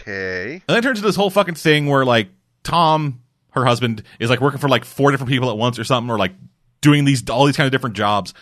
Okay. 0.00 0.52
And 0.54 0.62
then 0.66 0.78
it 0.78 0.82
turns 0.82 0.98
into 0.98 1.08
this 1.08 1.16
whole 1.16 1.30
fucking 1.30 1.54
thing 1.56 1.86
where 1.86 2.04
like 2.04 2.28
Tom, 2.62 3.22
her 3.50 3.64
husband, 3.64 4.02
is 4.18 4.30
like 4.30 4.40
working 4.40 4.60
for 4.60 4.68
like 4.68 4.84
four 4.84 5.10
different 5.10 5.30
people 5.30 5.50
at 5.50 5.56
once 5.56 5.78
or 5.78 5.84
something, 5.84 6.10
or 6.10 6.18
like 6.18 6.32
doing 6.80 7.04
these 7.04 7.28
all 7.28 7.46
these 7.46 7.56
kind 7.56 7.66
of 7.66 7.72
different 7.72 7.96
jobs. 7.96 8.34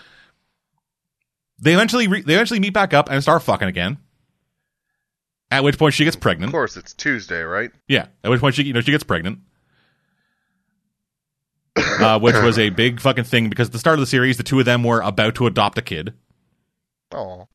They 1.60 1.72
eventually 1.74 2.06
re- 2.06 2.22
they 2.22 2.34
eventually 2.34 2.60
meet 2.60 2.72
back 2.72 2.94
up 2.94 3.10
and 3.10 3.20
start 3.22 3.42
fucking 3.42 3.68
again. 3.68 3.98
At 5.50 5.64
which 5.64 5.78
point 5.78 5.94
she 5.94 6.04
gets 6.04 6.16
pregnant. 6.16 6.50
Of 6.50 6.52
course, 6.52 6.76
it's 6.76 6.92
Tuesday, 6.92 7.40
right? 7.40 7.70
Yeah. 7.88 8.06
At 8.22 8.30
which 8.30 8.40
point 8.40 8.54
she 8.54 8.62
you 8.64 8.72
know 8.72 8.80
she 8.80 8.90
gets 8.92 9.04
pregnant. 9.04 9.40
Uh, 11.76 12.18
which 12.18 12.34
was 12.34 12.58
a 12.58 12.70
big 12.70 13.00
fucking 13.00 13.24
thing 13.24 13.48
because 13.48 13.68
at 13.68 13.72
the 13.72 13.78
start 13.78 13.94
of 13.94 14.00
the 14.00 14.06
series, 14.06 14.36
the 14.36 14.42
two 14.42 14.58
of 14.58 14.64
them 14.66 14.82
were 14.82 15.00
about 15.00 15.36
to 15.36 15.46
adopt 15.46 15.78
a 15.78 15.82
kid. 15.82 16.12
Oh, 17.12 17.48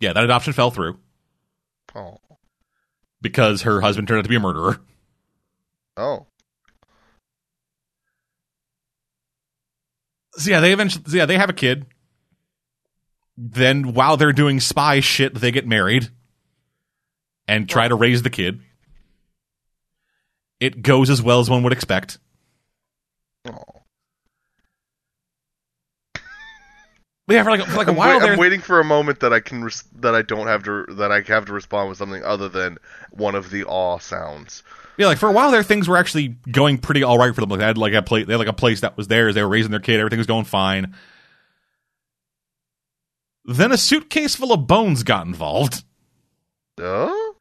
Yeah, 0.00 0.12
that 0.12 0.24
adoption 0.24 0.52
fell 0.52 0.70
through 0.70 0.98
oh, 1.94 2.18
because 3.20 3.62
her 3.62 3.80
husband 3.80 4.08
turned 4.08 4.18
out 4.18 4.22
to 4.22 4.28
be 4.28 4.36
a 4.36 4.40
murderer. 4.40 4.80
oh. 5.96 6.26
So 10.34 10.50
yeah, 10.50 10.60
they 10.60 10.72
eventually 10.72 11.04
so 11.06 11.16
yeah, 11.16 11.26
they 11.26 11.36
have 11.36 11.50
a 11.50 11.54
kid. 11.54 11.86
Then 13.36 13.94
while 13.94 14.16
they're 14.16 14.32
doing 14.32 14.60
spy 14.60 15.00
shit, 15.00 15.34
they 15.34 15.50
get 15.50 15.66
married 15.66 16.08
and 17.48 17.68
try 17.68 17.88
to 17.88 17.94
raise 17.94 18.22
the 18.22 18.30
kid. 18.30 18.60
It 20.60 20.82
goes 20.82 21.10
as 21.10 21.22
well 21.22 21.40
as 21.40 21.50
one 21.50 21.62
would 21.62 21.72
expect. 21.72 22.18
oh. 23.46 23.79
Yeah, 27.34 27.42
for 27.42 27.50
like, 27.50 27.64
for 27.66 27.76
like 27.76 27.86
a 27.88 27.90
I'm, 27.90 27.96
while 27.96 28.18
wait- 28.18 28.22
there, 28.22 28.32
I'm 28.32 28.38
waiting 28.38 28.60
for 28.60 28.80
a 28.80 28.84
moment 28.84 29.20
that 29.20 29.32
I 29.32 29.40
can 29.40 29.62
res- 29.64 29.84
that 30.00 30.14
I 30.14 30.22
don't 30.22 30.46
have 30.46 30.62
to 30.64 30.86
that 30.94 31.12
I 31.12 31.20
have 31.22 31.46
to 31.46 31.52
respond 31.52 31.88
with 31.88 31.98
something 31.98 32.22
other 32.24 32.48
than 32.48 32.78
one 33.10 33.34
of 33.34 33.50
the 33.50 33.64
awe 33.64 33.98
sounds. 33.98 34.62
yeah, 34.96 35.06
like 35.06 35.18
for 35.18 35.28
a 35.28 35.32
while 35.32 35.50
there, 35.50 35.62
things 35.62 35.88
were 35.88 35.96
actually 35.96 36.28
going 36.50 36.78
pretty 36.78 37.02
all 37.02 37.18
right 37.18 37.34
for 37.34 37.40
them. 37.40 37.50
Like 37.50 37.60
they 37.60 37.66
had 37.66 37.78
like 37.78 37.94
a 37.94 38.02
place, 38.02 38.26
they 38.26 38.32
had 38.32 38.38
like 38.38 38.48
a 38.48 38.52
place 38.52 38.80
that 38.80 38.96
was 38.96 39.08
theirs. 39.08 39.34
They 39.34 39.42
were 39.42 39.48
raising 39.48 39.70
their 39.70 39.80
kid. 39.80 40.00
Everything 40.00 40.18
was 40.18 40.26
going 40.26 40.44
fine. 40.44 40.94
Then 43.44 43.72
a 43.72 43.76
suitcase 43.78 44.36
full 44.36 44.52
of 44.52 44.66
bones 44.66 45.02
got 45.02 45.26
involved. 45.26 45.82
Oh, 46.78 47.34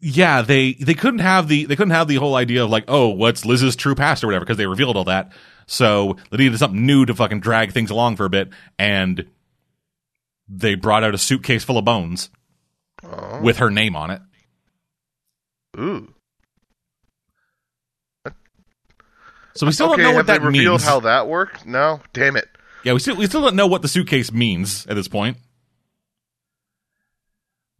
yeah, 0.00 0.42
they 0.42 0.74
they 0.74 0.94
couldn't 0.94 1.20
have 1.20 1.48
the 1.48 1.66
they 1.66 1.76
couldn't 1.76 1.92
have 1.92 2.08
the 2.08 2.16
whole 2.16 2.34
idea 2.34 2.64
of 2.64 2.70
like, 2.70 2.84
oh, 2.88 3.08
what's 3.08 3.44
Liz's 3.44 3.76
true 3.76 3.94
past 3.94 4.24
or 4.24 4.26
whatever, 4.28 4.44
because 4.44 4.56
they 4.56 4.66
revealed 4.66 4.96
all 4.96 5.04
that. 5.04 5.32
So 5.70 6.16
they 6.30 6.38
needed 6.38 6.58
something 6.58 6.84
new 6.84 7.06
to 7.06 7.14
fucking 7.14 7.38
drag 7.38 7.70
things 7.70 7.90
along 7.90 8.16
for 8.16 8.24
a 8.24 8.28
bit, 8.28 8.48
and 8.76 9.26
they 10.48 10.74
brought 10.74 11.04
out 11.04 11.14
a 11.14 11.18
suitcase 11.18 11.62
full 11.62 11.78
of 11.78 11.84
bones 11.84 12.28
oh. 13.04 13.40
with 13.40 13.58
her 13.58 13.70
name 13.70 13.94
on 13.94 14.10
it. 14.10 14.20
ooh. 15.78 16.12
So 19.54 19.66
we 19.66 19.72
still 19.72 19.92
okay, 19.92 20.02
don't 20.02 20.10
know 20.10 20.16
what 20.16 20.26
that 20.26 20.42
revealed 20.42 20.80
means. 20.80 20.84
how 20.84 21.00
that 21.00 21.28
worked? 21.28 21.64
No, 21.64 22.00
damn 22.12 22.36
it. 22.36 22.48
yeah, 22.82 22.92
we 22.92 22.98
still 22.98 23.14
we 23.14 23.26
still 23.26 23.42
don't 23.42 23.54
know 23.54 23.68
what 23.68 23.82
the 23.82 23.88
suitcase 23.88 24.32
means 24.32 24.88
at 24.88 24.94
this 24.96 25.06
point. 25.06 25.36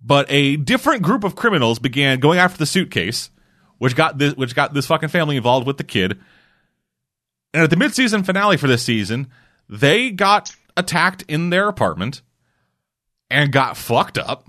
But 0.00 0.26
a 0.28 0.56
different 0.56 1.02
group 1.02 1.24
of 1.24 1.34
criminals 1.34 1.80
began 1.80 2.20
going 2.20 2.38
after 2.38 2.56
the 2.56 2.66
suitcase, 2.66 3.30
which 3.78 3.96
got 3.96 4.16
this 4.16 4.36
which 4.36 4.54
got 4.54 4.74
this 4.74 4.86
fucking 4.86 5.08
family 5.08 5.36
involved 5.36 5.66
with 5.66 5.76
the 5.76 5.84
kid. 5.84 6.20
And 7.52 7.64
at 7.64 7.70
the 7.70 7.76
mid-season 7.76 8.22
finale 8.22 8.56
for 8.56 8.68
this 8.68 8.82
season, 8.84 9.28
they 9.68 10.10
got 10.10 10.54
attacked 10.76 11.24
in 11.28 11.50
their 11.50 11.68
apartment 11.68 12.22
and 13.28 13.52
got 13.52 13.76
fucked 13.76 14.18
up. 14.18 14.48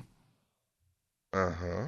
Uh 1.33 1.51
huh. 1.51 1.87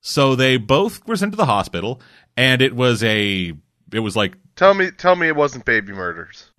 So 0.00 0.36
they 0.36 0.56
both 0.56 1.06
were 1.06 1.16
sent 1.16 1.32
to 1.32 1.36
the 1.36 1.46
hospital, 1.46 2.00
and 2.36 2.60
it 2.62 2.74
was 2.74 3.02
a 3.02 3.52
it 3.92 4.00
was 4.00 4.16
like 4.16 4.34
Tell 4.56 4.74
me, 4.74 4.90
tell 4.90 5.16
me, 5.16 5.26
it 5.28 5.36
wasn't 5.36 5.64
baby 5.64 5.92
murders. 5.92 6.50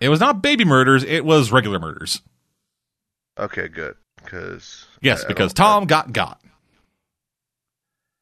it 0.00 0.08
was 0.08 0.20
not 0.20 0.42
baby 0.42 0.64
murders, 0.64 1.04
it 1.04 1.24
was 1.24 1.52
regular 1.52 1.78
murders. 1.78 2.20
Okay, 3.38 3.68
good. 3.68 3.96
Because 4.22 4.86
Yes, 5.00 5.24
because 5.24 5.52
Tom 5.52 5.86
got 5.86 6.12
got. 6.12 6.40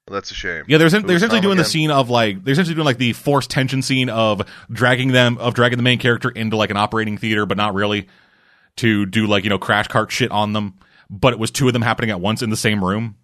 That's 0.07 0.31
a 0.33 0.35
shame. 0.35 0.65
Yeah, 0.67 0.79
they're, 0.79 0.91
they're 0.91 1.17
essentially 1.17 1.41
doing 1.41 1.57
the 1.57 1.65
scene 1.65 1.91
of 1.91 2.11
like 2.11 2.43
they're 2.43 2.53
essentially 2.53 2.75
doing 2.75 2.85
like 2.85 2.99
the 2.99 3.13
forced 3.13 3.51
tension 3.51 3.83
scene 3.83 4.09
of 4.09 4.43
dragging 4.71 5.13
them 5.13 5.39
of 5.39 5.55
dragging 5.55 5.77
the 5.77 5.85
main 5.85 5.99
character 5.99 6.29
into 6.29 6.57
like 6.57 6.71
an 6.71 6.77
operating 6.77 7.19
theater, 7.19 7.47
but 7.47 7.57
not 7.57 7.75
really 7.75 8.09
to 8.77 9.07
do 9.07 9.27
like 9.27 9.45
you 9.45 9.51
know 9.51 9.59
crash 9.59 9.87
cart 9.89 10.11
shit 10.11 10.31
on 10.31 10.53
them. 10.53 10.75
But 11.09 11.35
it 11.35 11.39
was 11.39 11.51
two 11.51 11.69
of 11.69 11.73
them 11.73 11.83
happening 11.83 12.11
at 12.11 12.21
once 12.21 12.43
in 12.43 12.51
the 12.51 12.57
same 12.57 12.85
room. 12.85 13.17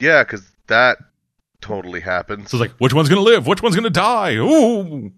Yeah, 0.00 0.22
because 0.22 0.50
that 0.68 0.98
totally 1.60 2.00
happened. 2.00 2.48
So 2.48 2.56
it's 2.56 2.60
like, 2.60 2.78
which 2.78 2.94
one's 2.94 3.08
gonna 3.08 3.20
live? 3.20 3.46
Which 3.46 3.62
one's 3.62 3.76
gonna 3.76 3.90
die? 3.90 4.36
Ooh. 4.36 5.12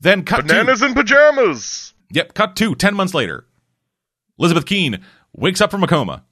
Then 0.00 0.24
cut 0.24 0.46
Bananas 0.46 0.80
to 0.80 0.86
in 0.86 0.94
pajamas. 0.94 1.94
yep, 2.10 2.34
cut 2.34 2.54
to 2.56 2.74
ten 2.74 2.94
months 2.94 3.14
later. 3.14 3.46
Elizabeth 4.38 4.66
Keen 4.66 5.04
wakes 5.32 5.60
up 5.60 5.70
from 5.70 5.82
a 5.84 5.86
coma 5.86 6.24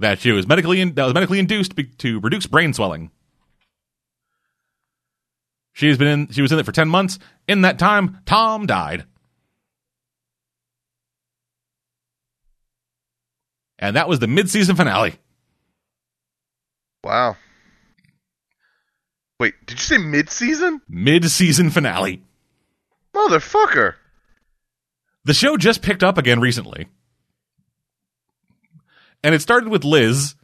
that 0.00 0.18
she 0.18 0.32
was 0.32 0.46
medically 0.46 0.80
in, 0.80 0.94
that 0.94 1.04
was 1.04 1.14
medically 1.14 1.38
induced 1.38 1.76
be, 1.76 1.84
to 1.84 2.18
reduce 2.20 2.46
brain 2.46 2.74
swelling. 2.74 3.10
She 5.72 5.88
has 5.88 5.96
been 5.96 6.08
in. 6.08 6.32
She 6.32 6.42
was 6.42 6.50
in 6.50 6.58
it 6.58 6.66
for 6.66 6.72
ten 6.72 6.88
months. 6.88 7.18
In 7.46 7.62
that 7.62 7.78
time, 7.78 8.18
Tom 8.26 8.66
died, 8.66 9.04
and 13.78 13.94
that 13.96 14.08
was 14.08 14.18
the 14.18 14.26
mid-season 14.26 14.76
finale. 14.76 15.14
Wow. 17.04 17.36
Wait, 19.38 19.54
did 19.64 19.78
you 19.78 19.84
say 19.84 19.96
mid-season? 19.96 20.82
Mid-season 20.88 21.70
finale. 21.70 22.22
Motherfucker. 23.14 23.94
The 25.24 25.34
show 25.34 25.56
just 25.56 25.80
picked 25.82 26.02
up 26.02 26.18
again 26.18 26.40
recently. 26.40 26.88
And 29.22 29.34
it 29.34 29.42
started 29.42 29.68
with 29.68 29.84
Liz 29.84 30.34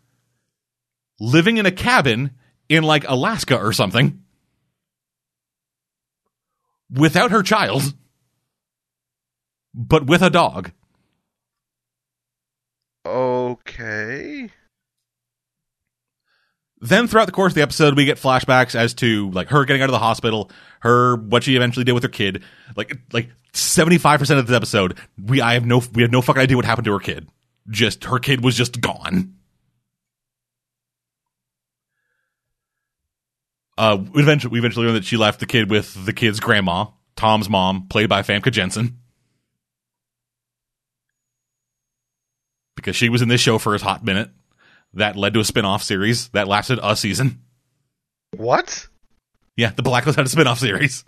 living 1.19 1.57
in 1.57 1.67
a 1.67 1.73
cabin 1.73 2.33
in 2.69 2.85
like 2.85 3.09
Alaska 3.09 3.57
or 3.59 3.73
something 3.73 4.23
without 6.91 7.31
her 7.31 7.43
child, 7.43 7.95
but 9.75 10.07
with 10.07 10.23
a 10.23 10.31
dog. 10.31 10.73
Okay. 13.07 14.51
Then 16.81 17.09
throughout 17.09 17.27
the 17.27 17.33
course 17.33 17.53
of 17.53 17.55
the 17.55 17.63
episode, 17.63 17.97
we 17.97 18.05
get 18.05 18.19
flashbacks 18.19 18.75
as 18.75 18.95
to 18.95 19.31
like 19.31 19.49
her 19.49 19.65
getting 19.65 19.83
out 19.83 19.89
of 19.89 19.93
the 19.93 19.99
hospital, 19.99 20.51
her 20.81 21.17
what 21.17 21.45
she 21.45 21.57
eventually 21.57 21.85
did 21.85 21.93
with 21.93 22.03
her 22.03 22.09
kid. 22.09 22.43
Like 22.77 22.99
like 23.13 23.31
seventy 23.55 23.97
five 23.97 24.21
percent 24.21 24.41
of 24.41 24.47
the 24.47 24.57
episode, 24.57 24.99
we 25.23 25.41
I 25.41 25.55
have 25.55 25.65
no 25.65 25.83
we 25.95 26.03
have 26.03 26.11
no 26.11 26.21
fucking 26.21 26.43
idea 26.43 26.57
what 26.57 26.67
happened 26.67 26.85
to 26.85 26.93
her 26.93 26.99
kid. 26.99 27.29
Just 27.69 28.05
her 28.05 28.19
kid 28.19 28.45
was 28.45 28.57
just 28.57 28.81
gone. 28.81 29.35
Uh, 33.79 33.99
we 34.13 34.23
eventually 34.23 34.53
we 34.53 34.59
eventually 34.59 34.87
learned 34.87 34.97
that 34.97 35.05
she 35.05 35.17
left 35.17 35.41
the 35.41 35.47
kid 35.47 35.71
with 35.71 36.07
the 36.07 36.13
kid's 36.13 36.41
grandma, 36.41 36.87
Tom's 37.15 37.51
mom, 37.51 37.89
played 37.89 38.09
by 38.09 38.23
Famke 38.23 38.51
Janssen, 38.51 38.99
because 42.75 42.97
she 42.97 43.09
was 43.09 43.21
in 43.21 43.29
this 43.29 43.41
show 43.41 43.59
for 43.59 43.75
a 43.75 43.83
hot 43.83 44.05
minute. 44.05 44.31
That 44.95 45.17
led 45.17 45.35
to 45.35 45.41
a 45.41 45.45
spin 45.45 45.67
off 45.67 45.83
series 45.83 46.29
that 46.29 46.49
lasted 46.49 46.79
a 46.83 46.97
season. 46.97 47.43
What? 48.35 48.89
Yeah, 49.57 49.73
the 49.75 49.83
Blacklist 49.83 50.17
had 50.17 50.27
a 50.27 50.29
spin-off 50.29 50.59
series. 50.59 51.05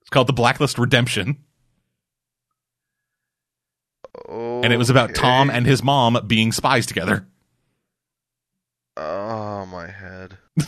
It's 0.00 0.10
called 0.10 0.26
The 0.26 0.32
Blacklist 0.32 0.78
Redemption. 0.78 1.44
And 4.62 4.72
it 4.72 4.76
was 4.76 4.90
about 4.90 5.14
Tom 5.14 5.50
and 5.50 5.66
his 5.66 5.82
mom 5.82 6.18
being 6.26 6.52
spies 6.52 6.86
together. 6.86 7.26
Oh, 8.96 9.66
my 9.66 9.88
head. 9.88 10.38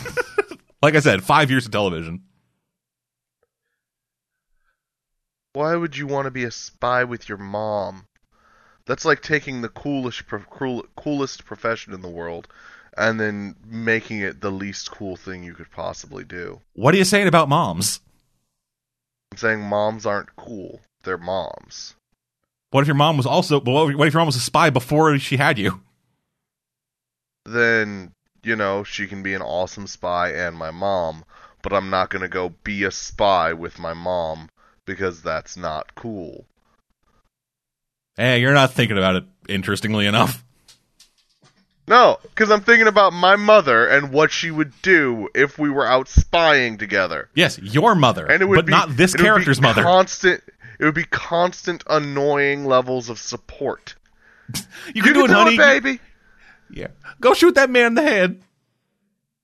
Like 0.82 0.94
I 0.94 1.00
said, 1.00 1.22
five 1.22 1.50
years 1.50 1.66
of 1.66 1.72
television. 1.72 2.22
Why 5.52 5.76
would 5.76 5.96
you 5.96 6.06
want 6.06 6.24
to 6.24 6.30
be 6.30 6.44
a 6.44 6.50
spy 6.50 7.04
with 7.04 7.28
your 7.28 7.38
mom? 7.38 8.06
That's 8.86 9.04
like 9.04 9.20
taking 9.20 9.60
the 9.60 9.68
coolest, 9.68 10.26
pro- 10.26 10.86
coolest 10.96 11.44
profession 11.44 11.92
in 11.92 12.00
the 12.00 12.08
world 12.08 12.48
and 12.96 13.20
then 13.20 13.56
making 13.66 14.20
it 14.20 14.40
the 14.40 14.50
least 14.50 14.90
cool 14.90 15.16
thing 15.16 15.42
you 15.44 15.54
could 15.54 15.70
possibly 15.70 16.24
do. 16.24 16.60
What 16.72 16.94
are 16.94 16.98
you 16.98 17.04
saying 17.04 17.28
about 17.28 17.48
moms? 17.48 18.00
I'm 19.32 19.38
saying 19.38 19.60
moms 19.60 20.06
aren't 20.06 20.34
cool. 20.36 20.80
They're 21.02 21.18
moms. 21.18 21.94
What 22.70 22.82
if 22.82 22.86
your 22.86 22.94
mom 22.94 23.16
was 23.16 23.26
also? 23.26 23.60
What 23.60 24.06
if 24.06 24.14
your 24.14 24.20
mom 24.20 24.26
was 24.26 24.36
a 24.36 24.40
spy 24.40 24.70
before 24.70 25.18
she 25.18 25.36
had 25.36 25.58
you? 25.58 25.80
Then, 27.44 28.12
you 28.44 28.54
know, 28.54 28.84
she 28.84 29.06
can 29.06 29.22
be 29.22 29.34
an 29.34 29.42
awesome 29.42 29.86
spy 29.86 30.30
and 30.30 30.56
my 30.56 30.70
mom, 30.70 31.24
but 31.62 31.72
I'm 31.72 31.90
not 31.90 32.10
going 32.10 32.22
to 32.22 32.28
go 32.28 32.50
be 32.62 32.84
a 32.84 32.90
spy 32.90 33.52
with 33.52 33.78
my 33.78 33.92
mom 33.92 34.50
because 34.84 35.22
that's 35.22 35.56
not 35.56 35.94
cool. 35.94 36.46
Hey, 38.16 38.38
you're 38.38 38.54
not 38.54 38.72
thinking 38.72 38.98
about 38.98 39.16
it 39.16 39.24
interestingly 39.48 40.06
enough. 40.06 40.44
No, 41.88 42.18
because 42.22 42.52
I'm 42.52 42.60
thinking 42.60 42.86
about 42.86 43.12
my 43.12 43.34
mother 43.34 43.84
and 43.84 44.12
what 44.12 44.30
she 44.30 44.52
would 44.52 44.72
do 44.80 45.28
if 45.34 45.58
we 45.58 45.70
were 45.70 45.86
out 45.86 46.08
spying 46.08 46.78
together. 46.78 47.28
Yes, 47.34 47.58
your 47.58 47.96
mother, 47.96 48.26
And 48.26 48.42
it 48.42 48.46
would 48.46 48.56
but 48.56 48.66
be, 48.66 48.70
not 48.70 48.96
this 48.96 49.12
it 49.12 49.18
would 49.18 49.24
be 49.24 49.28
character's 49.28 49.60
mother. 49.60 49.82
Constant. 49.82 50.40
It 50.80 50.84
would 50.86 50.94
be 50.94 51.04
constant, 51.04 51.84
annoying 51.90 52.64
levels 52.64 53.10
of 53.10 53.18
support. 53.18 53.96
you 54.94 55.02
can 55.02 55.12
do 55.12 55.24
it, 55.26 55.28
do 55.28 55.34
honey. 55.34 55.58
baby. 55.58 56.00
Yeah, 56.70 56.86
go 57.20 57.34
shoot 57.34 57.54
that 57.56 57.68
man 57.68 57.86
in 57.88 57.94
the 57.94 58.02
head. 58.02 58.42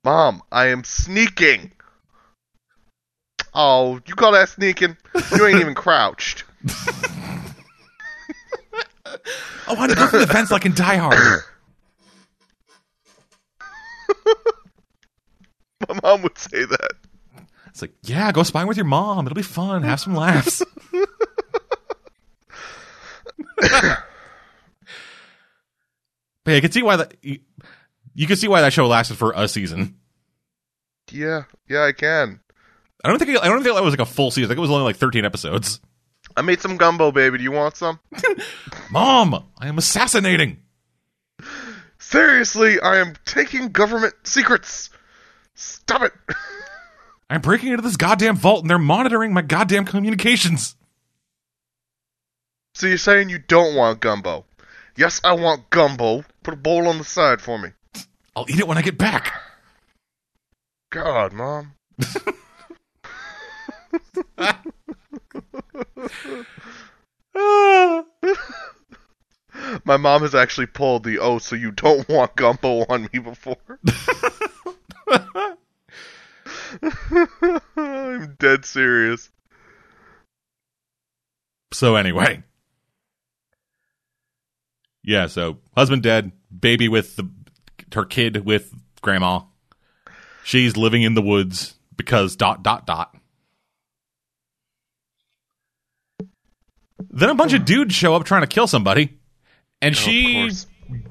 Mom, 0.02 0.40
I 0.50 0.68
am 0.68 0.82
sneaking. 0.82 1.72
Oh, 3.52 4.00
you 4.06 4.14
call 4.14 4.32
that 4.32 4.48
sneaking? 4.48 4.96
You 5.36 5.46
ain't 5.46 5.60
even 5.60 5.74
crouched. 5.76 6.44
Oh, 9.68 9.74
honey, 9.74 9.94
go 9.94 10.06
through 10.06 10.20
the 10.20 10.26
fence 10.28 10.50
like 10.52 10.64
in 10.64 10.74
Die 10.74 10.96
Hard. 10.96 11.42
My 15.88 15.98
mom 16.02 16.22
would 16.22 16.38
say 16.38 16.64
that. 16.64 16.92
It's 17.68 17.82
like, 17.82 17.92
yeah, 18.02 18.30
go 18.30 18.42
spying 18.44 18.68
with 18.68 18.76
your 18.76 18.86
mom. 18.86 19.26
It'll 19.26 19.34
be 19.34 19.42
fun. 19.42 19.82
Have 19.82 20.00
some 20.00 20.14
laughs. 20.14 20.62
but 23.60 24.02
yeah, 26.46 26.54
you 26.54 26.60
can 26.60 26.72
see 26.72 26.82
why 26.82 26.96
that 26.96 27.14
you, 27.22 27.40
you 28.14 28.26
can 28.26 28.36
see 28.36 28.48
why 28.48 28.60
that 28.60 28.72
show 28.72 28.86
lasted 28.86 29.16
for 29.16 29.32
a 29.36 29.48
season. 29.48 29.96
Yeah, 31.10 31.44
yeah, 31.68 31.84
I 31.84 31.92
can. 31.92 32.40
I 33.04 33.08
don't 33.08 33.18
think 33.18 33.30
I 33.30 33.46
don't 33.46 33.62
think 33.62 33.74
that 33.74 33.84
was 33.84 33.92
like 33.92 34.00
a 34.00 34.10
full 34.10 34.30
season. 34.30 34.46
I 34.46 34.48
think 34.48 34.58
it 34.58 34.62
was 34.62 34.70
only 34.70 34.84
like 34.84 34.96
thirteen 34.96 35.24
episodes. 35.24 35.80
I 36.36 36.42
made 36.42 36.60
some 36.60 36.76
gumbo, 36.76 37.12
baby. 37.12 37.38
Do 37.38 37.44
you 37.44 37.52
want 37.52 37.76
some? 37.76 37.98
Mom, 38.90 39.44
I 39.58 39.68
am 39.68 39.78
assassinating. 39.78 40.58
Seriously, 41.98 42.78
I 42.80 42.98
am 42.98 43.14
taking 43.24 43.70
government 43.70 44.14
secrets. 44.24 44.90
Stop 45.54 46.02
it. 46.02 46.12
I'm 47.30 47.40
breaking 47.40 47.70
into 47.70 47.82
this 47.82 47.96
goddamn 47.96 48.36
vault 48.36 48.62
and 48.62 48.70
they're 48.70 48.78
monitoring 48.78 49.32
my 49.32 49.42
goddamn 49.42 49.84
communications. 49.84 50.76
So 52.76 52.86
you're 52.88 52.98
saying 52.98 53.30
you 53.30 53.38
don't 53.38 53.74
want 53.74 54.00
gumbo? 54.00 54.44
Yes, 54.98 55.22
I 55.24 55.32
want 55.32 55.70
gumbo. 55.70 56.26
Put 56.42 56.52
a 56.52 56.58
bowl 56.58 56.88
on 56.88 56.98
the 56.98 57.04
side 57.04 57.40
for 57.40 57.58
me. 57.58 57.70
I'll 58.36 58.44
eat 58.50 58.58
it 58.58 58.68
when 58.68 58.76
I 58.76 58.82
get 58.82 58.98
back. 58.98 59.32
God, 60.90 61.32
mom. 61.32 61.72
My 69.86 69.96
mom 69.96 70.20
has 70.20 70.34
actually 70.34 70.66
pulled 70.66 71.04
the 71.04 71.18
oh, 71.18 71.38
so 71.38 71.56
you 71.56 71.70
don't 71.70 72.06
want 72.10 72.36
gumbo 72.36 72.84
on 72.90 73.08
me 73.10 73.20
before. 73.20 73.56
I'm 77.78 78.36
dead 78.38 78.66
serious. 78.66 79.30
So 81.72 81.96
anyway. 81.96 82.42
Yeah, 85.06 85.28
so 85.28 85.58
husband 85.76 86.02
dead, 86.02 86.32
baby 86.60 86.88
with 86.88 87.14
the 87.16 87.30
her 87.94 88.04
kid 88.04 88.44
with 88.44 88.74
grandma. 89.00 89.42
She's 90.44 90.76
living 90.76 91.02
in 91.02 91.14
the 91.14 91.22
woods 91.22 91.74
because 91.96 92.34
dot 92.36 92.62
dot 92.62 92.86
dot. 92.86 93.16
Then 97.08 97.30
a 97.30 97.34
bunch 97.34 97.52
of 97.52 97.64
dudes 97.64 97.94
show 97.94 98.14
up 98.14 98.24
trying 98.24 98.42
to 98.42 98.46
kill 98.48 98.66
somebody, 98.66 99.18
and 99.80 99.94
Oh, 99.94 99.98
she 99.98 100.50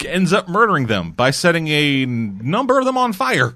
ends 0.06 0.34
up 0.34 0.50
murdering 0.50 0.88
them 0.88 1.12
by 1.12 1.32
setting 1.32 1.68
a 1.70 2.06
number 2.06 2.78
of 2.78 2.86
them 2.86 2.98
on 2.98 3.14
fire. 3.14 3.56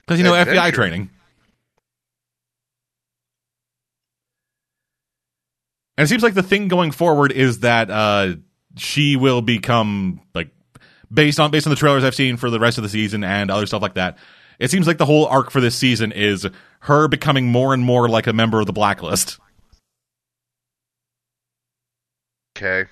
Because 0.00 0.18
you 0.18 0.24
know 0.24 0.32
FBI 0.32 0.72
training. 0.72 1.10
And 5.96 6.04
it 6.04 6.08
seems 6.08 6.22
like 6.22 6.34
the 6.34 6.42
thing 6.42 6.68
going 6.68 6.92
forward 6.92 7.32
is 7.32 7.60
that 7.60 7.90
uh, 7.90 8.34
she 8.76 9.16
will 9.16 9.42
become 9.42 10.20
like 10.34 10.48
based 11.12 11.38
on 11.40 11.50
based 11.50 11.66
on 11.66 11.70
the 11.70 11.76
trailers 11.76 12.04
I've 12.04 12.14
seen 12.14 12.36
for 12.36 12.48
the 12.50 12.60
rest 12.60 12.78
of 12.78 12.82
the 12.82 12.88
season 12.88 13.22
and 13.24 13.50
other 13.50 13.66
stuff 13.66 13.82
like 13.82 13.94
that. 13.94 14.16
It 14.58 14.70
seems 14.70 14.86
like 14.86 14.98
the 14.98 15.06
whole 15.06 15.26
arc 15.26 15.50
for 15.50 15.60
this 15.60 15.74
season 15.76 16.12
is 16.12 16.46
her 16.80 17.08
becoming 17.08 17.46
more 17.48 17.72
and 17.74 17.82
more 17.82 18.08
like 18.08 18.26
a 18.26 18.32
member 18.32 18.60
of 18.60 18.66
the 18.66 18.72
blacklist 18.72 19.38
Okay. 22.56 22.90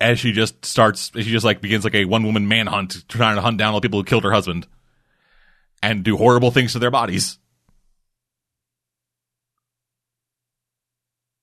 as 0.00 0.18
she 0.18 0.32
just 0.32 0.64
starts. 0.64 1.10
She 1.14 1.24
just 1.24 1.44
like 1.44 1.60
begins 1.60 1.84
like 1.84 1.94
a 1.94 2.06
one 2.06 2.24
woman 2.24 2.48
manhunt, 2.48 3.06
trying 3.08 3.36
to 3.36 3.42
hunt 3.42 3.58
down 3.58 3.74
all 3.74 3.80
the 3.80 3.86
people 3.86 4.00
who 4.00 4.04
killed 4.04 4.24
her 4.24 4.32
husband 4.32 4.66
and 5.82 6.02
do 6.02 6.16
horrible 6.16 6.50
things 6.50 6.72
to 6.72 6.78
their 6.78 6.90
bodies. 6.90 7.38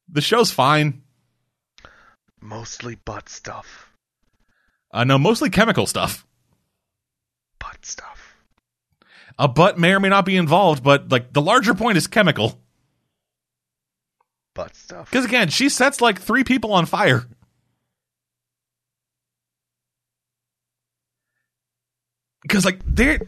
The 0.09 0.21
show's 0.21 0.51
fine. 0.51 1.01
Mostly 2.39 2.95
butt 2.95 3.29
stuff. 3.29 3.91
Uh, 4.91 5.03
no, 5.03 5.17
mostly 5.17 5.49
chemical 5.49 5.85
stuff. 5.85 6.25
Butt 7.59 7.85
stuff. 7.85 8.35
A 9.39 9.47
butt 9.47 9.77
may 9.77 9.93
or 9.93 9.99
may 9.99 10.09
not 10.09 10.25
be 10.25 10.37
involved, 10.37 10.83
but 10.83 11.09
like 11.11 11.33
the 11.33 11.41
larger 11.41 11.73
point 11.73 11.97
is 11.97 12.07
chemical. 12.07 12.59
Butt 14.55 14.75
stuff. 14.75 15.09
Because 15.09 15.25
again, 15.25 15.49
she 15.49 15.69
sets 15.69 16.01
like 16.01 16.19
three 16.19 16.43
people 16.43 16.73
on 16.73 16.85
fire. 16.85 17.25
Because 22.43 22.63
like 22.63 22.79
there, 22.85 23.19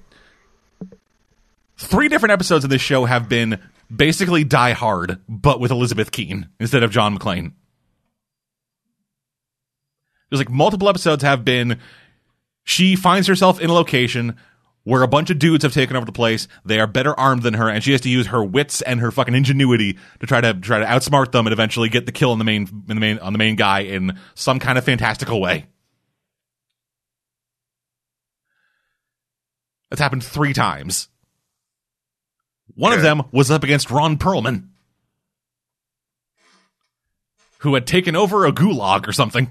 three 1.77 2.07
different 2.07 2.31
episodes 2.31 2.63
of 2.63 2.69
this 2.69 2.81
show 2.81 3.03
have 3.03 3.27
been 3.27 3.59
basically 3.93 4.43
Die 4.43 4.71
Hard, 4.71 5.19
but 5.27 5.59
with 5.59 5.71
Elizabeth 5.71 6.11
Keen 6.11 6.49
instead 6.59 6.83
of 6.83 6.91
John 6.91 7.17
McClane. 7.17 7.53
There's 10.29 10.39
like 10.39 10.49
multiple 10.49 10.89
episodes 10.89 11.23
have 11.23 11.43
been 11.43 11.79
she 12.63 12.95
finds 12.95 13.27
herself 13.27 13.59
in 13.59 13.69
a 13.69 13.73
location 13.73 14.35
where 14.83 15.01
a 15.01 15.07
bunch 15.07 15.29
of 15.29 15.39
dudes 15.39 15.63
have 15.63 15.73
taken 15.73 15.95
over 15.95 16.05
the 16.05 16.11
place. 16.11 16.47
They 16.63 16.79
are 16.79 16.87
better 16.87 17.19
armed 17.19 17.43
than 17.43 17.55
her, 17.55 17.69
and 17.69 17.83
she 17.83 17.91
has 17.91 18.01
to 18.01 18.09
use 18.09 18.27
her 18.27 18.43
wits 18.43 18.81
and 18.81 18.99
her 18.99 19.11
fucking 19.11 19.35
ingenuity 19.35 19.97
to 20.19 20.27
try 20.27 20.39
to 20.41 20.53
try 20.53 20.79
to 20.79 20.85
outsmart 20.85 21.31
them 21.31 21.47
and 21.47 21.53
eventually 21.53 21.89
get 21.89 22.05
the 22.05 22.11
kill 22.11 22.31
on 22.31 22.37
the 22.37 22.45
main 22.45 22.67
in 22.87 22.95
the 22.95 23.01
main 23.01 23.19
on 23.19 23.33
the 23.33 23.39
main 23.39 23.55
guy 23.55 23.81
in 23.81 24.17
some 24.35 24.59
kind 24.59 24.77
of 24.77 24.83
fantastical 24.85 25.41
way. 25.41 25.65
That's 29.89 30.01
happened 30.01 30.23
three 30.23 30.53
times. 30.53 31.09
One 32.75 32.93
of 32.93 33.01
them 33.01 33.23
was 33.31 33.51
up 33.51 33.63
against 33.63 33.91
Ron 33.91 34.17
Perlman, 34.17 34.69
who 37.59 37.73
had 37.73 37.85
taken 37.85 38.15
over 38.15 38.45
a 38.45 38.51
gulag 38.51 39.07
or 39.07 39.11
something. 39.11 39.49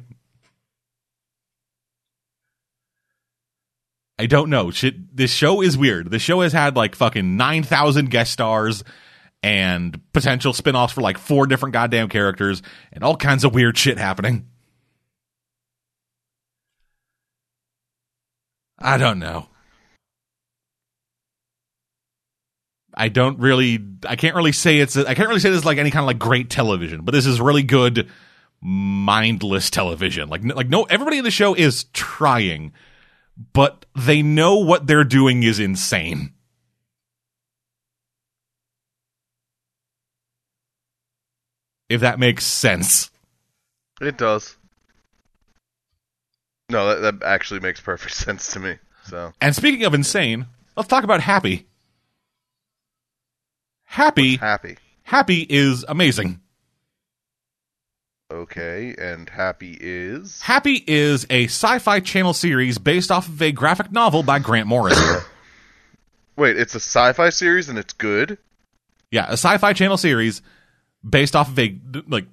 I 4.18 4.26
don't 4.26 4.50
know. 4.50 4.70
Shit, 4.70 5.16
this 5.16 5.32
show 5.32 5.60
is 5.62 5.78
weird. 5.78 6.10
The 6.10 6.18
show 6.18 6.40
has 6.40 6.52
had 6.52 6.74
like 6.74 6.96
fucking 6.96 7.36
9,000 7.36 8.10
guest 8.10 8.32
stars 8.32 8.82
and 9.42 10.00
potential 10.12 10.52
spin 10.52 10.74
offs 10.74 10.92
for 10.92 11.00
like 11.02 11.18
four 11.18 11.46
different 11.46 11.72
goddamn 11.72 12.08
characters 12.08 12.60
and 12.92 13.04
all 13.04 13.16
kinds 13.16 13.44
of 13.44 13.54
weird 13.54 13.78
shit 13.78 13.98
happening. 13.98 14.48
I 18.78 18.96
don't 18.96 19.18
know. 19.18 19.48
I 22.98 23.08
don't 23.08 23.38
really, 23.38 23.78
I 24.06 24.16
can't 24.16 24.34
really 24.34 24.50
say 24.50 24.78
it's, 24.78 24.96
I 24.96 25.14
can't 25.14 25.28
really 25.28 25.38
say 25.40 25.50
this 25.50 25.60
is 25.60 25.64
like 25.64 25.78
any 25.78 25.92
kind 25.92 26.02
of 26.02 26.08
like 26.08 26.18
great 26.18 26.50
television, 26.50 27.02
but 27.02 27.12
this 27.12 27.26
is 27.26 27.40
really 27.40 27.62
good 27.62 28.10
mindless 28.60 29.70
television. 29.70 30.28
Like, 30.28 30.42
like 30.44 30.68
no, 30.68 30.82
everybody 30.82 31.18
in 31.18 31.24
the 31.24 31.30
show 31.30 31.54
is 31.54 31.84
trying, 31.92 32.72
but 33.52 33.86
they 33.94 34.20
know 34.20 34.56
what 34.56 34.88
they're 34.88 35.04
doing 35.04 35.44
is 35.44 35.60
insane. 35.60 36.32
If 41.88 42.00
that 42.00 42.18
makes 42.18 42.44
sense. 42.44 43.12
It 44.00 44.18
does. 44.18 44.56
No, 46.68 46.88
that, 46.88 47.20
that 47.20 47.26
actually 47.26 47.60
makes 47.60 47.80
perfect 47.80 48.14
sense 48.16 48.52
to 48.54 48.58
me. 48.58 48.74
So, 49.04 49.32
And 49.40 49.54
speaking 49.54 49.84
of 49.84 49.94
insane, 49.94 50.46
let's 50.76 50.88
talk 50.88 51.04
about 51.04 51.20
Happy. 51.20 51.67
Happy, 53.88 54.36
happy. 54.36 54.76
Happy 55.02 55.46
is 55.48 55.84
amazing. 55.88 56.40
Okay, 58.30 58.94
and 58.98 59.28
happy 59.30 59.76
is 59.80 60.42
Happy 60.42 60.84
is 60.86 61.26
a 61.30 61.44
sci-fi 61.44 62.00
channel 62.00 62.34
series 62.34 62.76
based 62.76 63.10
off 63.10 63.26
of 63.26 63.40
a 63.40 63.50
graphic 63.50 63.90
novel 63.90 64.22
by 64.22 64.38
Grant 64.38 64.66
Morrison. 64.66 65.22
Wait, 66.36 66.58
it's 66.58 66.74
a 66.74 66.80
sci-fi 66.80 67.30
series 67.30 67.70
and 67.70 67.78
it's 67.78 67.94
good? 67.94 68.36
yeah, 69.10 69.26
a 69.28 69.32
sci-fi 69.32 69.72
channel 69.72 69.96
series 69.96 70.42
based 71.08 71.34
off 71.34 71.48
of 71.48 71.58
a 71.58 71.74
like. 72.06 72.26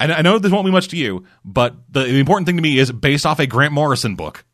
I 0.00 0.12
I 0.12 0.22
know 0.22 0.38
this 0.40 0.50
won't 0.50 0.66
be 0.66 0.72
much 0.72 0.88
to 0.88 0.96
you, 0.96 1.24
but 1.44 1.76
the, 1.90 2.00
the 2.00 2.18
important 2.18 2.46
thing 2.46 2.56
to 2.56 2.62
me 2.62 2.78
is 2.78 2.90
based 2.90 3.24
off 3.24 3.38
a 3.38 3.46
Grant 3.46 3.72
Morrison 3.72 4.16
book. 4.16 4.44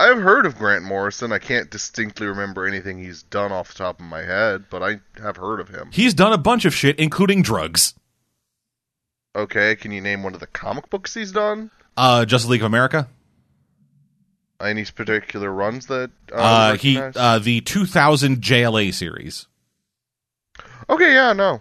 I've 0.00 0.22
heard 0.22 0.46
of 0.46 0.56
Grant 0.56 0.82
Morrison. 0.84 1.30
I 1.30 1.38
can't 1.38 1.70
distinctly 1.70 2.26
remember 2.26 2.66
anything 2.66 2.98
he's 2.98 3.22
done 3.22 3.52
off 3.52 3.68
the 3.68 3.74
top 3.74 4.00
of 4.00 4.06
my 4.06 4.22
head, 4.22 4.64
but 4.70 4.82
I 4.82 5.00
have 5.22 5.36
heard 5.36 5.60
of 5.60 5.68
him. 5.68 5.90
He's 5.92 6.14
done 6.14 6.32
a 6.32 6.38
bunch 6.38 6.64
of 6.64 6.74
shit, 6.74 6.98
including 6.98 7.42
drugs. 7.42 7.92
Okay, 9.36 9.76
can 9.76 9.92
you 9.92 10.00
name 10.00 10.22
one 10.22 10.32
of 10.32 10.40
the 10.40 10.46
comic 10.46 10.88
books 10.88 11.12
he's 11.12 11.32
done? 11.32 11.70
Uh, 11.98 12.24
Justice 12.24 12.48
League 12.48 12.62
of 12.62 12.66
America. 12.66 13.08
Any 14.58 14.86
particular 14.86 15.52
runs 15.52 15.86
that 15.86 16.10
uh, 16.32 16.36
Uh, 16.36 16.76
he 16.76 16.96
uh, 16.98 17.38
the 17.38 17.60
2000 17.60 18.38
JLA 18.38 18.94
series. 18.94 19.48
okay, 20.88 21.12
yeah, 21.12 21.34
no. 21.34 21.60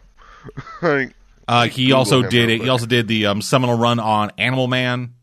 Uh, 1.49 1.65
he 1.65 1.85
Google 1.85 1.97
also 1.97 2.21
did 2.21 2.47
it. 2.51 2.61
He 2.61 2.69
also 2.69 2.85
did 2.85 3.07
the 3.07 3.25
um, 3.25 3.41
seminal 3.41 3.75
run 3.75 3.99
on 3.99 4.31
Animal 4.37 4.67
Man. 4.67 5.15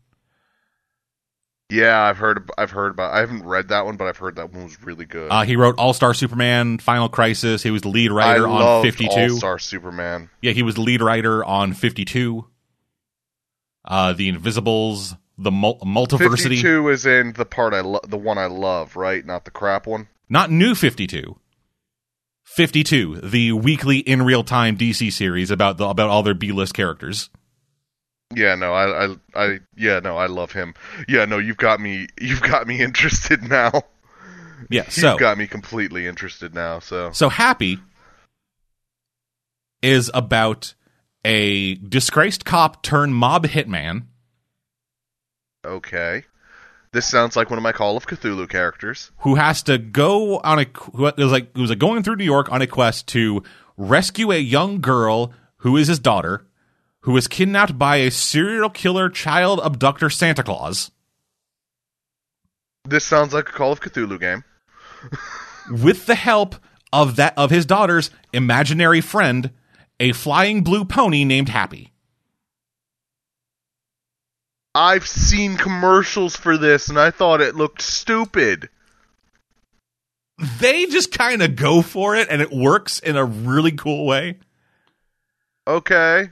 Yeah, 1.69 2.01
I've 2.01 2.17
heard. 2.17 2.49
I've 2.57 2.71
heard 2.71 2.91
about. 2.91 3.13
I 3.13 3.19
haven't 3.19 3.43
read 3.43 3.69
that 3.69 3.85
one, 3.85 3.97
but 3.97 4.07
I've 4.07 4.17
heard 4.17 4.37
that 4.37 4.53
one 4.53 4.63
was 4.63 4.81
really 4.83 5.05
good. 5.05 5.31
Uh, 5.31 5.43
he 5.43 5.55
wrote 5.55 5.75
All 5.77 5.93
Star 5.93 6.13
Superman, 6.13 6.77
Final 6.77 7.09
Crisis. 7.09 7.63
He 7.63 7.71
was 7.71 7.81
the 7.81 7.89
lead 7.89 8.11
I 8.11 8.15
writer 8.15 8.47
on 8.47 8.83
52. 8.83 9.09
All 9.19 9.29
Star 9.29 9.59
Superman. 9.59 10.29
Yeah, 10.41 10.53
he 10.53 10.63
was 10.63 10.75
the 10.75 10.81
lead 10.81 11.01
writer 11.01 11.43
on 11.43 11.73
52. 11.73 12.45
Uh, 13.85 14.13
the 14.13 14.27
Invisibles, 14.29 15.15
the 15.37 15.51
mul- 15.51 15.79
Multiversity. 15.79 16.37
Fifty-two 16.49 16.89
is 16.89 17.05
in 17.05 17.33
the 17.33 17.45
part 17.45 17.73
I 17.73 17.81
lo- 17.81 18.01
the 18.07 18.17
one 18.17 18.37
I 18.37 18.47
love, 18.47 18.95
right? 18.95 19.25
Not 19.25 19.45
the 19.45 19.51
crap 19.51 19.87
one. 19.87 20.07
Not 20.29 20.51
new 20.51 20.75
52. 20.75 21.37
52, 22.43 23.21
the 23.21 23.51
weekly 23.51 23.99
in 23.99 24.23
real 24.23 24.43
time 24.43 24.77
DC 24.77 25.11
series 25.13 25.51
about 25.51 25.77
the, 25.77 25.85
about 25.85 26.09
all 26.09 26.23
their 26.23 26.33
B 26.33 26.51
list 26.51 26.73
characters. 26.73 27.29
Yeah, 28.35 28.55
no, 28.55 28.73
I, 28.73 29.05
I, 29.05 29.15
I, 29.35 29.59
yeah, 29.75 29.99
no, 29.99 30.17
I 30.17 30.27
love 30.27 30.51
him. 30.51 30.73
Yeah, 31.07 31.25
no, 31.25 31.37
you've 31.37 31.57
got 31.57 31.79
me, 31.79 32.07
you've 32.21 32.41
got 32.41 32.67
me 32.67 32.81
interested 32.81 33.43
now. 33.43 33.71
Yeah, 34.69 34.85
You've 34.91 35.19
got 35.19 35.37
me 35.37 35.45
completely 35.47 36.07
interested 36.07 36.53
now. 36.53 36.79
So, 36.79 37.11
so 37.11 37.29
Happy 37.29 37.79
is 39.83 40.09
about 40.13 40.73
a 41.23 41.75
disgraced 41.75 42.43
cop 42.43 42.81
turned 42.81 43.13
mob 43.13 43.45
hitman 43.45 44.05
okay, 45.67 46.23
this 46.93 47.07
sounds 47.07 47.35
like 47.35 47.49
one 47.49 47.59
of 47.59 47.63
my 47.63 47.71
Call 47.71 47.97
of 47.97 48.07
Cthulhu 48.07 48.49
characters. 48.49 49.11
who 49.19 49.35
has 49.35 49.61
to 49.63 49.77
go 49.77 50.39
on 50.39 50.59
a 50.59 50.65
who 50.93 51.07
is 51.07 51.31
like 51.31 51.55
who's 51.55 51.69
like 51.69 51.79
going 51.79 52.03
through 52.03 52.15
New 52.15 52.23
York 52.23 52.51
on 52.51 52.61
a 52.61 52.67
quest 52.67 53.07
to 53.09 53.43
rescue 53.75 54.31
a 54.31 54.37
young 54.37 54.81
girl 54.81 55.33
who 55.57 55.77
is 55.77 55.87
his 55.87 55.99
daughter, 55.99 56.46
who 57.07 57.13
was 57.13 57.29
kidnapped 57.29 57.79
by 57.79 57.95
a 57.95 58.11
serial 58.11 58.69
killer 58.69 59.09
child 59.09 59.61
abductor 59.63 60.09
Santa 60.09 60.43
Claus. 60.43 60.91
This 62.83 63.05
sounds 63.05 63.33
like 63.33 63.47
a 63.47 63.53
Call 63.53 63.71
of 63.71 63.79
Cthulhu 63.79 64.19
game. 64.19 64.43
with 65.71 66.05
the 66.05 66.15
help 66.15 66.57
of 66.91 67.15
that 67.15 67.33
of 67.37 67.49
his 67.49 67.65
daughter's 67.65 68.09
imaginary 68.33 68.99
friend, 68.99 69.51
a 70.01 70.11
flying 70.11 70.63
blue 70.65 70.83
pony 70.83 71.23
named 71.23 71.47
Happy. 71.47 71.93
I've 74.75 75.07
seen 75.07 75.55
commercials 75.55 76.35
for 76.35 76.57
this, 76.57 76.89
and 76.89 76.99
I 76.99 77.11
thought 77.11 77.39
it 77.39 77.55
looked 77.55 77.81
stupid. 77.81 78.67
They 80.59 80.87
just 80.87 81.17
kind 81.17 81.41
of 81.41 81.55
go 81.55 81.81
for 81.81 82.17
it, 82.17 82.27
and 82.29 82.41
it 82.41 82.51
works 82.51 82.99
in 82.99 83.15
a 83.15 83.23
really 83.23 83.71
cool 83.71 84.05
way. 84.05 84.39
Okay, 85.65 86.31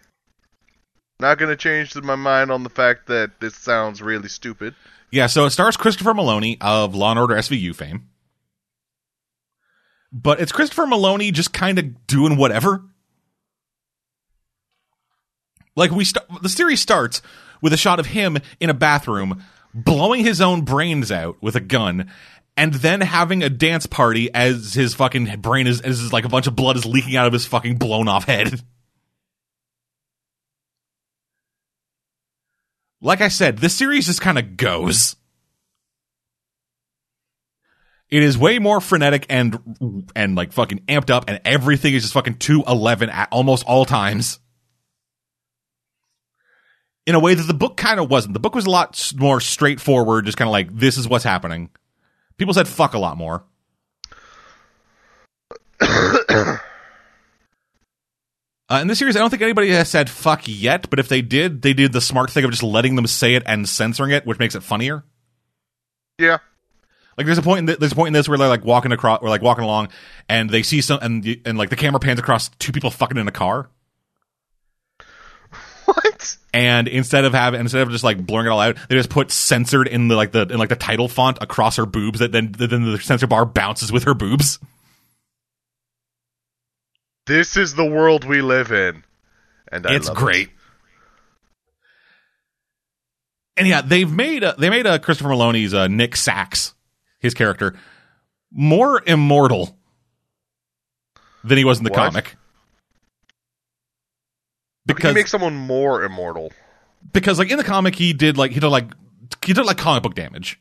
not 1.19 1.37
gonna 1.37 1.55
change 1.55 1.95
my 1.95 2.15
mind 2.15 2.51
on 2.51 2.63
the 2.63 2.69
fact 2.69 3.07
that 3.07 3.39
this 3.39 3.55
sounds 3.55 4.01
really 4.01 4.29
stupid. 4.29 4.75
Yeah, 5.11 5.27
so 5.27 5.45
it 5.45 5.51
stars 5.51 5.77
Christopher 5.77 6.13
Meloni 6.13 6.57
of 6.61 6.95
Law 6.95 7.11
and 7.11 7.19
Order 7.19 7.35
SVU 7.35 7.73
fame. 7.75 8.09
But 10.11 10.39
it's 10.39 10.51
Christopher 10.51 10.85
Meloni 10.85 11.31
just 11.31 11.53
kind 11.53 11.77
of 11.79 12.07
doing 12.07 12.37
whatever. 12.37 12.83
Like 15.75 15.91
we 15.91 16.05
st- 16.05 16.25
the 16.41 16.49
series 16.49 16.79
starts 16.81 17.21
with 17.61 17.73
a 17.73 17.77
shot 17.77 17.99
of 17.99 18.07
him 18.07 18.37
in 18.59 18.69
a 18.69 18.73
bathroom 18.73 19.43
blowing 19.73 20.23
his 20.23 20.39
own 20.39 20.61
brains 20.61 21.11
out 21.11 21.41
with 21.41 21.55
a 21.55 21.61
gun 21.61 22.09
and 22.55 22.73
then 22.75 23.01
having 23.01 23.43
a 23.43 23.49
dance 23.49 23.85
party 23.85 24.33
as 24.33 24.73
his 24.73 24.93
fucking 24.93 25.41
brain 25.41 25.67
is 25.67 25.81
as 25.81 26.13
like 26.13 26.23
a 26.23 26.29
bunch 26.29 26.47
of 26.47 26.55
blood 26.55 26.77
is 26.77 26.85
leaking 26.85 27.17
out 27.17 27.27
of 27.27 27.33
his 27.33 27.45
fucking 27.45 27.77
blown 27.77 28.07
off 28.07 28.25
head. 28.25 28.61
Like 33.05 33.21
I 33.21 33.27
said, 33.27 33.59
this 33.59 33.75
series 33.75 34.07
just 34.07 34.19
kind 34.19 34.39
of 34.39 34.57
goes. 34.57 35.15
It 38.09 38.23
is 38.23 38.35
way 38.35 38.57
more 38.57 38.81
frenetic 38.81 39.27
and 39.29 40.09
and 40.15 40.35
like 40.35 40.53
fucking 40.53 40.79
amped 40.87 41.11
up, 41.11 41.25
and 41.27 41.39
everything 41.45 41.93
is 41.93 42.01
just 42.01 42.15
fucking 42.15 42.37
two 42.37 42.63
eleven 42.67 43.11
at 43.11 43.27
almost 43.31 43.63
all 43.67 43.85
times. 43.85 44.39
In 47.05 47.13
a 47.13 47.19
way 47.19 47.35
that 47.35 47.43
the 47.43 47.53
book 47.53 47.77
kind 47.77 47.99
of 47.99 48.09
wasn't. 48.09 48.33
The 48.33 48.39
book 48.39 48.55
was 48.55 48.65
a 48.65 48.71
lot 48.71 49.11
more 49.15 49.39
straightforward, 49.39 50.25
just 50.25 50.39
kind 50.39 50.47
of 50.47 50.51
like 50.53 50.75
this 50.75 50.97
is 50.97 51.07
what's 51.07 51.23
happening. 51.23 51.69
People 52.37 52.55
said 52.55 52.67
fuck 52.67 52.95
a 52.95 52.99
lot 52.99 53.17
more. 53.17 53.43
Uh, 58.67 58.79
in 58.81 58.87
this 58.87 58.97
series, 58.97 59.15
I 59.15 59.19
don't 59.19 59.29
think 59.29 59.43
anybody 59.43 59.69
has 59.69 59.89
said 59.89 60.09
fuck 60.09 60.43
yet, 60.47 60.89
but 60.89 60.97
if 60.99 61.07
they 61.07 61.21
did, 61.21 61.61
they 61.61 61.73
did 61.73 61.93
the 61.93 62.01
smart 62.01 62.31
thing 62.31 62.43
of 62.45 62.51
just 62.51 62.63
letting 62.63 62.95
them 62.95 63.05
say 63.05 63.35
it 63.35 63.43
and 63.45 63.69
censoring 63.69 64.11
it, 64.11 64.25
which 64.25 64.39
makes 64.39 64.55
it 64.55 64.63
funnier. 64.63 65.03
Yeah, 66.17 66.37
Like 67.17 67.25
there's 67.27 67.37
a 67.37 67.41
point 67.43 67.59
in 67.59 67.67
th- 67.67 67.77
there's 67.79 67.91
a 67.91 67.95
point 67.95 68.07
in 68.07 68.13
this 68.13 68.27
where 68.29 68.37
they're 68.37 68.47
like 68.47 68.63
walking 68.65 68.91
across 68.91 69.21
or 69.21 69.29
like 69.29 69.41
walking 69.41 69.63
along 69.65 69.89
and 70.29 70.49
they 70.49 70.63
see 70.63 70.79
some 70.81 70.97
and 71.01 71.23
y- 71.23 71.41
and 71.45 71.57
like 71.57 71.69
the 71.69 71.75
camera 71.75 71.99
pans 71.99 72.19
across 72.19 72.47
two 72.57 72.71
people 72.71 72.89
fucking 72.89 73.17
in 73.17 73.27
a 73.27 73.31
car 73.33 73.69
what? 75.85 76.37
and 76.53 76.87
instead 76.87 77.25
of 77.25 77.33
having 77.33 77.59
instead 77.59 77.81
of 77.81 77.89
just 77.91 78.03
like 78.05 78.25
blurring 78.25 78.47
it 78.47 78.49
all 78.49 78.61
out 78.61 78.77
they 78.87 78.95
just 78.95 79.09
put 79.09 79.29
censored 79.29 79.87
in 79.89 80.07
the 80.07 80.15
like 80.15 80.31
the 80.31 80.43
in 80.43 80.57
like 80.57 80.69
the 80.69 80.75
title 80.77 81.09
font 81.09 81.37
across 81.41 81.75
her 81.75 81.85
boobs 81.85 82.19
that 82.19 82.31
then 82.31 82.53
that 82.53 82.69
then 82.69 82.83
the 82.89 82.97
censor 82.99 83.27
bar 83.27 83.45
bounces 83.45 83.91
with 83.91 84.05
her 84.05 84.13
boobs. 84.13 84.57
This 87.25 87.57
is 87.57 87.73
the 87.73 87.85
world 87.85 88.23
we 88.23 88.41
live 88.41 88.71
in, 88.71 89.03
and 89.71 89.85
I 89.87 89.95
it's 89.95 90.09
great. 90.09 90.49
And 93.57 93.67
yeah, 93.67 93.81
they've 93.81 94.11
made 94.11 94.43
a, 94.43 94.53
they 94.57 94.69
made 94.69 94.85
a 94.85 94.99
Christopher 94.99 95.29
Meloni's 95.29 95.73
uh, 95.73 95.87
Nick 95.87 96.15
Sax, 96.15 96.73
his 97.19 97.33
character, 97.33 97.73
more 98.51 99.01
immortal 99.07 99.77
than 101.43 101.57
he 101.57 101.63
was 101.63 101.77
in 101.77 101.83
the 101.85 101.89
What? 101.91 101.97
comic. 102.11 102.35
Because 104.85 104.97
Because 104.97 105.09
he 105.11 105.15
makes 105.15 105.31
someone 105.31 105.55
more 105.55 106.03
immortal. 106.03 106.51
because 107.13 107.39
like 107.39 107.49
in 107.49 107.57
the 107.57 107.63
comic 107.63 107.95
he 107.95 108.13
did 108.13 108.37
like 108.37 108.51
he 108.51 108.59
did 108.59 108.67
like 108.67 108.91
he 109.43 109.53
did 109.53 109.65
like 109.65 109.77
comic 109.77 110.03
book 110.03 110.13
damage. 110.15 110.59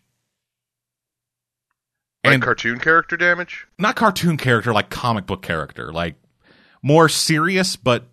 Like 2.24 2.34
And 2.34 2.42
cartoon 2.42 2.78
character 2.78 3.16
damage. 3.18 3.66
not 3.78 3.96
cartoon 3.96 4.36
character, 4.38 4.72
like 4.72 4.88
comic 4.88 5.26
book 5.26 5.42
character, 5.42 5.92
like 5.92 6.14
more 6.84 7.08
serious 7.08 7.76
but 7.76 8.06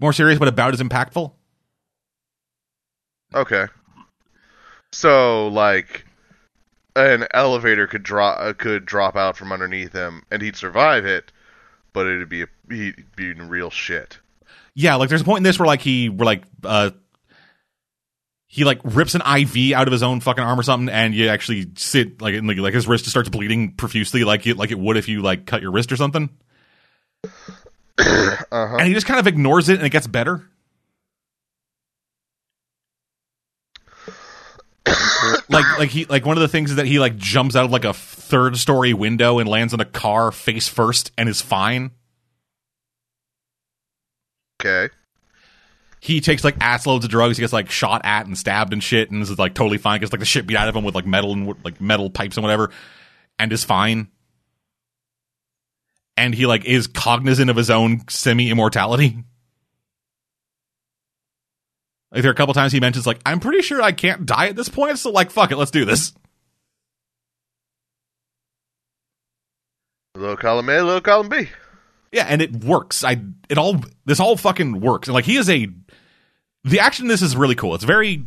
more 0.00 0.12
serious 0.12 0.38
but 0.38 0.48
about 0.48 0.74
as 0.74 0.80
impactful. 0.82 1.32
Okay. 3.32 3.66
So 4.92 5.48
like, 5.48 6.04
an 6.94 7.26
elevator 7.32 7.86
could 7.86 8.02
drop 8.02 8.38
uh, 8.40 8.52
could 8.52 8.84
drop 8.84 9.16
out 9.16 9.36
from 9.36 9.52
underneath 9.52 9.92
him, 9.92 10.24
and 10.30 10.42
he'd 10.42 10.56
survive 10.56 11.06
it, 11.06 11.32
but 11.94 12.06
it'd 12.06 12.28
be 12.28 12.42
a, 12.42 12.46
he'd 12.68 13.06
be 13.16 13.30
in 13.30 13.48
real 13.48 13.70
shit. 13.70 14.18
Yeah, 14.74 14.96
like 14.96 15.08
there's 15.08 15.22
a 15.22 15.24
point 15.24 15.38
in 15.38 15.44
this 15.44 15.58
where 15.58 15.66
like 15.66 15.80
he 15.80 16.08
where 16.08 16.26
like 16.26 16.42
uh 16.64 16.90
he 18.46 18.64
like 18.64 18.80
rips 18.84 19.14
an 19.14 19.22
IV 19.22 19.72
out 19.72 19.88
of 19.88 19.92
his 19.92 20.02
own 20.02 20.20
fucking 20.20 20.44
arm 20.44 20.60
or 20.60 20.62
something, 20.62 20.92
and 20.92 21.14
you 21.14 21.28
actually 21.28 21.70
sit 21.76 22.20
like 22.20 22.34
in, 22.34 22.46
like, 22.46 22.58
like 22.58 22.74
his 22.74 22.86
wrist 22.86 23.04
just 23.04 23.14
starts 23.14 23.30
bleeding 23.30 23.72
profusely, 23.72 24.24
like 24.24 24.46
it 24.46 24.58
like 24.58 24.72
it 24.72 24.78
would 24.78 24.98
if 24.98 25.08
you 25.08 25.22
like 25.22 25.46
cut 25.46 25.62
your 25.62 25.70
wrist 25.70 25.92
or 25.92 25.96
something. 25.96 26.28
Uh-huh. 28.52 28.76
And 28.76 28.86
he 28.86 28.92
just 28.92 29.06
kind 29.06 29.18
of 29.18 29.26
ignores 29.26 29.68
it, 29.70 29.78
and 29.78 29.86
it 29.86 29.90
gets 29.90 30.06
better. 30.06 30.44
like 35.48 35.78
like 35.78 35.90
he 35.90 36.04
like 36.06 36.26
one 36.26 36.36
of 36.36 36.40
the 36.40 36.48
things 36.48 36.70
is 36.70 36.76
that 36.76 36.86
he 36.86 36.98
like 36.98 37.16
jumps 37.16 37.54
out 37.54 37.64
of 37.64 37.70
like 37.70 37.84
a 37.84 37.92
third 37.94 38.56
story 38.56 38.92
window 38.92 39.38
and 39.38 39.48
lands 39.48 39.72
on 39.72 39.80
a 39.80 39.84
car 39.84 40.32
face 40.32 40.68
first 40.68 41.12
and 41.16 41.28
is 41.28 41.40
fine. 41.40 41.92
Okay. 44.60 44.92
he 46.00 46.20
takes 46.20 46.44
like 46.44 46.56
ass 46.60 46.86
loads 46.86 47.04
of 47.04 47.10
drugs. 47.10 47.36
He 47.36 47.42
gets 47.42 47.52
like 47.52 47.70
shot 47.70 48.02
at 48.04 48.26
and 48.26 48.36
stabbed 48.36 48.72
and 48.72 48.82
shit, 48.82 49.10
and 49.10 49.22
this 49.22 49.30
is 49.30 49.38
like 49.38 49.54
totally 49.54 49.78
fine. 49.78 50.00
Gets 50.00 50.12
like 50.12 50.20
the 50.20 50.26
shit 50.26 50.46
beat 50.46 50.56
out 50.56 50.68
of 50.68 50.76
him 50.76 50.84
with 50.84 50.94
like 50.94 51.06
metal 51.06 51.32
and 51.32 51.54
like 51.64 51.80
metal 51.80 52.10
pipes 52.10 52.36
and 52.36 52.44
whatever, 52.44 52.70
and 53.38 53.52
is 53.52 53.64
fine. 53.64 54.08
And 56.16 56.34
he 56.34 56.46
like 56.46 56.64
is 56.64 56.86
cognizant 56.86 57.50
of 57.50 57.56
his 57.56 57.70
own 57.70 58.02
semi 58.08 58.50
immortality. 58.50 59.24
Like 62.12 62.22
there 62.22 62.30
are 62.30 62.34
a 62.34 62.36
couple 62.36 62.52
times 62.54 62.72
he 62.72 62.80
mentions 62.80 63.06
like 63.06 63.20
I'm 63.24 63.40
pretty 63.40 63.62
sure 63.62 63.80
I 63.80 63.92
can't 63.92 64.26
die 64.26 64.48
at 64.48 64.56
this 64.56 64.68
point, 64.68 64.98
so 64.98 65.10
like 65.10 65.30
fuck 65.30 65.50
it, 65.50 65.56
let's 65.56 65.70
do 65.70 65.84
this. 65.84 66.12
Little 70.14 70.36
column 70.36 70.68
A, 70.68 70.82
little 70.82 71.00
column 71.00 71.30
B. 71.30 71.48
Yeah, 72.12 72.26
and 72.28 72.42
it 72.42 72.64
works. 72.64 73.02
I 73.02 73.16
it 73.48 73.56
all 73.56 73.82
this 74.04 74.20
all 74.20 74.36
fucking 74.36 74.80
works. 74.80 75.08
And 75.08 75.14
like 75.14 75.24
he 75.24 75.36
is 75.36 75.48
a 75.48 75.68
the 76.64 76.80
action 76.80 77.06
in 77.06 77.08
this 77.08 77.22
is 77.22 77.34
really 77.34 77.54
cool. 77.54 77.74
It's 77.74 77.84
very 77.84 78.26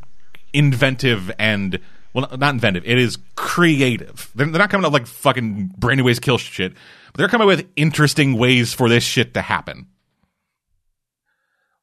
inventive 0.51 1.31
and 1.37 1.79
well 2.13 2.27
not 2.37 2.55
inventive. 2.55 2.83
It 2.87 2.97
is 2.97 3.19
creative. 3.35 4.31
They're, 4.33 4.47
they're 4.47 4.59
not 4.59 4.71
coming 4.71 4.85
up 4.85 4.93
like 4.93 5.05
fucking 5.05 5.75
brand 5.77 5.99
new 5.99 6.03
ways 6.03 6.17
to 6.17 6.21
kill 6.21 6.39
shit, 6.39 6.73
they're 7.17 7.27
coming 7.27 7.47
up 7.47 7.57
with 7.57 7.67
interesting 7.75 8.37
ways 8.37 8.73
for 8.73 8.89
this 8.89 9.03
shit 9.03 9.33
to 9.33 9.41
happen. 9.41 9.87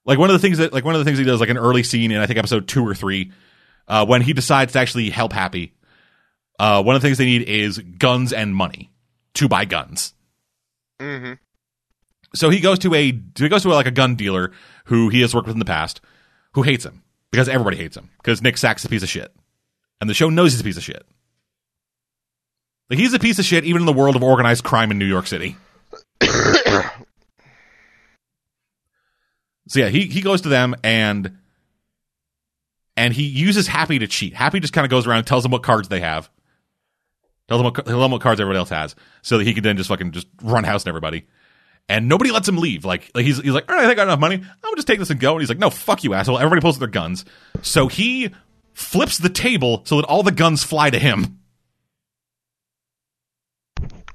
Like 0.04 0.18
one 0.18 0.30
of 0.30 0.34
the 0.34 0.40
things 0.40 0.58
that 0.58 0.72
like 0.72 0.84
one 0.84 0.94
of 0.94 0.98
the 0.98 1.04
things 1.04 1.18
he 1.18 1.24
does 1.24 1.40
like 1.40 1.48
an 1.48 1.58
early 1.58 1.82
scene 1.82 2.10
in 2.10 2.18
I 2.18 2.26
think 2.26 2.38
episode 2.38 2.66
2 2.68 2.86
or 2.86 2.94
3 2.94 3.30
uh, 3.88 4.06
when 4.06 4.22
he 4.22 4.32
decides 4.32 4.72
to 4.72 4.78
actually 4.78 5.10
help 5.10 5.32
Happy. 5.32 5.74
Uh, 6.58 6.82
one 6.82 6.94
of 6.94 7.02
the 7.02 7.06
things 7.06 7.18
they 7.18 7.24
need 7.24 7.42
is 7.42 7.78
guns 7.78 8.32
and 8.32 8.54
money 8.54 8.90
to 9.34 9.48
buy 9.48 9.64
guns. 9.64 10.14
Mm-hmm. 11.00 11.34
So 12.34 12.50
he 12.50 12.60
goes 12.60 12.78
to 12.80 12.94
a 12.94 13.12
he 13.36 13.48
goes 13.48 13.62
to 13.62 13.70
a, 13.70 13.74
like 13.74 13.86
a 13.86 13.90
gun 13.90 14.14
dealer 14.14 14.52
who 14.86 15.08
he 15.08 15.20
has 15.20 15.34
worked 15.34 15.46
with 15.46 15.56
in 15.56 15.60
the 15.60 15.64
past, 15.64 16.00
who 16.54 16.62
hates 16.62 16.84
him 16.84 17.02
because 17.30 17.48
everybody 17.48 17.76
hates 17.76 17.96
him 17.96 18.10
because 18.18 18.42
Nick 18.42 18.56
Sack's 18.56 18.84
a 18.84 18.88
piece 18.88 19.02
of 19.02 19.08
shit, 19.08 19.34
and 20.00 20.08
the 20.08 20.14
show 20.14 20.30
knows 20.30 20.52
he's 20.52 20.60
a 20.60 20.64
piece 20.64 20.76
of 20.76 20.82
shit. 20.82 21.04
Like 22.92 22.98
he's 22.98 23.14
a 23.14 23.18
piece 23.18 23.38
of 23.38 23.46
shit 23.46 23.64
even 23.64 23.80
in 23.80 23.86
the 23.86 23.92
world 23.94 24.16
of 24.16 24.22
organized 24.22 24.64
crime 24.64 24.90
in 24.90 24.98
New 24.98 25.06
York 25.06 25.26
City. 25.26 25.56
So 29.68 29.78
yeah, 29.78 29.88
he 29.88 30.02
he 30.02 30.20
goes 30.20 30.42
to 30.42 30.50
them 30.50 30.74
and 30.84 31.38
and 32.94 33.14
he 33.14 33.22
uses 33.22 33.66
Happy 33.66 33.98
to 34.00 34.06
cheat. 34.06 34.34
Happy 34.34 34.60
just 34.60 34.74
kind 34.74 34.84
of 34.84 34.90
goes 34.90 35.06
around 35.06 35.18
and 35.18 35.26
tells 35.26 35.44
them 35.44 35.52
what 35.52 35.62
cards 35.62 35.88
they 35.88 36.00
have. 36.00 36.28
Tells 37.48 37.60
them 37.60 37.64
what, 37.64 37.74
tells 37.86 38.02
them 38.02 38.10
what 38.10 38.20
cards 38.20 38.38
everybody 38.38 38.58
else 38.58 38.68
has, 38.68 38.94
so 39.22 39.38
that 39.38 39.44
he 39.44 39.54
can 39.54 39.62
then 39.62 39.78
just 39.78 39.88
fucking 39.88 40.12
just 40.12 40.26
run 40.42 40.64
house 40.64 40.84
on 40.84 40.90
everybody. 40.90 41.26
And 41.88 42.06
nobody 42.06 42.30
lets 42.30 42.46
him 42.46 42.58
leave. 42.58 42.84
Like, 42.84 43.10
like 43.14 43.24
he's 43.24 43.40
he's 43.40 43.52
like, 43.52 43.70
all 43.70 43.76
right, 43.76 43.86
I 43.86 43.88
think 43.88 43.98
I 43.98 44.04
got 44.04 44.08
enough 44.08 44.20
money. 44.20 44.34
I'm 44.34 44.42
gonna 44.62 44.76
just 44.76 44.88
take 44.88 44.98
this 44.98 45.08
and 45.08 45.18
go. 45.18 45.32
And 45.32 45.40
he's 45.40 45.48
like, 45.48 45.58
no, 45.58 45.70
fuck 45.70 46.04
you, 46.04 46.12
asshole. 46.12 46.36
Everybody 46.38 46.60
pulls 46.60 46.78
their 46.78 46.88
guns. 46.88 47.24
So 47.62 47.86
he 47.88 48.28
flips 48.74 49.16
the 49.16 49.30
table 49.30 49.80
so 49.86 49.96
that 49.96 50.04
all 50.04 50.22
the 50.22 50.32
guns 50.32 50.62
fly 50.62 50.90
to 50.90 50.98
him. 50.98 51.38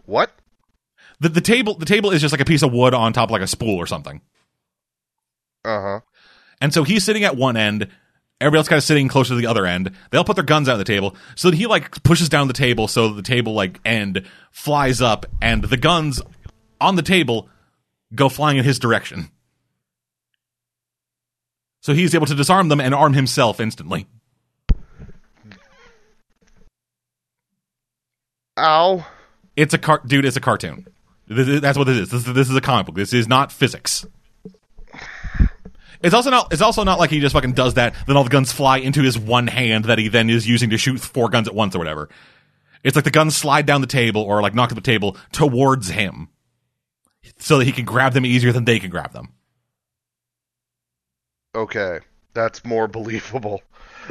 What? 0.07 0.31
The 1.19 1.29
the 1.29 1.41
table 1.41 1.75
the 1.75 1.85
table 1.85 2.11
is 2.11 2.21
just 2.21 2.31
like 2.31 2.41
a 2.41 2.45
piece 2.45 2.63
of 2.63 2.71
wood 2.71 2.95
on 2.95 3.13
top 3.13 3.29
of 3.29 3.31
like 3.31 3.41
a 3.41 3.47
spool 3.47 3.75
or 3.75 3.85
something. 3.85 4.21
Uh 5.63 5.81
huh. 5.81 5.99
And 6.59 6.73
so 6.73 6.83
he's 6.83 7.03
sitting 7.03 7.23
at 7.23 7.35
one 7.35 7.57
end, 7.57 7.87
everybody 8.39 8.59
else 8.59 8.67
kind 8.67 8.77
of 8.77 8.83
sitting 8.83 9.07
closer 9.09 9.29
to 9.29 9.35
the 9.35 9.47
other 9.47 9.65
end. 9.65 9.91
They 10.09 10.17
all 10.17 10.23
put 10.23 10.35
their 10.35 10.45
guns 10.45 10.69
out 10.69 10.73
on 10.73 10.79
the 10.79 10.85
table. 10.85 11.15
So 11.35 11.51
that 11.51 11.57
he 11.57 11.67
like 11.67 12.01
pushes 12.03 12.29
down 12.29 12.47
the 12.47 12.53
table 12.53 12.87
so 12.87 13.13
the 13.13 13.21
table 13.21 13.53
like 13.53 13.79
end 13.85 14.25
flies 14.51 15.01
up 15.01 15.25
and 15.41 15.63
the 15.63 15.77
guns 15.77 16.21
on 16.79 16.95
the 16.95 17.01
table 17.01 17.49
go 18.15 18.29
flying 18.29 18.57
in 18.57 18.63
his 18.63 18.79
direction. 18.79 19.29
So 21.81 21.93
he's 21.93 22.15
able 22.15 22.27
to 22.27 22.35
disarm 22.35 22.69
them 22.69 22.79
and 22.79 22.93
arm 22.93 23.13
himself 23.13 23.59
instantly. 23.59 24.07
Ow. 28.57 29.05
It's 29.57 29.73
a 29.73 29.77
car 29.77 30.01
dude, 30.05 30.23
it's 30.23 30.37
a 30.37 30.41
cartoon. 30.41 30.87
Is- 31.27 31.59
That's 31.59 31.77
what 31.77 31.83
this 31.85 31.97
is. 31.97 32.09
This, 32.11 32.25
is- 32.27 32.33
this 32.33 32.49
is 32.49 32.55
a 32.55 32.61
comic 32.61 32.85
book. 32.85 32.95
This 32.95 33.11
is 33.11 33.27
not 33.27 33.51
physics. 33.51 34.05
It's 36.01 36.13
also 36.13 36.29
not. 36.29 36.53
It's 36.53 36.61
also 36.61 36.83
not 36.83 36.99
like 36.99 37.09
he 37.09 37.19
just 37.19 37.33
fucking 37.33 37.53
does 37.53 37.73
that. 37.73 37.95
Then 38.05 38.15
all 38.15 38.23
the 38.23 38.29
guns 38.29 38.51
fly 38.51 38.77
into 38.77 39.01
his 39.01 39.17
one 39.17 39.47
hand 39.47 39.85
that 39.85 39.97
he 39.97 40.07
then 40.09 40.29
is 40.29 40.47
using 40.47 40.69
to 40.69 40.77
shoot 40.77 40.99
four 40.99 41.27
guns 41.27 41.47
at 41.47 41.55
once 41.55 41.75
or 41.75 41.79
whatever. 41.79 42.07
It's 42.83 42.95
like 42.95 43.03
the 43.03 43.11
guns 43.11 43.35
slide 43.35 43.65
down 43.65 43.81
the 43.81 43.87
table 43.87 44.21
or 44.21 44.41
like 44.43 44.53
knock 44.53 44.73
the 44.73 44.79
table 44.79 45.17
towards 45.31 45.89
him, 45.89 46.29
so 47.39 47.57
that 47.57 47.65
he 47.65 47.71
can 47.71 47.83
grab 47.83 48.13
them 48.13 48.27
easier 48.27 48.51
than 48.53 48.65
they 48.65 48.79
can 48.79 48.91
grab 48.91 49.11
them. 49.11 49.29
Okay. 51.55 51.99
That's 52.33 52.63
more 52.63 52.87
believable. 52.87 53.63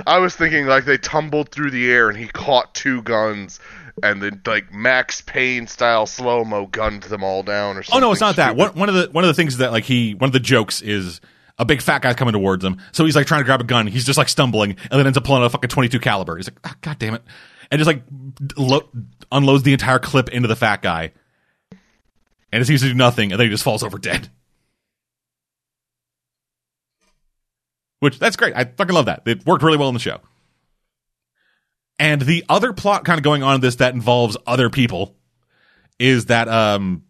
I 0.06 0.18
was 0.18 0.34
thinking 0.34 0.66
like 0.66 0.84
they 0.84 0.98
tumbled 0.98 1.50
through 1.50 1.70
the 1.70 1.88
air 1.90 2.08
and 2.08 2.18
he 2.18 2.26
caught 2.26 2.74
two 2.74 3.00
guns 3.02 3.60
and 4.02 4.22
then 4.22 4.42
like 4.46 4.72
Max 4.72 5.20
Payne 5.20 5.66
style 5.66 6.06
slow 6.06 6.44
mo 6.44 6.66
gunned 6.66 7.04
them 7.04 7.24
all 7.24 7.42
down 7.42 7.76
or 7.76 7.82
something. 7.82 8.02
Oh 8.02 8.06
no, 8.06 8.12
it's 8.12 8.20
not 8.20 8.36
that. 8.36 8.56
One, 8.56 8.70
one 8.74 8.88
of 8.88 8.94
the 8.94 9.08
one 9.10 9.24
of 9.24 9.28
the 9.28 9.34
things 9.34 9.58
that 9.58 9.72
like 9.72 9.84
he 9.84 10.14
one 10.14 10.28
of 10.28 10.32
the 10.32 10.40
jokes 10.40 10.82
is 10.82 11.20
a 11.58 11.64
big 11.64 11.80
fat 11.80 12.02
guy's 12.02 12.16
coming 12.16 12.32
towards 12.32 12.64
him, 12.64 12.78
so 12.92 13.04
he's 13.04 13.16
like 13.16 13.26
trying 13.26 13.40
to 13.40 13.44
grab 13.44 13.60
a 13.60 13.64
gun. 13.64 13.86
He's 13.86 14.04
just 14.04 14.18
like 14.18 14.28
stumbling, 14.28 14.72
and 14.72 14.92
then 14.92 15.06
ends 15.06 15.16
up 15.16 15.24
pulling 15.24 15.42
out 15.42 15.46
a 15.46 15.50
fucking 15.50 15.70
twenty 15.70 15.88
two 15.88 16.00
caliber. 16.00 16.36
He's 16.36 16.48
like, 16.48 16.58
ah, 16.64 16.76
God 16.82 16.98
damn 16.98 17.14
it, 17.14 17.22
and 17.70 17.78
just 17.78 17.86
like 17.86 18.02
lo- 18.56 18.88
unloads 19.32 19.62
the 19.62 19.72
entire 19.72 19.98
clip 19.98 20.28
into 20.28 20.48
the 20.48 20.56
fat 20.56 20.82
guy, 20.82 21.12
and 22.52 22.62
it 22.62 22.66
seems 22.66 22.82
to 22.82 22.88
do 22.88 22.94
nothing, 22.94 23.32
and 23.32 23.40
then 23.40 23.46
he 23.46 23.50
just 23.50 23.64
falls 23.64 23.82
over 23.82 23.98
dead. 23.98 24.28
Which 28.00 28.18
that's 28.18 28.36
great. 28.36 28.54
I 28.54 28.64
fucking 28.64 28.94
love 28.94 29.06
that. 29.06 29.22
It 29.24 29.46
worked 29.46 29.62
really 29.62 29.78
well 29.78 29.88
in 29.88 29.94
the 29.94 30.00
show. 30.00 30.20
And 31.98 32.20
the 32.20 32.44
other 32.48 32.72
plot 32.72 33.04
kind 33.04 33.18
of 33.18 33.24
going 33.24 33.42
on 33.42 33.56
in 33.56 33.60
this 33.60 33.76
that 33.76 33.94
involves 33.94 34.36
other 34.46 34.68
people 34.70 35.16
is 35.98 36.26
that 36.26 36.48
um 36.48 37.04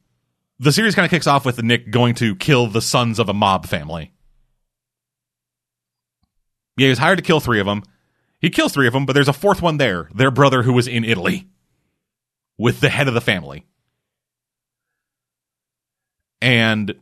the 0.58 0.72
series 0.72 0.94
kind 0.94 1.04
of 1.04 1.10
kicks 1.10 1.26
off 1.26 1.44
with 1.44 1.62
Nick 1.62 1.90
going 1.90 2.14
to 2.16 2.34
kill 2.36 2.66
the 2.66 2.80
sons 2.80 3.18
of 3.18 3.28
a 3.28 3.34
mob 3.34 3.66
family. 3.66 4.12
Yeah, 6.76 6.86
he 6.86 6.90
was 6.90 6.98
hired 6.98 7.18
to 7.18 7.24
kill 7.24 7.40
three 7.40 7.60
of 7.60 7.66
them. 7.66 7.82
He 8.40 8.50
kills 8.50 8.72
three 8.72 8.86
of 8.86 8.92
them, 8.92 9.06
but 9.06 9.14
there's 9.14 9.28
a 9.28 9.32
fourth 9.32 9.60
one 9.62 9.78
there, 9.78 10.08
their 10.14 10.30
brother 10.30 10.62
who 10.62 10.72
was 10.72 10.86
in 10.86 11.04
Italy 11.04 11.48
with 12.58 12.80
the 12.80 12.88
head 12.88 13.08
of 13.08 13.14
the 13.14 13.20
family. 13.20 13.66
And 16.40 16.94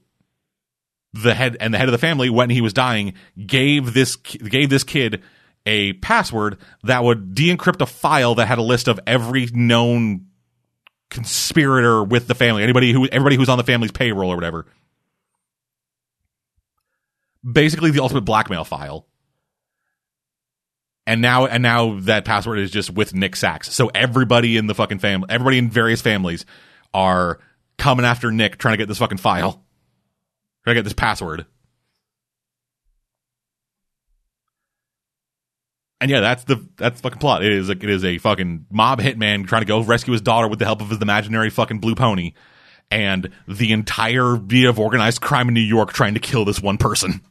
the 1.13 1.35
head 1.35 1.57
and 1.61 1.73
the 1.73 1.79
head 1.79 1.89
of 1.89 1.93
the 1.93 1.99
family 1.99 2.29
when 2.31 2.51
he 2.51 2.61
was 2.61 2.73
dying 2.73 3.15
gave 3.47 3.95
this 3.95 4.17
gave 4.17 4.71
this 4.71 4.85
kid 4.85 5.23
a 5.67 5.95
password 5.95 6.59
that 6.83 7.03
would 7.05 7.35
de-encrypt 7.35 7.81
a 7.81 7.87
file 7.87 8.35
that 8.37 8.47
had 8.47 8.59
a 8.59 8.63
list 8.63 8.89
of 8.89 9.01
every 9.07 9.47
known 9.47 10.27
conspirator 11.11 12.03
with 12.03 12.27
the 12.27 12.35
family. 12.35 12.63
Anybody 12.63 12.93
who 12.93 13.07
everybody 13.07 13.37
who's 13.37 13.49
on 13.49 13.59
the 13.59 13.65
family's 13.65 13.93
payroll 13.93 14.31
or 14.31 14.35
whatever. 14.35 14.67
Basically 17.51 17.91
the 17.91 18.01
ultimate 18.01 18.23
blackmail 18.23 18.65
file. 18.65 19.07
And 21.07 21.21
now 21.21 21.47
and 21.47 21.63
now 21.63 22.01
that 22.01 22.25
password 22.25 22.59
is 22.59 22.71
just 22.71 22.91
with 22.91 23.15
Nick 23.15 23.37
Sax 23.37 23.73
so 23.73 23.91
everybody 23.95 24.57
in 24.57 24.67
the 24.67 24.75
fucking 24.75 24.99
family 24.99 25.27
everybody 25.29 25.59
in 25.59 25.71
various 25.71 26.01
families 26.01 26.47
are 26.93 27.39
coming 27.79 28.07
after 28.07 28.31
Nick 28.31 28.59
trying 28.59 28.73
to 28.73 28.79
get 28.79 28.89
this 28.89 28.99
fucking 28.99 29.19
file. 29.19 29.63
Trying 30.65 30.77
to 30.77 30.79
get 30.81 30.85
this 30.85 30.95
password 30.95 31.47
And 36.01 36.11
yeah, 36.11 36.21
that's 36.21 36.45
the 36.45 36.67
that's 36.77 37.01
the 37.01 37.03
fucking 37.03 37.21
plot. 37.21 37.45
It 37.45 37.53
is 37.53 37.69
a, 37.71 37.73
it 37.73 37.85
is 37.85 38.05
a 38.05 38.19
fucking 38.19 38.67
mob 38.71 39.01
hitman 39.01 39.47
trying 39.47 39.63
to 39.63 39.67
go 39.67 39.81
rescue 39.83 40.13
his 40.13 40.21
daughter 40.21 40.49
with 40.49 40.59
the 40.59 40.65
help 40.65 40.83
of 40.83 40.91
his 40.91 41.01
imaginary 41.01 41.51
fucking 41.51 41.79
blue 41.79 41.95
pony, 41.95 42.33
and 42.91 43.31
the 43.49 43.73
entire 43.73 44.37
via 44.37 44.69
of 44.69 44.79
organized 44.79 45.21
crime 45.21 45.49
in 45.49 45.55
New 45.55 45.61
York 45.61 45.93
trying 45.93 46.15
to 46.15 46.21
kill 46.21 46.45
this 46.45 46.61
one 46.61 46.77
person. 46.77 47.23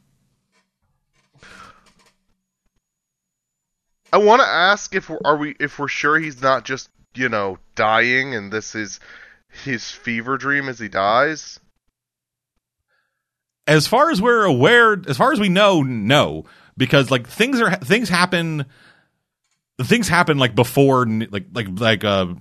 I 4.12 4.18
want 4.18 4.42
to 4.42 4.48
ask 4.48 4.94
if 4.94 5.08
we're, 5.08 5.18
are 5.24 5.36
we 5.36 5.54
if 5.60 5.78
we're 5.78 5.88
sure 5.88 6.18
he's 6.18 6.40
not 6.40 6.64
just 6.64 6.88
you 7.14 7.28
know 7.28 7.58
dying 7.74 8.34
and 8.34 8.52
this 8.52 8.74
is 8.74 8.98
his 9.64 9.90
fever 9.90 10.36
dream 10.36 10.68
as 10.68 10.78
he 10.78 10.88
dies. 10.88 11.60
as 13.66 13.86
far 13.86 14.10
as 14.10 14.20
we're 14.20 14.44
aware, 14.44 15.00
as 15.06 15.16
far 15.16 15.32
as 15.32 15.40
we 15.40 15.48
know, 15.48 15.82
no, 15.82 16.44
because 16.76 17.10
like 17.10 17.26
things 17.28 17.60
are 17.60 17.76
things 17.76 18.08
happen, 18.08 18.66
things 19.82 20.08
happen 20.08 20.38
like 20.38 20.54
before, 20.54 21.06
like 21.06 21.46
like 21.52 21.68
like 21.78 22.04
uh, 22.04 22.34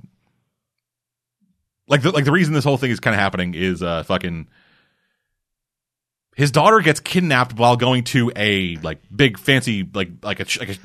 like 1.88 2.02
the, 2.02 2.12
like 2.12 2.26
the 2.26 2.32
reason 2.32 2.54
this 2.54 2.64
whole 2.64 2.78
thing 2.78 2.92
is 2.92 3.00
kind 3.00 3.14
of 3.14 3.20
happening 3.20 3.54
is 3.56 3.84
uh 3.84 4.04
fucking 4.04 4.48
his 6.36 6.52
daughter 6.52 6.80
gets 6.80 7.00
kidnapped 7.00 7.54
while 7.58 7.76
going 7.76 8.04
to 8.04 8.32
a 8.36 8.78
like 8.78 9.00
big 9.16 9.38
fancy 9.38 9.88
like 9.94 10.10
like 10.24 10.40
a, 10.40 10.60
like 10.60 10.70
a 10.70 10.76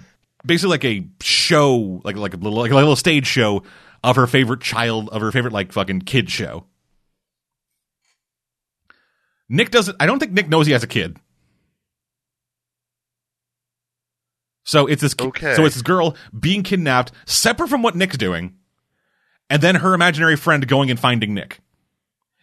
basically 0.46 0.70
like 0.70 0.84
a 0.84 1.08
show 1.22 2.00
like 2.04 2.16
like 2.16 2.34
a 2.34 2.36
little 2.36 2.58
like 2.58 2.70
a 2.70 2.74
little 2.74 2.96
stage 2.96 3.26
show 3.26 3.62
of 4.04 4.16
her 4.16 4.26
favorite 4.26 4.60
child 4.60 5.08
of 5.10 5.20
her 5.20 5.32
favorite 5.32 5.52
like 5.52 5.72
fucking 5.72 6.00
kid 6.00 6.30
show. 6.30 6.64
Nick 9.48 9.70
doesn't. 9.70 9.96
I 9.98 10.06
don't 10.06 10.18
think 10.18 10.32
Nick 10.32 10.48
knows 10.48 10.66
he 10.66 10.72
has 10.72 10.82
a 10.82 10.88
kid. 10.88 11.16
So 14.68 14.86
it's 14.86 15.00
this. 15.00 15.14
Okay. 15.18 15.54
So 15.54 15.64
it's 15.64 15.76
this 15.76 15.82
girl 15.82 16.14
being 16.38 16.62
kidnapped, 16.62 17.10
separate 17.24 17.68
from 17.68 17.80
what 17.80 17.96
Nick's 17.96 18.18
doing, 18.18 18.58
and 19.48 19.62
then 19.62 19.76
her 19.76 19.94
imaginary 19.94 20.36
friend 20.36 20.68
going 20.68 20.90
and 20.90 21.00
finding 21.00 21.32
Nick. 21.32 21.60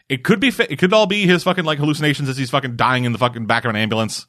It 0.09 0.23
could 0.23 0.39
be. 0.39 0.47
It 0.47 0.79
could 0.79 0.91
all 0.91 1.05
be 1.05 1.27
his 1.27 1.43
fucking 1.43 1.65
like 1.65 1.77
hallucinations 1.77 2.27
as 2.27 2.35
he's 2.35 2.49
fucking 2.49 2.77
dying 2.77 3.03
in 3.03 3.11
the 3.11 3.19
fucking 3.19 3.45
back 3.45 3.63
of 3.63 3.69
an 3.69 3.75
ambulance. 3.75 4.25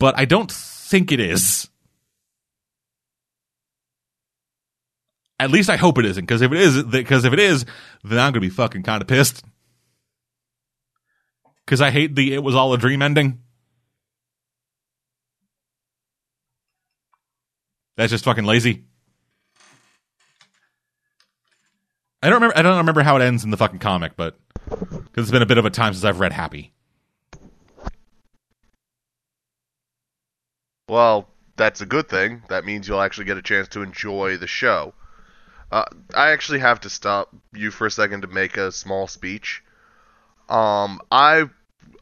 But 0.00 0.18
I 0.18 0.24
don't 0.24 0.50
think 0.50 1.12
it 1.12 1.20
is. 1.20 1.68
At 5.38 5.50
least 5.50 5.68
I 5.68 5.76
hope 5.76 5.98
it 5.98 6.06
isn't, 6.06 6.24
because 6.24 6.40
if 6.40 6.52
it 6.52 6.58
is, 6.58 6.84
because 6.84 7.26
if 7.26 7.34
it 7.34 7.38
is, 7.38 7.66
then 8.02 8.18
I'm 8.18 8.32
gonna 8.32 8.40
be 8.40 8.48
fucking 8.48 8.82
kind 8.82 9.02
of 9.02 9.08
pissed. 9.08 9.44
Because 11.66 11.82
I 11.82 11.90
hate 11.90 12.14
the 12.16 12.32
"it 12.32 12.42
was 12.42 12.54
all 12.54 12.72
a 12.72 12.78
dream" 12.78 13.02
ending. 13.02 13.40
That's 17.96 18.10
just 18.10 18.24
fucking 18.24 18.44
lazy. 18.44 18.84
I 22.22 22.28
don't 22.28 22.36
remember. 22.36 22.56
I 22.56 22.62
don't 22.62 22.78
remember 22.78 23.02
how 23.02 23.16
it 23.16 23.22
ends 23.22 23.44
in 23.44 23.50
the 23.50 23.56
fucking 23.56 23.80
comic, 23.80 24.16
but 24.16 24.36
because 24.68 25.24
it's 25.24 25.30
been 25.30 25.42
a 25.42 25.46
bit 25.46 25.58
of 25.58 25.66
a 25.66 25.70
time 25.70 25.92
since 25.92 26.04
I've 26.04 26.20
read 26.20 26.32
Happy. 26.32 26.72
Well, 30.88 31.28
that's 31.56 31.80
a 31.80 31.86
good 31.86 32.08
thing. 32.08 32.42
That 32.48 32.64
means 32.64 32.88
you'll 32.88 33.00
actually 33.00 33.26
get 33.26 33.38
a 33.38 33.42
chance 33.42 33.68
to 33.68 33.82
enjoy 33.82 34.36
the 34.36 34.46
show. 34.46 34.94
Uh, 35.70 35.84
I 36.14 36.30
actually 36.30 36.60
have 36.60 36.80
to 36.80 36.90
stop 36.90 37.34
you 37.52 37.70
for 37.70 37.86
a 37.86 37.90
second 37.90 38.22
to 38.22 38.26
make 38.28 38.56
a 38.56 38.72
small 38.72 39.06
speech. 39.06 39.62
Um, 40.48 41.00
I 41.10 41.48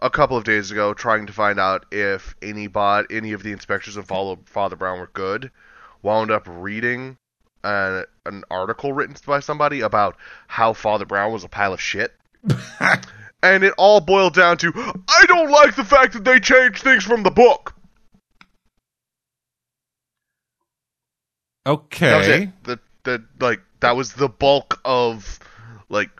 a 0.00 0.10
couple 0.10 0.36
of 0.36 0.44
days 0.44 0.70
ago 0.70 0.94
trying 0.94 1.26
to 1.26 1.32
find 1.32 1.60
out 1.60 1.86
if 1.92 2.34
any 2.42 2.66
bot, 2.66 3.06
any 3.10 3.32
of 3.32 3.42
the 3.42 3.52
inspectors 3.52 3.96
of 3.96 4.06
Father 4.06 4.76
Brown 4.76 4.98
were 4.98 5.10
good, 5.12 5.50
wound 6.02 6.30
up 6.30 6.46
reading 6.48 7.16
an, 7.64 8.04
an 8.26 8.44
article 8.50 8.92
written 8.92 9.16
by 9.26 9.40
somebody 9.40 9.80
about 9.80 10.16
how 10.48 10.72
Father 10.72 11.04
Brown 11.04 11.32
was 11.32 11.44
a 11.44 11.48
pile 11.48 11.72
of 11.72 11.80
shit. 11.80 12.12
and 13.42 13.64
it 13.64 13.74
all 13.78 14.00
boiled 14.00 14.34
down 14.34 14.56
to 14.58 14.72
I 15.08 15.24
don't 15.26 15.50
like 15.50 15.76
the 15.76 15.84
fact 15.84 16.14
that 16.14 16.24
they 16.24 16.40
changed 16.40 16.82
things 16.82 17.04
from 17.04 17.22
the 17.22 17.30
book. 17.30 17.74
Okay. 21.66 22.06
That 22.06 22.18
was 22.18 22.28
it. 22.28 22.48
The, 22.64 22.80
the, 23.04 23.24
like, 23.40 23.60
that 23.80 23.96
was 23.96 24.12
the 24.14 24.28
bulk 24.28 24.80
of, 24.84 25.38
like, 25.88 26.10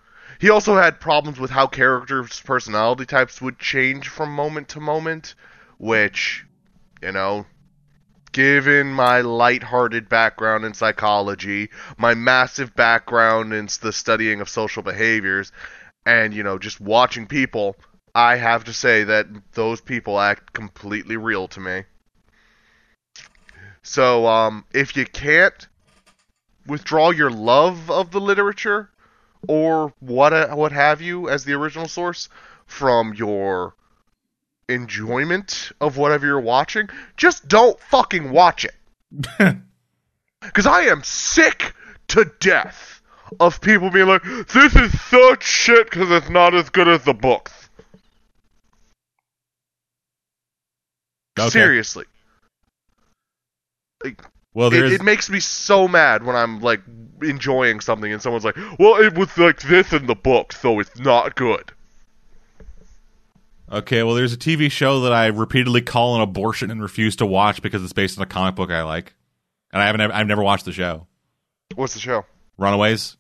he 0.41 0.51
also 0.51 0.77
had 0.77 1.01
problems 1.01 1.39
with 1.39 1.51
how 1.51 1.67
characters' 1.67 2.41
personality 2.41 3.07
types 3.07 3.41
would 3.41 3.59
change 3.59 4.09
from 4.09 4.33
moment 4.33 4.69
to 4.71 4.81
moment, 4.81 5.35
which, 5.79 6.45
you 7.01 7.13
know, 7.13 7.47
given 8.33 8.93
my 8.93 9.21
light-hearted 9.21 10.09
background 10.09 10.65
in 10.65 10.75
psychology, 10.75 11.71
my 11.97 12.15
massive 12.15 12.75
background 12.75 13.53
in 13.53 13.69
the 13.81 13.93
studying 13.93 14.41
of 14.41 14.49
social 14.49 14.83
behaviors, 14.83 15.53
and, 16.05 16.35
you 16.35 16.43
know, 16.43 16.59
just 16.59 16.81
watching 16.81 17.27
people, 17.27 17.77
I 18.15 18.37
have 18.37 18.65
to 18.65 18.73
say 18.73 19.05
that 19.05 19.27
those 19.53 19.81
people 19.81 20.19
act 20.19 20.53
completely 20.53 21.17
real 21.17 21.49
to 21.49 21.61
me. 21.61 21.85
So, 23.83 24.27
um, 24.27 24.65
if 24.73 24.97
you 24.97 25.05
can't 25.05 25.69
withdraw 26.67 27.11
your 27.11 27.31
love 27.31 27.91
of 27.91 28.11
the 28.11 28.21
literature, 28.21 28.91
or 29.49 29.93
what 29.99 30.33
uh, 30.33 30.55
what 30.55 30.73
have 30.73 31.01
you 31.01 31.29
as 31.29 31.45
the 31.45 31.53
original 31.53 31.89
source 31.89 32.29
from 32.65 33.13
your 33.15 33.75
enjoyment 34.73 35.73
of 35.81 35.97
whatever 35.97 36.27
you're 36.27 36.41
watching, 36.41 36.89
just 37.17 37.49
don't 37.49 37.79
fucking 37.81 38.31
watch 38.31 38.65
it. 38.65 38.75
Because 40.43 40.67
I 40.67 40.83
am 40.83 41.03
sick 41.05 41.73
to 42.09 42.31
death 42.41 43.01
of 43.41 43.61
people 43.61 43.91
being 43.91 44.09
like, 44.09 44.23
this 44.25 44.75
is 44.75 45.01
such 45.03 45.45
shit 45.45 45.89
because 45.89 46.11
it's 46.11 46.29
not 46.29 46.55
as 46.55 46.69
good 46.69 46.89
as 46.89 47.05
the 47.05 47.15
books. 47.15 47.53
Okay. 51.39 51.49
Seriously. 51.49 52.05
Like, 54.05 54.23
Well, 54.53 54.73
it, 54.73 54.93
it 54.93 55.03
makes 55.03 55.31
me 55.31 55.41
so 55.41 55.89
mad 55.89 56.25
when 56.25 56.37
I'm 56.37 56.61
like 56.61 56.83
enjoying 57.23 57.81
something 57.81 58.13
and 58.13 58.21
someone's 58.21 58.45
like, 58.45 58.57
"Well, 58.79 59.01
it 59.01 59.15
was 59.17 59.37
like 59.39 59.63
this 59.63 59.93
in 59.93 60.07
the 60.07 60.15
book, 60.15 60.53
so 60.53 60.81
it's 60.81 60.99
not 60.99 61.35
good." 61.37 61.73
Okay. 63.73 64.03
Well, 64.03 64.15
there's 64.15 64.33
a 64.33 64.37
TV 64.39 64.71
show 64.71 65.01
that 65.01 65.13
I 65.13 65.27
repeatedly 65.27 65.81
call 65.83 66.15
an 66.17 66.21
abortion 66.21 66.71
and 66.71 66.81
refuse 66.83 67.17
to 67.17 67.27
watch 67.27 67.63
because 67.63 67.83
it's 67.83 67.93
based 67.93 68.19
on 68.19 68.23
a 68.23 68.27
comic 68.27 68.55
book 68.55 68.71
I 68.71 68.83
like, 68.83 69.15
and 69.73 69.83
I 69.83 69.87
haven't. 69.87 70.01
I've 70.13 70.27
never 70.27 70.43
watched 70.43 70.65
the 70.65 70.73
show. 70.73 71.07
What's 71.75 71.95
the 71.95 72.01
show? 72.01 72.25
Runaways. 72.59 73.17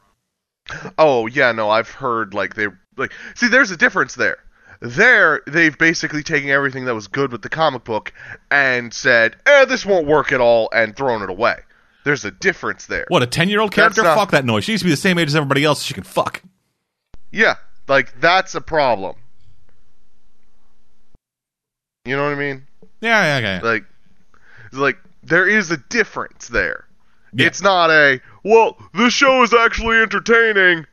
Oh 0.98 1.26
yeah, 1.26 1.53
no, 1.53 1.70
I've 1.70 1.90
heard 1.90 2.34
like 2.34 2.55
they 2.55 2.68
like 2.96 3.12
see. 3.34 3.48
There's 3.48 3.70
a 3.70 3.76
difference 3.76 4.14
there. 4.14 4.36
There, 4.80 5.42
they've 5.46 5.76
basically 5.78 6.24
taken 6.24 6.50
everything 6.50 6.86
that 6.86 6.94
was 6.94 7.07
good 7.07 7.30
with 7.30 7.42
the 7.42 7.48
comic 7.48 7.84
book 7.84 8.12
and 8.50 8.92
said, 8.92 9.36
"Eh, 9.46 9.64
this 9.64 9.86
won't 9.86 10.07
work 10.07 10.32
at 10.32 10.40
all," 10.40 10.68
and 10.72 10.96
thrown 10.96 11.22
it 11.22 11.30
away. 11.30 11.57
There's 12.05 12.24
a 12.24 12.32
difference 12.32 12.86
there. 12.86 13.05
What 13.09 13.22
a 13.22 13.26
ten 13.26 13.48
year 13.48 13.61
old 13.61 13.70
character? 13.72 14.03
not- 14.03 14.16
Fuck 14.16 14.32
that 14.32 14.44
noise. 14.44 14.64
She 14.64 14.72
used 14.72 14.82
to 14.82 14.86
be 14.86 14.90
the 14.90 14.96
same 14.96 15.18
age 15.18 15.28
as 15.28 15.36
everybody 15.36 15.64
else. 15.64 15.80
So 15.82 15.86
she 15.86 15.94
can 15.94 16.03
fuck. 16.03 16.42
Yeah, 17.30 17.55
like 17.88 18.20
that's 18.20 18.55
a 18.57 18.61
problem. 18.61 19.14
You 22.05 22.16
know 22.16 22.24
what 22.24 22.32
I 22.32 22.36
mean? 22.36 22.66
Yeah, 23.00 23.38
yeah, 23.38 23.38
yeah. 23.38 23.61
Like, 23.62 23.84
like 24.72 24.98
there 25.22 25.48
is 25.48 25.70
a 25.70 25.76
difference 25.76 26.48
there. 26.48 26.86
Yeah. 27.32 27.46
It's 27.46 27.62
not 27.62 27.90
a 27.90 28.20
well, 28.44 28.76
the 28.94 29.09
show 29.09 29.42
is 29.42 29.55
actually 29.55 29.98
entertaining, 29.98 30.86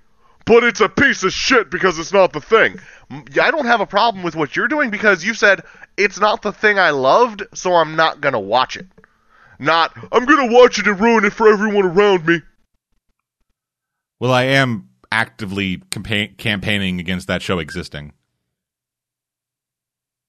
but 0.46 0.64
it's 0.64 0.82
a 0.82 0.90
piece 0.90 1.24
of 1.24 1.34
shit 1.34 1.70
because 1.70 1.98
it's 1.98 2.14
not 2.14 2.32
the 2.34 2.42
thing. 2.42 2.80
I 3.12 3.52
don't 3.52 3.66
have 3.66 3.82
a 3.82 3.88
problem 3.88 4.24
with 4.24 4.36
what 4.36 4.56
you're 4.56 4.68
doing 4.68 4.92
because 4.92 5.24
you 5.24 5.34
said 5.34 5.62
it's 5.98 6.20
not 6.20 6.44
the 6.44 6.54
thing 6.54 6.78
I 6.78 6.92
loved, 6.92 7.44
so 7.54 7.74
I'm 7.74 7.96
not 7.96 8.22
gonna 8.22 8.40
watch 8.40 8.78
it. 8.78 8.88
Not 9.58 9.92
I'm 10.12 10.26
gonna 10.26 10.52
watch 10.52 10.80
it 10.80 10.88
and 10.88 11.00
ruin 11.00 11.26
it 11.26 11.34
for 11.34 11.52
everyone 11.52 11.86
around 11.86 12.26
me. 12.26 12.42
Well, 14.20 14.32
I 14.32 14.44
am 14.44 14.90
actively 15.12 15.78
campa- 15.78 16.38
campaigning 16.38 17.00
against 17.00 17.28
that 17.28 17.42
show 17.42 17.58
existing. 17.58 18.14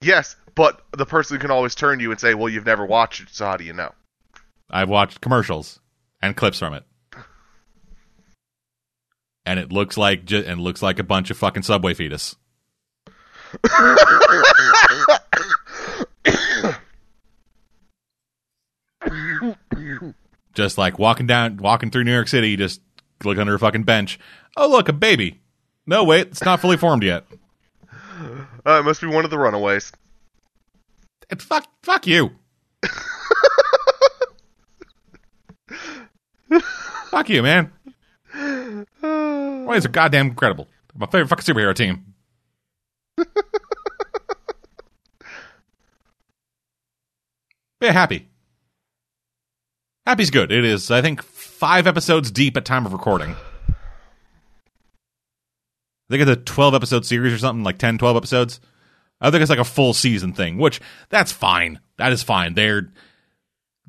Yes, 0.03 0.37
but 0.55 0.83
the 0.93 1.05
person 1.07 1.39
can 1.39 1.51
always 1.51 1.75
turn 1.75 1.99
to 1.99 2.03
you 2.03 2.11
and 2.11 2.19
say, 2.21 2.35
"Well, 2.35 2.49
you've 2.49 2.67
never 2.67 2.87
watched 2.87 3.21
it, 3.23 3.29
so 3.31 3.45
how 3.47 3.57
do 3.57 3.65
you 3.65 3.73
know?" 3.73 3.93
I've 4.71 4.89
watched 4.89 5.21
commercials 5.21 5.79
and 6.23 6.37
clips 6.37 6.59
from 6.59 6.75
it, 6.75 6.85
and 9.45 9.59
it 9.59 9.71
looks 9.73 9.97
like 9.99 10.25
ju- 10.25 10.45
and 10.47 10.61
looks 10.61 10.81
like 10.83 10.99
a 10.99 11.05
bunch 11.05 11.31
of 11.31 11.37
fucking 11.37 11.65
subway 11.65 11.93
fetus. 11.95 12.37
just 20.55 20.79
like 20.79 20.99
walking 20.99 21.27
down, 21.27 21.57
walking 21.59 21.91
through 21.91 22.05
New 22.05 22.13
York 22.13 22.29
City, 22.29 22.57
just 22.57 22.81
look 23.25 23.39
under 23.39 23.55
a 23.55 23.59
fucking 23.59 23.85
bench. 23.85 24.19
Oh, 24.57 24.69
look, 24.69 24.89
a 24.89 24.93
baby. 24.93 25.41
No, 25.87 26.05
wait, 26.05 26.29
it's 26.29 26.45
not 26.45 26.61
fully 26.61 26.77
formed 26.77 27.03
yet. 27.03 27.25
Uh, 28.67 28.81
it 28.81 28.85
must 28.85 29.01
be 29.01 29.07
one 29.07 29.25
of 29.25 29.31
the 29.31 29.39
runaways. 29.39 29.93
It, 31.31 31.41
fuck, 31.43 31.67
fuck 31.83 32.07
you. 32.07 32.31
fuck 37.11 37.29
you, 37.29 37.43
man. 37.43 37.73
Why 38.31 39.77
is 39.77 39.85
it 39.85 39.93
goddamn 39.93 40.29
incredible? 40.29 40.67
My 40.95 41.07
favorite 41.07 41.29
fucking 41.29 41.45
superhero 41.45 41.75
team. 41.75 42.15
yeah, 47.81 47.93
happy. 47.93 48.29
Happy's 50.07 50.31
good. 50.31 50.51
It 50.51 50.65
is, 50.65 50.91
I 50.91 51.03
think, 51.03 51.23
five 51.23 51.87
episodes 51.87 52.31
deep 52.31 52.57
at 52.57 52.65
time 52.65 52.87
of 52.87 52.93
recording. 52.93 53.37
Think 56.11 56.23
it's 56.23 56.31
a 56.31 56.37
12 56.37 56.75
episode 56.75 57.07
series 57.07 57.33
or 57.33 57.39
something, 57.39 57.63
like 57.63 57.79
10, 57.79 57.97
12 57.97 58.17
episodes. 58.17 58.61
I 59.21 59.31
think 59.31 59.43
it's 59.43 59.51
like 59.51 59.61
a 59.61 59.65
full 59.65 59.95
season 59.95 60.33
thing, 60.33 60.59
which 60.59 60.81
that's 61.09 61.31
fine. 61.31 61.79
That 61.99 62.13
is 62.13 62.23
fine. 62.23 62.55
They're 62.55 62.91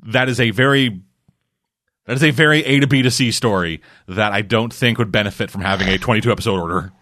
that 0.04 0.28
is 0.28 0.38
a 0.38 0.50
very 0.50 1.00
that 2.06 2.14
is 2.14 2.22
a 2.22 2.30
very 2.30 2.64
A 2.64 2.78
to 2.78 2.86
B 2.86 3.02
to 3.02 3.10
C 3.10 3.32
story 3.32 3.82
that 4.06 4.32
I 4.32 4.42
don't 4.42 4.72
think 4.72 4.98
would 4.98 5.10
benefit 5.10 5.50
from 5.50 5.62
having 5.62 5.88
a 5.88 5.98
22 5.98 6.30
episode 6.30 6.60
order. 6.60 6.92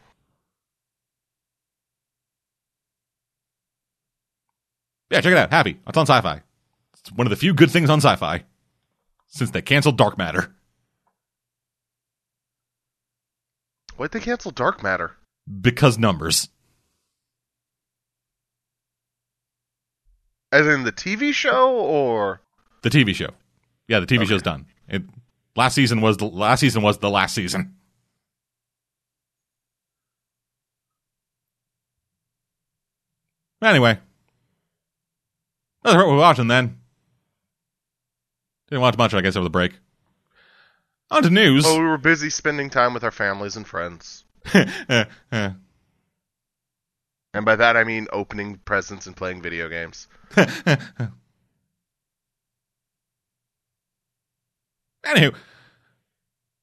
Yeah, 5.11 5.21
check 5.21 5.33
it 5.33 5.39
out. 5.39 5.51
Happy. 5.51 5.79
It's 5.87 5.99
on 5.99 6.07
Syfy. 6.07 6.41
It's 7.01 7.13
one 7.13 7.27
of 7.27 7.31
the 7.31 7.37
few 7.37 7.53
good 7.53 7.71
things 7.71 7.91
on 7.91 8.01
Syfy 8.01 8.45
since 9.27 9.51
they 9.51 9.61
canceled 9.61 9.99
Dark 9.99 10.17
Matter. 10.17 10.55
Why'd 14.01 14.13
they 14.13 14.21
cancel 14.21 14.51
Dark 14.51 14.83
Matter? 14.83 15.19
Because 15.61 15.99
numbers. 15.99 16.49
As 20.51 20.67
in 20.67 20.85
the 20.85 20.91
TV 20.91 21.35
show, 21.35 21.71
or 21.77 22.41
The 22.81 22.89
TV 22.89 23.15
show. 23.15 23.35
Yeah, 23.89 24.01
the 24.01 24.07
TV 24.07 24.21
Okay. 24.21 24.29
show's 24.31 24.41
done. 24.41 24.65
It 24.89 25.03
last 25.55 25.75
season 25.75 26.01
was 26.01 26.17
the 26.17 26.25
last 26.25 26.61
season 26.61 26.81
was 26.81 26.97
the 26.97 27.11
last 27.11 27.35
season. 27.35 27.77
Anyway, 33.63 33.99
that's 35.83 35.95
what 35.95 36.07
we're 36.09 36.17
watching 36.17 36.49
then. 36.49 36.79
Didn't 38.71 38.81
watch 38.81 38.97
much, 38.97 39.13
I 39.13 39.21
guess, 39.21 39.37
over 39.37 39.45
the 39.45 39.51
break. 39.51 39.73
On 41.11 41.23
to 41.23 41.31
news. 41.31 41.65
oh, 41.67 41.79
we 41.79 41.85
were 41.85 41.99
busy 41.99 42.31
spending 42.31 42.71
time 42.71 42.95
with 42.95 43.03
our 43.03 43.11
families 43.11 43.57
and 43.57 43.67
friends. 43.67 44.25
Eh, 44.55 44.65
eh. 45.33 45.51
And 47.33 47.45
by 47.45 47.57
that 47.57 47.77
I 47.77 47.85
mean 47.85 48.07
opening 48.13 48.61
presents 48.65 49.07
and 49.07 49.17
playing 49.17 49.43
video 49.43 49.69
games. 49.69 50.09
Anywho, 55.05 55.35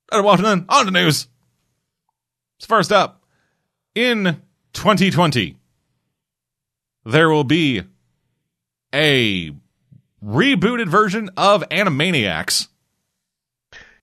better 0.10 0.24
watching 0.24 0.45
then. 0.45 0.66
On 0.70 0.86
to 0.86 0.91
news. 0.91 1.28
So 2.60 2.68
first 2.68 2.91
up, 2.91 3.24
in 3.95 4.41
2020, 4.74 5.58
there 7.06 7.30
will 7.30 7.43
be 7.43 7.84
a 8.93 9.52
rebooted 10.24 10.88
version 10.88 11.30
of 11.36 11.68
Animaniacs. 11.70 12.68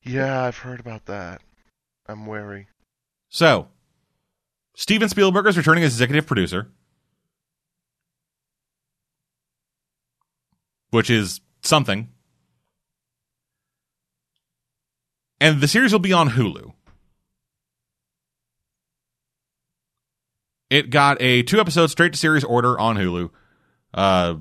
Yeah, 0.04 0.42
I've 0.42 0.58
heard 0.58 0.80
about 0.80 1.06
that. 1.06 1.40
I'm 2.06 2.26
wary. 2.26 2.68
So, 3.30 3.68
Steven 4.76 5.08
Spielberg 5.08 5.46
is 5.46 5.56
returning 5.56 5.82
as 5.82 5.94
executive 5.94 6.26
producer, 6.26 6.70
which 10.90 11.08
is 11.08 11.40
something. 11.62 12.10
And 15.40 15.60
the 15.60 15.68
series 15.68 15.92
will 15.92 16.00
be 16.00 16.12
on 16.12 16.30
Hulu. 16.30 16.72
It 20.70 20.90
got 20.90 21.20
a 21.20 21.42
two 21.42 21.60
episode 21.60 21.86
straight 21.88 22.12
to 22.12 22.18
series 22.18 22.44
order 22.44 22.78
on 22.78 22.96
Hulu. 22.96 23.30
Uh, 23.92 24.36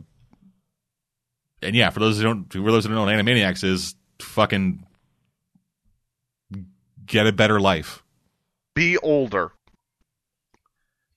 and 1.62 1.76
yeah, 1.76 1.90
for 1.90 2.00
those 2.00 2.18
who 2.18 2.24
don't, 2.24 2.52
for 2.52 2.72
those 2.72 2.86
who 2.86 2.90
don't 2.94 2.96
know, 2.96 3.06
what 3.06 3.26
Animaniacs 3.26 3.64
is 3.64 3.96
fucking 4.20 4.86
get 7.06 7.28
a 7.28 7.32
better 7.32 7.60
life. 7.60 8.04
Be 8.76 8.98
older. 8.98 9.52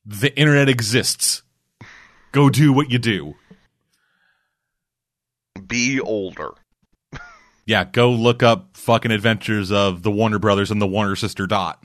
the 0.04 0.36
internet 0.38 0.68
exists. 0.68 1.42
Go 2.32 2.50
do 2.50 2.72
what 2.72 2.90
you 2.90 2.98
do. 2.98 3.34
Be 5.66 6.00
older. 6.00 6.50
Yeah, 7.68 7.82
go 7.82 8.12
look 8.12 8.44
up 8.44 8.76
fucking 8.76 9.10
adventures 9.10 9.72
of 9.72 10.04
the 10.04 10.10
Warner 10.12 10.38
Brothers 10.38 10.70
and 10.70 10.80
the 10.80 10.86
Warner 10.86 11.16
sister 11.16 11.48
Dot. 11.48 11.82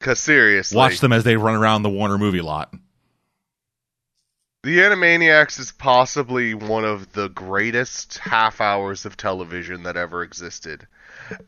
Cause 0.00 0.18
seriously, 0.18 0.76
Watch 0.76 0.98
them 0.98 1.12
as 1.12 1.22
they 1.22 1.36
run 1.36 1.54
around 1.54 1.84
the 1.84 1.88
Warner 1.88 2.18
movie 2.18 2.40
lot. 2.40 2.74
The 4.64 4.78
Animaniacs 4.78 5.60
is 5.60 5.70
possibly 5.70 6.52
one 6.54 6.84
of 6.84 7.12
the 7.12 7.28
greatest 7.28 8.18
half 8.18 8.60
hours 8.60 9.06
of 9.06 9.16
television 9.16 9.84
that 9.84 9.96
ever 9.96 10.24
existed. 10.24 10.88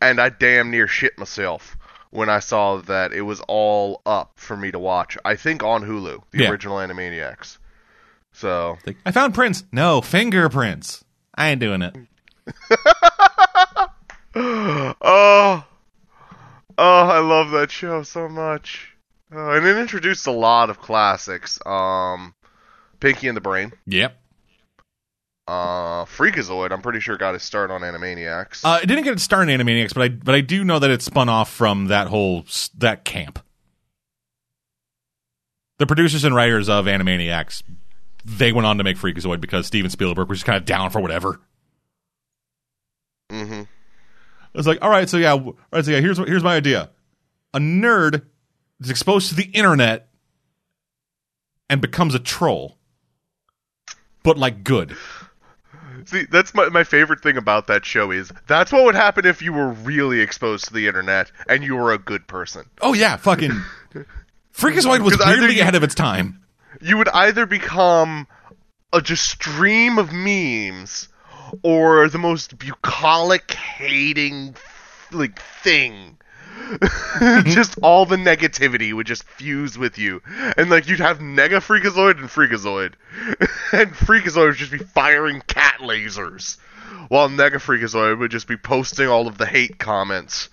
And 0.01 0.21
I 0.21 0.29
damn 0.31 0.71
near 0.71 0.87
shit 0.89 1.19
myself 1.19 1.77
when 2.11 2.29
I 2.29 2.41
saw 2.41 2.79
that 2.83 3.13
it 3.13 3.23
was 3.23 3.41
all 3.49 4.03
up 4.05 4.33
for 4.37 4.57
me 4.57 4.71
to 4.73 4.79
watch. 4.79 5.17
I 5.25 5.37
think 5.37 5.63
on 5.63 5.83
Hulu, 5.85 6.23
the 6.31 6.39
Yeah. 6.45 6.51
original 6.51 6.77
Animaniacs. 6.79 7.59
So, 8.33 8.79
I 9.05 9.11
found 9.13 9.35
prints. 9.35 9.65
No, 9.73 10.01
fingerprints. 10.01 11.05
I 11.35 11.49
ain't 11.51 11.61
doing 11.61 11.83
it. 11.83 11.97
oh, 14.35 14.95
oh, 15.01 15.65
I 16.79 17.19
love 17.19 17.51
that 17.51 17.71
show 17.71 18.03
so 18.03 18.29
much. 18.29 18.95
Uh, 19.35 19.51
and 19.53 19.67
it 19.67 19.77
introduced 19.79 20.27
a 20.27 20.33
lot 20.33 20.71
of 20.71 20.81
classics. 20.81 21.59
Um, 21.65 22.35
Pinky 22.99 23.29
and 23.29 23.37
the 23.37 23.41
Brain. 23.41 23.73
Yep. 23.87 24.20
Uh, 25.51 26.05
Freakazoid. 26.05 26.71
I'm 26.71 26.81
pretty 26.81 27.01
sure 27.01 27.17
got 27.17 27.35
his 27.35 27.43
start 27.43 27.73
on 27.73 27.81
Animaniacs. 27.81 28.65
Uh, 28.65 28.79
it 28.81 28.87
didn't 28.87 29.03
get 29.03 29.15
its 29.15 29.25
start 29.25 29.49
in 29.49 29.61
Animaniacs, 29.61 29.93
but 29.93 30.03
I 30.03 30.09
but 30.09 30.33
I 30.33 30.43
do 30.43 30.63
know 30.63 30.79
that 30.79 30.91
it 30.91 31.03
spun 31.03 31.29
off 31.29 31.51
from 31.53 31.87
that 31.87 32.07
whole 32.07 32.45
that 32.79 33.05
camp. 33.05 33.41
The 35.79 35.89
producers 35.89 36.23
and 36.23 36.37
writers 36.37 36.69
of 36.69 36.85
Animaniacs, 36.85 37.65
they 38.25 38.53
went 38.53 38.65
on 38.65 38.79
to 38.79 38.85
make 38.85 38.97
Freakazoid 38.97 39.41
because 39.41 39.67
Steven 39.67 39.91
Spielberg 39.91 40.29
was 40.29 40.39
just 40.39 40.47
kind 40.47 40.57
of 40.57 40.65
down 40.65 40.91
for 40.91 41.01
whatever. 41.01 41.41
mm-hmm. 43.29 43.63
It's 44.55 44.69
like, 44.69 44.79
all 44.83 44.91
right, 44.91 45.09
so 45.09 45.17
yeah, 45.17 45.33
all 45.33 45.57
right, 45.73 45.85
so 45.85 45.91
yeah, 45.91 45.99
here's 45.99 46.21
what 46.21 46.29
here's 46.29 46.45
my 46.45 46.55
idea. 46.55 46.91
A 47.55 47.59
nerd 47.59 48.25
is 48.79 48.89
exposed 48.89 49.31
to 49.31 49.35
the 49.35 49.51
internet 49.51 50.11
and 51.69 51.81
becomes 51.81 52.15
a 52.15 52.21
troll. 52.21 52.77
But 54.23 54.39
like 54.39 54.63
good. 54.63 54.97
See, 56.07 56.25
that's 56.31 56.55
my 56.55 56.69
my 56.69 56.85
favorite 56.85 57.23
thing 57.23 57.37
about 57.37 57.67
that 57.69 57.85
show 57.85 58.11
is 58.11 58.31
that's 58.47 58.73
what 58.73 58.85
would 58.85 58.95
happen 58.95 59.27
if 59.27 59.43
you 59.43 59.53
were 59.53 59.71
really 59.71 60.21
exposed 60.21 60.67
to 60.67 60.73
the 60.75 60.87
internet 60.87 61.31
and 61.49 61.63
you 61.65 61.77
were 61.77 61.93
a 61.93 61.99
good 61.99 62.27
person. 62.27 62.65
Oh 62.81 62.93
yeah, 62.95 63.17
fucking 63.17 63.51
Freakazoid 64.55 65.01
was 65.01 65.19
weirdly 65.25 65.57
you- 65.57 65.63
ahead 65.63 65.75
of 65.75 65.83
its 65.83 65.95
time. 65.95 66.41
You 66.81 66.97
would 66.99 67.09
either 67.09 67.47
become 67.47 68.27
a 68.93 69.01
just 69.01 69.29
stream 69.29 69.99
of 69.99 70.13
memes 70.13 71.09
or 71.63 72.09
the 72.09 72.19
most 72.19 72.59
bucolic 72.59 73.51
hating 73.53 74.55
like 75.11 75.41
thing. 75.63 76.17
just 77.45 77.79
all 77.83 78.07
the 78.07 78.17
negativity 78.17 78.93
would 78.93 79.07
just 79.07 79.25
fuse 79.25 79.77
with 79.77 79.99
you. 79.99 80.23
And 80.57 80.71
like 80.71 80.89
you'd 80.89 81.01
have 81.01 81.19
Nega 81.19 81.59
Freakazoid 81.61 82.19
and 82.19 82.29
Freakazoid. 82.29 82.95
and 83.73 83.93
Freakazoid 83.93 84.49
would 84.49 84.57
just 84.57 84.73
be 84.73 84.79
firing 84.79 85.43
cat 85.47 85.79
lasers. 85.81 86.59
While 87.09 87.29
Nega 87.29 87.55
Freakazoid 87.55 88.19
would 88.19 88.31
just 88.31 88.47
be 88.47 88.57
posting 88.57 89.09
all 89.09 89.27
of 89.27 89.39
the 89.39 89.47
hate 89.47 89.79
comments. 89.79 90.49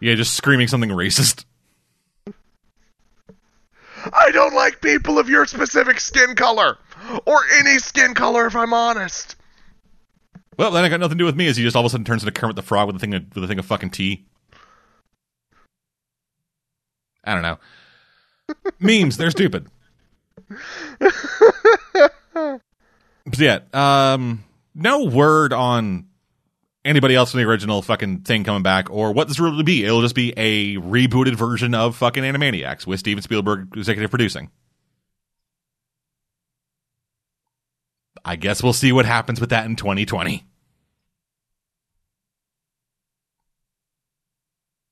Yeah, 0.00 0.14
just 0.14 0.34
screaming 0.34 0.68
something 0.68 0.90
racist. 0.90 1.44
I 4.12 4.30
don't 4.30 4.54
like 4.54 4.80
people 4.80 5.18
of 5.18 5.28
your 5.28 5.46
specific 5.46 5.98
skin 6.00 6.36
color. 6.36 6.78
Or 7.26 7.40
any 7.58 7.78
skin 7.78 8.14
color 8.14 8.46
if 8.46 8.54
I'm 8.54 8.72
honest. 8.72 9.36
Well, 10.56 10.70
then 10.70 10.84
I 10.84 10.88
got 10.88 11.00
nothing 11.00 11.18
to 11.18 11.22
do 11.22 11.24
with 11.24 11.36
me 11.36 11.46
Is 11.46 11.56
he 11.56 11.62
just 11.62 11.76
all 11.76 11.82
of 11.82 11.86
a 11.86 11.90
sudden 11.90 12.04
turns 12.04 12.22
into 12.22 12.38
Kermit 12.38 12.56
the 12.56 12.62
Frog 12.62 12.88
with 12.88 12.96
a 12.96 12.98
thing 12.98 13.14
of, 13.14 13.24
with 13.34 13.44
a 13.44 13.46
thing 13.46 13.58
of 13.58 13.66
fucking 13.66 13.90
tea. 13.90 14.26
I 17.28 17.34
don't 17.34 17.42
know. 17.42 17.58
Memes, 18.80 19.16
they're 19.16 19.30
stupid. 19.30 19.66
But 23.28 23.38
yeah, 23.38 23.58
um, 23.74 24.44
no 24.74 25.04
word 25.04 25.52
on 25.52 26.06
anybody 26.84 27.14
else 27.14 27.34
in 27.34 27.38
the 27.40 27.46
original 27.46 27.82
fucking 27.82 28.20
thing 28.20 28.44
coming 28.44 28.62
back 28.62 28.90
or 28.90 29.12
what 29.12 29.28
this 29.28 29.38
will 29.38 29.50
really 29.50 29.64
be. 29.64 29.84
It'll 29.84 30.00
just 30.00 30.14
be 30.14 30.32
a 30.36 30.76
rebooted 30.76 31.34
version 31.34 31.74
of 31.74 31.96
fucking 31.96 32.22
Animaniacs 32.22 32.86
with 32.86 33.00
Steven 33.00 33.22
Spielberg 33.22 33.68
executive 33.76 34.10
producing. 34.10 34.50
I 38.24 38.36
guess 38.36 38.62
we'll 38.62 38.72
see 38.72 38.92
what 38.92 39.04
happens 39.04 39.40
with 39.40 39.50
that 39.50 39.66
in 39.66 39.76
2020. 39.76 40.44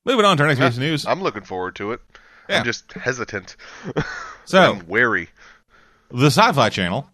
Moving 0.05 0.25
on 0.25 0.37
to 0.37 0.43
our 0.43 0.47
next 0.47 0.59
piece 0.59 0.75
of 0.75 0.79
news. 0.79 1.05
I'm 1.05 1.21
looking 1.21 1.43
forward 1.43 1.75
to 1.77 1.91
it. 1.91 2.01
Yeah. 2.49 2.59
I'm 2.59 2.65
just 2.65 2.91
hesitant. 2.93 3.55
So 4.45 4.61
I'm 4.61 4.87
wary. 4.87 5.27
The 6.09 6.29
Syfy 6.29 6.71
Channel 6.71 7.09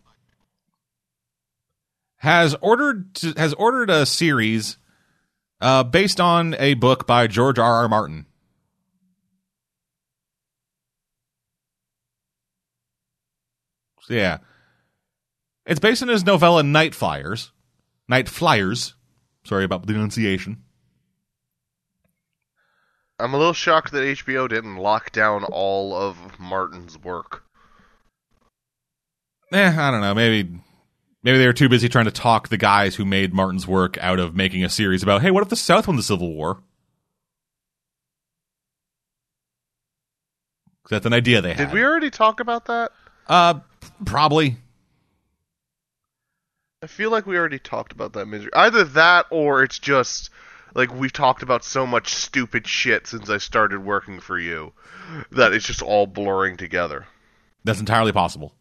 has 2.18 2.56
ordered 2.62 3.16
to, 3.16 3.34
has 3.38 3.56
ordered 3.56 3.90
a 3.90 4.06
series 4.06 4.78
uh, 5.60 5.84
based 5.84 6.22
on 6.22 6.56
a 6.60 6.76
book 6.76 7.08
by 7.08 7.26
George 7.26 7.58
R. 7.58 7.74
R. 7.74 7.90
Martin. 7.90 8.28
So, 14.02 14.14
yeah, 14.14 14.38
it's 15.66 15.80
based 15.80 16.04
on 16.04 16.10
his 16.10 16.24
novella 16.24 16.62
Nightflyers. 16.62 17.50
Night 18.08 18.30
Flyers. 18.30 18.94
Sorry 19.44 19.64
about 19.64 19.82
the 19.88 19.94
pronunciation. 19.94 20.64
I'm 23.20 23.34
a 23.34 23.38
little 23.38 23.54
shocked 23.54 23.92
that 23.92 24.00
HBO 24.00 24.50
didn't 24.50 24.78
lock 24.78 25.12
down 25.12 25.44
all 25.44 25.96
of 25.96 26.40
Martin's 26.40 26.98
work. 26.98 27.44
Eh, 29.52 29.74
I 29.78 29.92
don't 29.92 30.02
know. 30.02 30.14
Maybe 30.14 30.50
maybe 31.22 31.38
they 31.38 31.46
were 31.46 31.54
too 31.54 31.70
busy 31.70 31.88
trying 31.88 32.06
to 32.06 32.12
talk 32.12 32.50
the 32.50 32.58
guys 32.58 32.96
who 32.96 33.06
made 33.06 33.34
Martin's 33.34 33.68
work 33.68 33.98
out 34.00 34.20
of 34.20 34.36
making 34.36 34.64
a 34.64 34.70
series 34.70 35.04
about, 35.04 35.22
hey, 35.22 35.32
what 35.32 35.44
if 35.44 35.50
the 35.50 35.56
South 35.56 35.88
won 35.88 35.96
the 35.96 36.04
Civil 36.04 36.34
War? 36.34 36.62
that's 40.90 41.06
an 41.06 41.14
idea 41.14 41.42
they 41.42 41.54
had. 41.54 41.70
Did 41.70 41.74
we 41.74 41.84
already 41.84 42.10
talk 42.10 42.40
about 42.40 42.66
that? 42.66 42.92
Uh, 43.28 43.60
probably. 44.06 44.58
I 46.84 46.88
feel 46.88 47.10
like 47.10 47.26
we 47.26 47.38
already 47.38 47.60
talked 47.60 47.94
about 47.94 48.14
that 48.14 48.28
misery. 48.28 48.52
Either 48.54 48.84
that 48.84 49.26
or 49.30 49.64
it's 49.64 49.80
just 49.80 50.30
like 50.74 50.94
we've 50.94 51.14
talked 51.14 51.44
about 51.44 51.64
so 51.64 51.86
much 51.86 52.14
stupid 52.14 52.68
shit 52.68 53.08
since 53.08 53.30
I 53.30 53.38
started 53.38 53.84
working 53.84 54.20
for 54.20 54.40
you 54.40 54.74
that 55.32 55.54
it's 55.54 55.66
just 55.66 55.82
all 55.82 56.08
blurring 56.08 56.58
together. 56.58 57.06
That's 57.64 57.80
entirely 57.80 58.12
possible. 58.12 58.54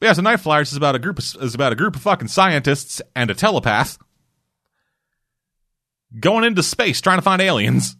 Yeah, 0.00 0.14
so 0.14 0.22
Nightflyers 0.22 0.72
is 0.72 0.76
about 0.76 0.96
a 0.96 0.98
group 0.98 1.18
of, 1.20 1.24
is 1.40 1.54
about 1.54 1.72
a 1.72 1.76
group 1.76 1.94
of 1.94 2.02
fucking 2.02 2.28
scientists 2.28 3.00
and 3.14 3.30
a 3.30 3.34
telepath 3.34 3.98
going 6.18 6.44
into 6.44 6.62
space 6.62 7.00
trying 7.00 7.18
to 7.18 7.22
find 7.22 7.40
aliens. 7.40 7.96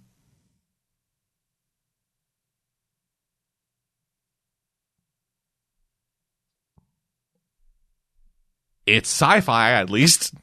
It's 8.86 9.08
sci-fi 9.08 9.72
at 9.72 9.90
least. 9.90 10.34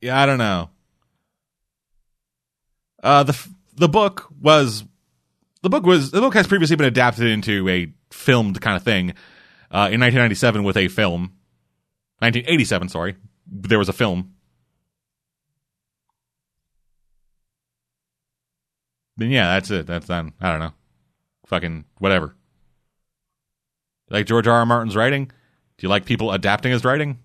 Yeah, 0.00 0.20
I 0.20 0.26
don't 0.26 0.38
know. 0.38 0.70
Uh, 3.02 3.22
the 3.24 3.48
the 3.74 3.88
book 3.88 4.28
was 4.40 4.84
the 5.62 5.70
book 5.70 5.84
was 5.84 6.10
the 6.10 6.20
book 6.20 6.34
has 6.34 6.46
previously 6.46 6.76
been 6.76 6.86
adapted 6.86 7.26
into 7.26 7.68
a 7.68 7.92
filmed 8.10 8.60
kind 8.60 8.76
of 8.76 8.82
thing 8.82 9.10
uh, 9.70 9.90
in 9.90 10.00
1997 10.00 10.62
with 10.64 10.76
a 10.76 10.88
film. 10.88 11.32
1987, 12.20 12.88
sorry, 12.88 13.16
there 13.46 13.78
was 13.78 13.88
a 13.88 13.92
film. 13.92 14.34
Then 19.16 19.30
yeah, 19.30 19.54
that's 19.54 19.70
it. 19.70 19.86
That's 19.86 20.06
done. 20.06 20.32
I 20.40 20.50
don't 20.50 20.60
know. 20.60 20.72
Fucking 21.48 21.86
whatever. 21.96 22.36
Like 24.10 24.26
George 24.26 24.46
R. 24.46 24.58
R. 24.58 24.66
Martin's 24.66 24.96
writing? 24.96 25.26
Do 25.26 25.86
you 25.86 25.88
like 25.88 26.04
people 26.04 26.30
adapting 26.30 26.72
his 26.72 26.84
writing? 26.84 27.20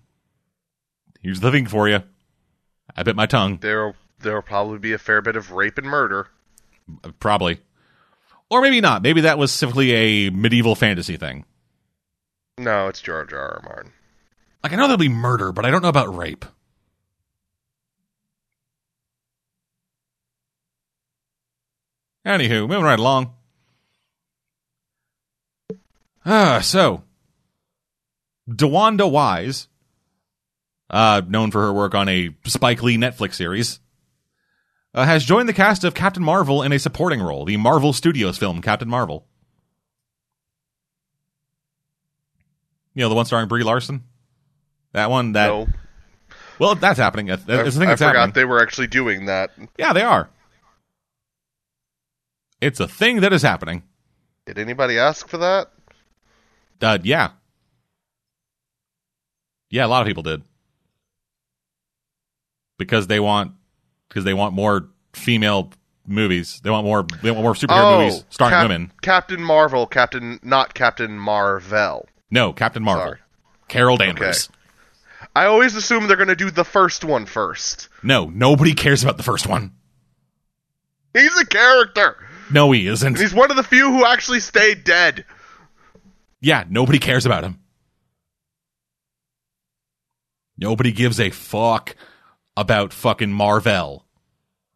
Here's 1.20 1.40
the 1.40 1.50
thing 1.50 1.66
for 1.66 1.88
you. 1.88 2.02
I 2.96 3.02
bit 3.02 3.16
my 3.16 3.26
tongue. 3.26 3.58
There 3.60 3.94
there'll 4.20 4.40
probably 4.40 4.78
be 4.78 4.94
a 4.94 4.98
fair 4.98 5.20
bit 5.20 5.36
of 5.36 5.52
rape 5.52 5.76
and 5.76 5.86
murder. 5.86 6.28
Probably. 7.20 7.60
Or 8.48 8.62
maybe 8.62 8.80
not. 8.80 9.02
Maybe 9.02 9.20
that 9.20 9.38
was 9.38 9.52
simply 9.52 9.92
a 9.92 10.30
medieval 10.30 10.74
fantasy 10.74 11.18
thing. 11.18 11.44
No, 12.56 12.88
it's 12.88 13.02
George 13.02 13.32
R. 13.32 13.38
R. 13.38 13.60
Martin. 13.62 13.92
Like, 14.62 14.72
I 14.72 14.76
know 14.76 14.84
there'll 14.84 14.96
be 14.96 15.08
murder, 15.10 15.52
but 15.52 15.66
I 15.66 15.70
don't 15.70 15.82
know 15.82 15.88
about 15.88 16.16
rape. 16.16 16.46
Anywho, 22.24 22.66
moving 22.66 22.84
right 22.84 22.98
along. 22.98 23.34
Ah, 26.24 26.60
so. 26.62 27.02
DeWanda 28.48 29.10
Wise, 29.10 29.68
uh, 30.90 31.22
known 31.26 31.50
for 31.50 31.62
her 31.62 31.72
work 31.72 31.94
on 31.94 32.08
a 32.08 32.34
Spike 32.44 32.82
Lee 32.82 32.96
Netflix 32.96 33.34
series, 33.34 33.80
uh, 34.94 35.04
has 35.04 35.24
joined 35.24 35.48
the 35.48 35.52
cast 35.54 35.82
of 35.84 35.94
Captain 35.94 36.22
Marvel 36.22 36.62
in 36.62 36.72
a 36.72 36.78
supporting 36.78 37.20
role, 37.20 37.44
the 37.44 37.56
Marvel 37.56 37.92
Studios 37.92 38.38
film 38.38 38.60
Captain 38.62 38.88
Marvel. 38.88 39.26
You 42.94 43.02
know, 43.02 43.08
the 43.08 43.14
one 43.14 43.24
starring 43.26 43.48
Brie 43.48 43.64
Larson? 43.64 44.04
That 44.92 45.10
one, 45.10 45.32
that. 45.32 45.48
no, 45.48 45.66
Well, 46.60 46.74
that's 46.76 46.98
happening. 46.98 47.28
It's 47.28 47.42
the 47.44 47.60
I, 47.60 47.70
thing 47.70 47.82
I 47.82 47.86
that's 47.86 48.00
forgot 48.00 48.14
happening. 48.16 48.34
they 48.34 48.44
were 48.44 48.62
actually 48.62 48.86
doing 48.86 49.26
that. 49.26 49.50
Yeah, 49.76 49.92
they 49.92 50.02
are. 50.02 50.30
It's 52.60 52.78
a 52.78 52.86
thing 52.86 53.20
that 53.22 53.32
is 53.32 53.42
happening. 53.42 53.82
Did 54.46 54.58
anybody 54.58 54.98
ask 54.98 55.26
for 55.28 55.38
that? 55.38 55.70
Uh, 56.80 56.98
yeah. 57.02 57.30
Yeah, 59.70 59.86
a 59.86 59.88
lot 59.88 60.02
of 60.02 60.06
people 60.06 60.22
did. 60.22 60.42
Because 62.78 63.06
they 63.06 63.20
want 63.20 63.52
because 64.08 64.24
they 64.24 64.34
want 64.34 64.54
more 64.54 64.88
female 65.12 65.72
movies. 66.06 66.60
They 66.62 66.70
want 66.70 66.84
more 66.86 67.06
they 67.22 67.30
want 67.30 67.42
more 67.42 67.54
superhero 67.54 67.98
movies 68.00 68.24
starring 68.30 68.54
Oh, 68.54 68.56
Cap- 68.58 68.64
women. 68.64 68.92
Captain 69.02 69.42
Marvel, 69.42 69.86
Captain 69.86 70.38
not 70.42 70.74
Captain 70.74 71.18
Marvel. 71.18 72.06
No, 72.30 72.52
Captain 72.52 72.82
Marvel. 72.82 73.06
Sorry. 73.06 73.18
Carol 73.68 73.96
Danvers. 73.96 74.48
I 75.36 75.46
always 75.46 75.74
assume 75.74 76.06
they're 76.06 76.16
going 76.16 76.28
to 76.28 76.36
do 76.36 76.50
the 76.50 76.64
first 76.64 77.04
one 77.04 77.26
first. 77.26 77.88
No, 78.02 78.26
nobody 78.26 78.74
cares 78.74 79.02
about 79.02 79.16
the 79.16 79.22
first 79.22 79.46
one. 79.48 79.72
He's 81.12 81.36
a 81.38 81.46
character. 81.46 82.16
No, 82.52 82.70
he 82.72 82.86
isn't. 82.86 83.06
And 83.14 83.16
he's 83.18 83.32
one 83.34 83.50
of 83.50 83.56
the 83.56 83.62
few 83.62 83.90
who 83.90 84.04
actually 84.04 84.40
stayed 84.40 84.84
dead. 84.84 85.24
Yeah, 86.44 86.64
nobody 86.68 86.98
cares 86.98 87.24
about 87.24 87.42
him. 87.42 87.58
Nobody 90.58 90.92
gives 90.92 91.18
a 91.18 91.30
fuck 91.30 91.96
about 92.54 92.92
fucking 92.92 93.32
Marvel, 93.32 94.04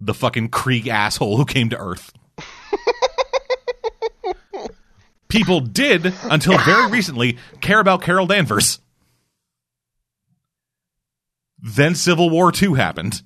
the 0.01 0.15
fucking 0.15 0.49
Kree 0.49 0.89
asshole 0.89 1.37
who 1.37 1.45
came 1.45 1.69
to 1.69 1.77
Earth. 1.77 2.11
People 5.29 5.61
did, 5.61 6.15
until 6.23 6.57
very 6.57 6.91
recently, 6.91 7.37
care 7.61 7.81
about 7.81 8.01
Carol 8.01 8.27
Danvers. 8.27 8.79
Then 11.59 11.95
Civil 11.95 12.31
War 12.31 12.51
II 12.51 12.77
happened. 12.77 13.21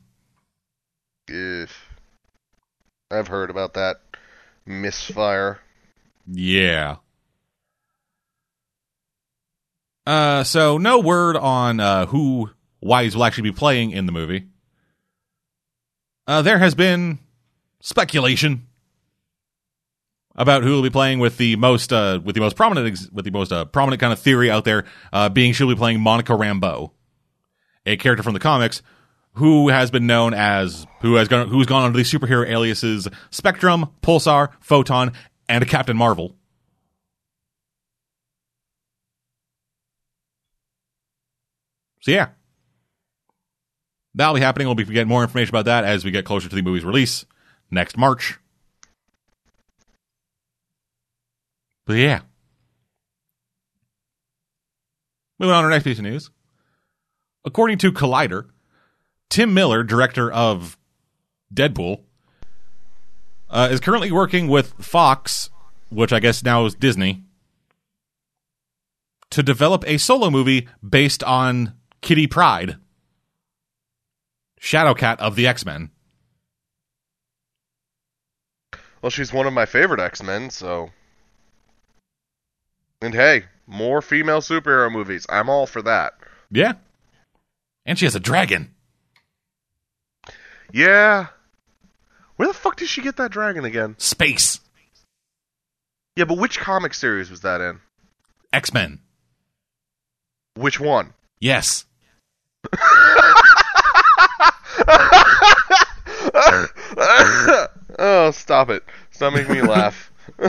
Ugh. 1.31 1.69
I've 3.09 3.28
heard 3.28 3.51
about 3.51 3.74
that 3.74 4.01
misfire. 4.66 5.60
Yeah. 6.27 6.97
Uh, 10.07 10.43
so 10.45 10.79
no 10.79 10.99
word 10.99 11.37
on 11.37 11.81
uh, 11.81 12.07
who 12.07 12.51
Wise 12.81 13.15
will 13.15 13.24
actually 13.24 13.51
be 13.51 13.57
playing 13.57 13.93
in 13.93 14.07
the 14.07 14.12
movie. 14.12 14.49
Uh, 16.27 16.43
there 16.43 16.59
has 16.59 16.74
been 16.74 17.19
speculation 17.81 18.66
about 20.35 20.62
who 20.62 20.70
will 20.70 20.83
be 20.83 20.91
playing 20.91 21.19
with 21.19 21.37
the 21.37 21.57
most 21.57 21.93
uh, 21.93 22.20
with 22.24 22.35
the 22.35 22.41
most 22.41 22.57
prominent 22.57 22.87
ex- 22.89 23.11
with 23.12 23.24
the 23.24 23.31
most 23.31 23.53
uh, 23.53 23.65
prominent 23.65 24.01
kind 24.01 24.12
of 24.12 24.19
theory 24.19 24.51
out 24.51 24.65
there 24.65 24.85
uh, 25.12 25.29
being 25.29 25.53
she'll 25.53 25.69
be 25.69 25.74
playing 25.74 26.01
Monica 26.01 26.33
Rambeau, 26.33 26.91
a 27.87 27.97
character 27.97 28.23
from 28.23 28.35
the 28.35 28.41
comics 28.41 28.83
who 29.35 29.69
has 29.69 29.91
been 29.91 30.07
known 30.07 30.35
as 30.35 30.87
who 31.01 31.15
has 31.15 31.29
gone 31.29 31.49
who's 31.49 31.66
gone 31.66 31.85
under 31.85 31.97
the 31.97 32.05
superhero 32.05 32.49
aliases 32.49 33.09
Spectrum, 33.31 33.91
Pulsar, 34.03 34.51
Photon, 34.61 35.12
and 35.49 35.66
Captain 35.69 35.97
Marvel. 35.97 36.37
So 42.03 42.11
yeah, 42.11 42.29
that'll 44.15 44.35
be 44.35 44.41
happening. 44.41 44.66
We'll 44.66 44.74
be 44.74 44.85
getting 44.85 45.09
more 45.09 45.23
information 45.23 45.51
about 45.51 45.65
that 45.66 45.85
as 45.85 46.05
we 46.05 46.11
get 46.11 46.24
closer 46.24 46.49
to 46.49 46.55
the 46.55 46.62
movie's 46.62 46.85
release 46.85 47.24
next 47.70 47.97
March. 47.97 48.39
But 51.87 51.95
yeah. 51.95 52.20
Moving 55.39 55.55
on 55.55 55.62
to 55.62 55.65
our 55.65 55.70
next 55.70 55.85
piece 55.85 55.99
of 55.99 56.05
news. 56.05 56.31
According 57.45 57.79
to 57.79 57.91
Collider, 57.91 58.49
Tim 59.29 59.55
Miller, 59.55 59.83
director 59.83 60.31
of 60.31 60.77
Deadpool, 61.53 62.01
uh, 63.51 63.69
is 63.70 63.81
currently 63.81 64.12
working 64.12 64.49
with 64.49 64.73
Fox, 64.74 65.51
which 65.91 66.12
I 66.12 66.20
guess 66.20 66.45
now 66.45 66.65
is 66.66 66.74
Disney, 66.74 67.24
to 69.31 69.43
develop 69.43 69.85
a 69.87 69.99
solo 69.99 70.31
movie 70.31 70.69
based 70.89 71.24
on 71.24 71.74
Kitty 72.03 72.27
Pryde, 72.27 72.77
Shadowcat 74.61 75.19
of 75.19 75.37
the 75.37 75.47
X 75.47 75.65
Men. 75.65 75.91
Well, 79.01 79.11
she's 79.11 79.33
one 79.33 79.47
of 79.47 79.53
my 79.53 79.66
favorite 79.66 80.01
X 80.01 80.23
Men, 80.23 80.51
so. 80.51 80.91
And 83.01 83.15
hey, 83.15 83.45
more 83.66 84.03
female 84.03 84.41
superhero 84.41 84.91
movies. 84.93 85.27
I'm 85.29 85.49
all 85.49 85.66
for 85.66 85.83
that. 85.83 86.15
Yeah. 86.51 86.74
And 87.87 87.99
she 87.99 88.05
has 88.05 88.15
a 88.15 88.20
dragon. 88.20 88.74
Yeah. 90.73 91.29
Where 92.37 92.49
the 92.49 92.55
fuck 92.55 92.77
did 92.77 92.89
she 92.89 93.03
get 93.03 93.16
that 93.16 93.33
dragon 93.33 93.65
again? 93.65 93.97
Space. 93.99 94.61
Yeah, 96.16 96.24
but 96.24 96.39
which 96.39 96.59
comic 96.59 96.95
series 96.95 97.31
was 97.31 97.41
that 97.41 97.61
in? 97.61 97.81
X 98.53 98.73
Men. 98.73 99.01
Which 100.55 100.79
one? 100.79 101.15
Yes. 101.41 101.87
oh, 107.98 108.30
stop 108.32 108.70
it. 108.70 108.84
Stop 109.10 109.34
making 109.34 109.52
me 109.52 109.62
laugh. 109.62 110.12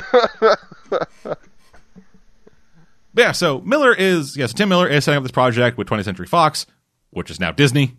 yeah, 3.15 3.31
so 3.31 3.61
Miller 3.61 3.94
is 3.94 4.38
yes, 4.38 4.53
Tim 4.53 4.69
Miller 4.69 4.88
is 4.88 5.03
setting 5.03 5.18
up 5.18 5.23
this 5.23 5.31
project 5.31 5.77
with 5.77 5.88
20th 5.88 6.06
Century 6.06 6.27
Fox, 6.27 6.65
which 7.11 7.31
is 7.31 7.40
now 7.40 7.52
Disney. 7.52 7.98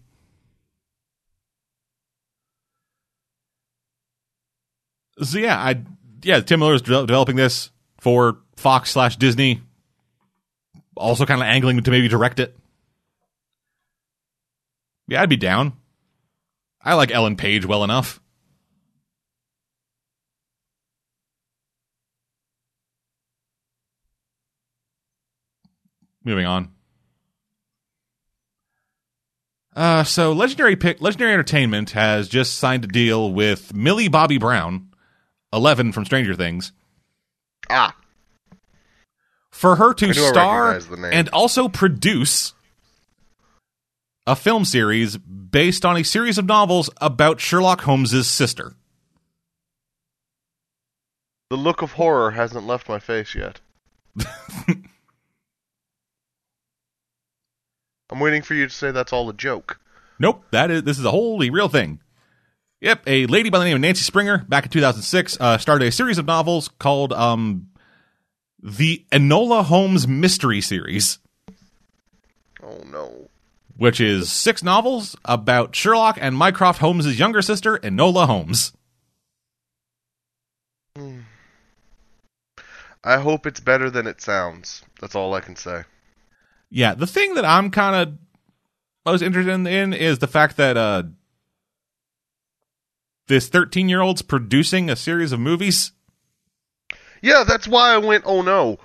So 5.22 5.38
yeah, 5.38 5.58
I 5.58 5.82
yeah, 6.22 6.40
Tim 6.40 6.60
Miller 6.60 6.74
is 6.74 6.82
de- 6.82 7.06
developing 7.06 7.36
this 7.36 7.70
for 8.00 8.38
Fox 8.56 8.90
slash 8.90 9.16
Disney. 9.16 9.62
Also, 10.96 11.26
kind 11.26 11.40
of 11.40 11.46
angling 11.46 11.82
to 11.82 11.90
maybe 11.90 12.08
direct 12.08 12.38
it. 12.40 12.56
Yeah, 15.06 15.22
I'd 15.22 15.28
be 15.28 15.36
down. 15.36 15.74
I 16.80 16.94
like 16.94 17.10
Ellen 17.10 17.36
Page 17.36 17.64
well 17.66 17.84
enough. 17.84 18.20
Moving 26.24 26.46
on. 26.46 26.70
Uh, 29.76 30.04
so 30.04 30.32
legendary 30.32 30.76
pick, 30.76 31.00
legendary 31.02 31.32
entertainment 31.32 31.90
has 31.90 32.28
just 32.28 32.54
signed 32.54 32.84
a 32.84 32.88
deal 32.88 33.32
with 33.32 33.74
Millie 33.74 34.08
Bobby 34.08 34.38
Brown, 34.38 34.88
Eleven 35.52 35.90
from 35.92 36.04
Stranger 36.04 36.34
Things, 36.34 36.72
ah, 37.68 37.94
for 39.50 39.74
her 39.76 39.92
to 39.94 40.06
I 40.06 40.12
knew 40.12 40.24
I 40.24 40.28
star 40.30 40.64
recognized 40.68 40.90
the 40.90 40.96
name. 40.96 41.12
and 41.12 41.28
also 41.30 41.68
produce 41.68 42.54
a 44.26 44.34
film 44.36 44.64
series 44.64 45.16
based 45.16 45.84
on 45.84 45.96
a 45.96 46.02
series 46.02 46.38
of 46.38 46.46
novels 46.46 46.90
about 47.00 47.40
Sherlock 47.40 47.82
Holmes's 47.82 48.28
sister. 48.28 48.74
the 51.50 51.56
look 51.56 51.82
of 51.82 51.92
horror 51.92 52.32
hasn't 52.32 52.66
left 52.66 52.88
my 52.88 52.98
face 52.98 53.34
yet. 53.34 53.60
I'm 58.10 58.20
waiting 58.20 58.42
for 58.42 58.54
you 58.54 58.66
to 58.66 58.72
say 58.74 58.90
that's 58.90 59.12
all 59.12 59.28
a 59.28 59.34
joke. 59.34 59.78
Nope, 60.18 60.44
that 60.50 60.70
is 60.70 60.82
this 60.84 60.98
is 60.98 61.04
a 61.04 61.10
wholly 61.10 61.50
real 61.50 61.68
thing. 61.68 62.00
Yep, 62.80 63.02
a 63.06 63.26
lady 63.26 63.50
by 63.50 63.58
the 63.58 63.64
name 63.64 63.76
of 63.76 63.80
Nancy 63.80 64.02
Springer 64.02 64.38
back 64.48 64.64
in 64.64 64.70
2006 64.70 65.38
uh, 65.40 65.58
started 65.58 65.86
a 65.88 65.92
series 65.92 66.18
of 66.18 66.26
novels 66.26 66.68
called 66.78 67.12
um, 67.12 67.68
the 68.62 69.04
Enola 69.12 69.64
Holmes 69.64 70.06
Mystery 70.08 70.60
Series, 70.60 71.18
Oh 72.62 72.82
no. 72.90 73.28
Which 73.76 74.00
is 74.00 74.30
six 74.30 74.62
novels 74.62 75.16
about 75.24 75.74
Sherlock 75.74 76.18
and 76.20 76.36
Mycroft 76.36 76.80
Holmes' 76.80 77.18
younger 77.18 77.42
sister, 77.42 77.78
Enola 77.78 78.26
Holmes. 78.26 78.72
I 83.04 83.18
hope 83.18 83.46
it's 83.46 83.60
better 83.60 83.90
than 83.90 84.06
it 84.06 84.20
sounds. 84.20 84.82
That's 85.00 85.14
all 85.14 85.34
I 85.34 85.40
can 85.40 85.56
say. 85.56 85.82
Yeah, 86.70 86.94
the 86.94 87.06
thing 87.06 87.34
that 87.34 87.44
I'm 87.44 87.70
kind 87.70 88.08
of 88.08 88.18
most 89.04 89.22
interested 89.22 89.66
in 89.66 89.92
is 89.92 90.18
the 90.18 90.26
fact 90.26 90.56
that 90.56 90.76
uh, 90.76 91.02
this 93.26 93.48
13 93.48 93.88
year 93.88 94.00
old's 94.00 94.22
producing 94.22 94.88
a 94.88 94.96
series 94.96 95.32
of 95.32 95.40
movies. 95.40 95.92
Yeah, 97.22 97.44
that's 97.46 97.68
why 97.68 97.94
I 97.94 97.98
went, 97.98 98.24
oh 98.26 98.42
no. 98.42 98.78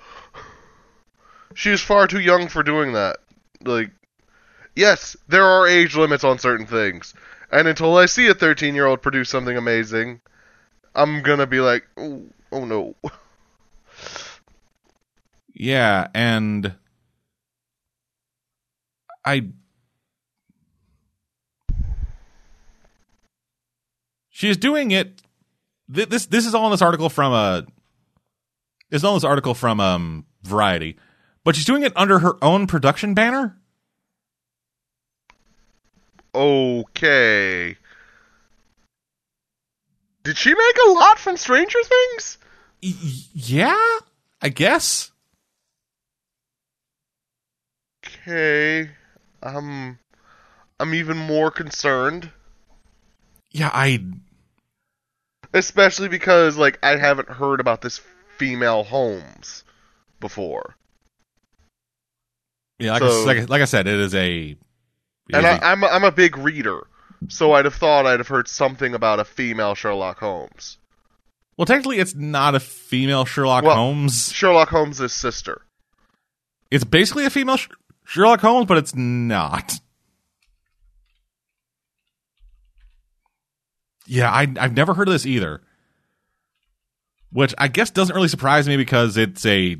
She 1.54 1.70
is 1.70 1.80
far 1.80 2.06
too 2.06 2.20
young 2.20 2.48
for 2.48 2.62
doing 2.62 2.92
that. 2.92 3.18
Like, 3.64 3.90
yes, 4.80 5.14
there 5.28 5.44
are 5.44 5.68
age 5.68 5.94
limits 5.94 6.24
on 6.24 6.38
certain 6.38 6.66
things. 6.66 7.14
And 7.52 7.68
until 7.68 7.96
I 7.96 8.06
see 8.06 8.26
a 8.28 8.34
13 8.34 8.74
year 8.74 8.86
old 8.86 9.02
produce 9.02 9.28
something 9.28 9.56
amazing, 9.56 10.20
I'm 10.94 11.22
gonna 11.22 11.46
be 11.46 11.60
like, 11.60 11.84
oh, 11.96 12.22
oh 12.50 12.64
no. 12.64 12.96
Yeah, 15.54 16.08
and 16.14 16.74
I 19.26 19.48
she's 24.30 24.56
doing 24.56 24.90
it. 24.90 25.20
th- 25.94 26.08
This 26.08 26.26
this 26.26 26.46
is 26.46 26.54
all 26.54 26.64
in 26.66 26.70
this 26.70 26.80
article 26.82 27.10
from 27.10 27.32
a. 27.34 27.66
This 28.88 29.00
is 29.00 29.04
all 29.04 29.12
in 29.12 29.16
this 29.16 29.24
article 29.24 29.54
from 29.54 29.80
um 29.80 30.24
Variety, 30.42 30.96
but 31.44 31.54
she's 31.54 31.66
doing 31.66 31.82
it 31.82 31.92
under 31.94 32.20
her 32.20 32.42
own 32.42 32.66
production 32.66 33.12
banner. 33.12 33.59
Okay. 36.34 37.76
Did 40.22 40.36
she 40.36 40.50
make 40.50 40.76
a 40.86 40.90
lot 40.90 41.18
from 41.18 41.36
Stranger 41.36 41.78
Things? 41.82 42.38
Y- 42.82 42.94
yeah, 43.34 43.98
I 44.42 44.48
guess. 44.48 45.10
Okay. 48.06 48.90
Um, 49.42 49.98
I'm 50.78 50.94
even 50.94 51.16
more 51.16 51.50
concerned. 51.50 52.30
Yeah, 53.50 53.70
I 53.72 54.04
Especially 55.52 56.08
because, 56.08 56.56
like, 56.56 56.78
I 56.82 56.96
haven't 56.96 57.28
heard 57.28 57.58
about 57.58 57.80
this 57.82 58.00
female 58.38 58.84
Holmes 58.84 59.64
before. 60.20 60.76
yeah 62.78 62.92
like, 62.92 63.02
So- 63.02 63.22
I, 63.22 63.24
like, 63.34 63.48
like 63.48 63.62
I 63.62 63.66
said, 63.66 63.86
it 63.86 63.98
is 63.98 64.14
a. 64.14 64.56
And 65.34 65.46
I, 65.46 65.58
I'm, 65.72 65.82
a, 65.82 65.86
I'm 65.86 66.04
a 66.04 66.12
big 66.12 66.36
reader. 66.36 66.86
So 67.28 67.52
I'd 67.52 67.64
have 67.66 67.74
thought 67.74 68.06
I'd 68.06 68.20
have 68.20 68.28
heard 68.28 68.48
something 68.48 68.94
about 68.94 69.20
a 69.20 69.24
female 69.24 69.74
Sherlock 69.74 70.18
Holmes. 70.20 70.78
well, 71.56 71.66
technically, 71.66 71.98
it's 71.98 72.14
not 72.14 72.54
a 72.54 72.60
female 72.60 73.24
Sherlock 73.24 73.64
Well- 73.64 73.74
Holmes. 73.76 74.32
Sherlock 74.32 74.68
Holmes' 74.70 75.12
sister. 75.12 75.62
It's 76.70 76.84
basically 76.84 77.24
a 77.26 77.30
female 77.30 77.56
Sh- 77.58 77.68
Sherlock 78.04 78.40
Holmes, 78.40 78.66
but 78.66 78.78
it's 78.78 78.94
not. 78.94 79.74
Yeah, 84.06 84.30
I, 84.30 84.46
I've 84.58 84.74
never 84.74 84.94
heard 84.94 85.08
of 85.08 85.12
this 85.12 85.26
either. 85.26 85.62
Which 87.32 87.54
I 87.58 87.68
guess 87.68 87.90
doesn't 87.90 88.14
really 88.14 88.28
surprise 88.28 88.66
me 88.66 88.76
because 88.76 89.16
it's 89.16 89.44
a. 89.46 89.76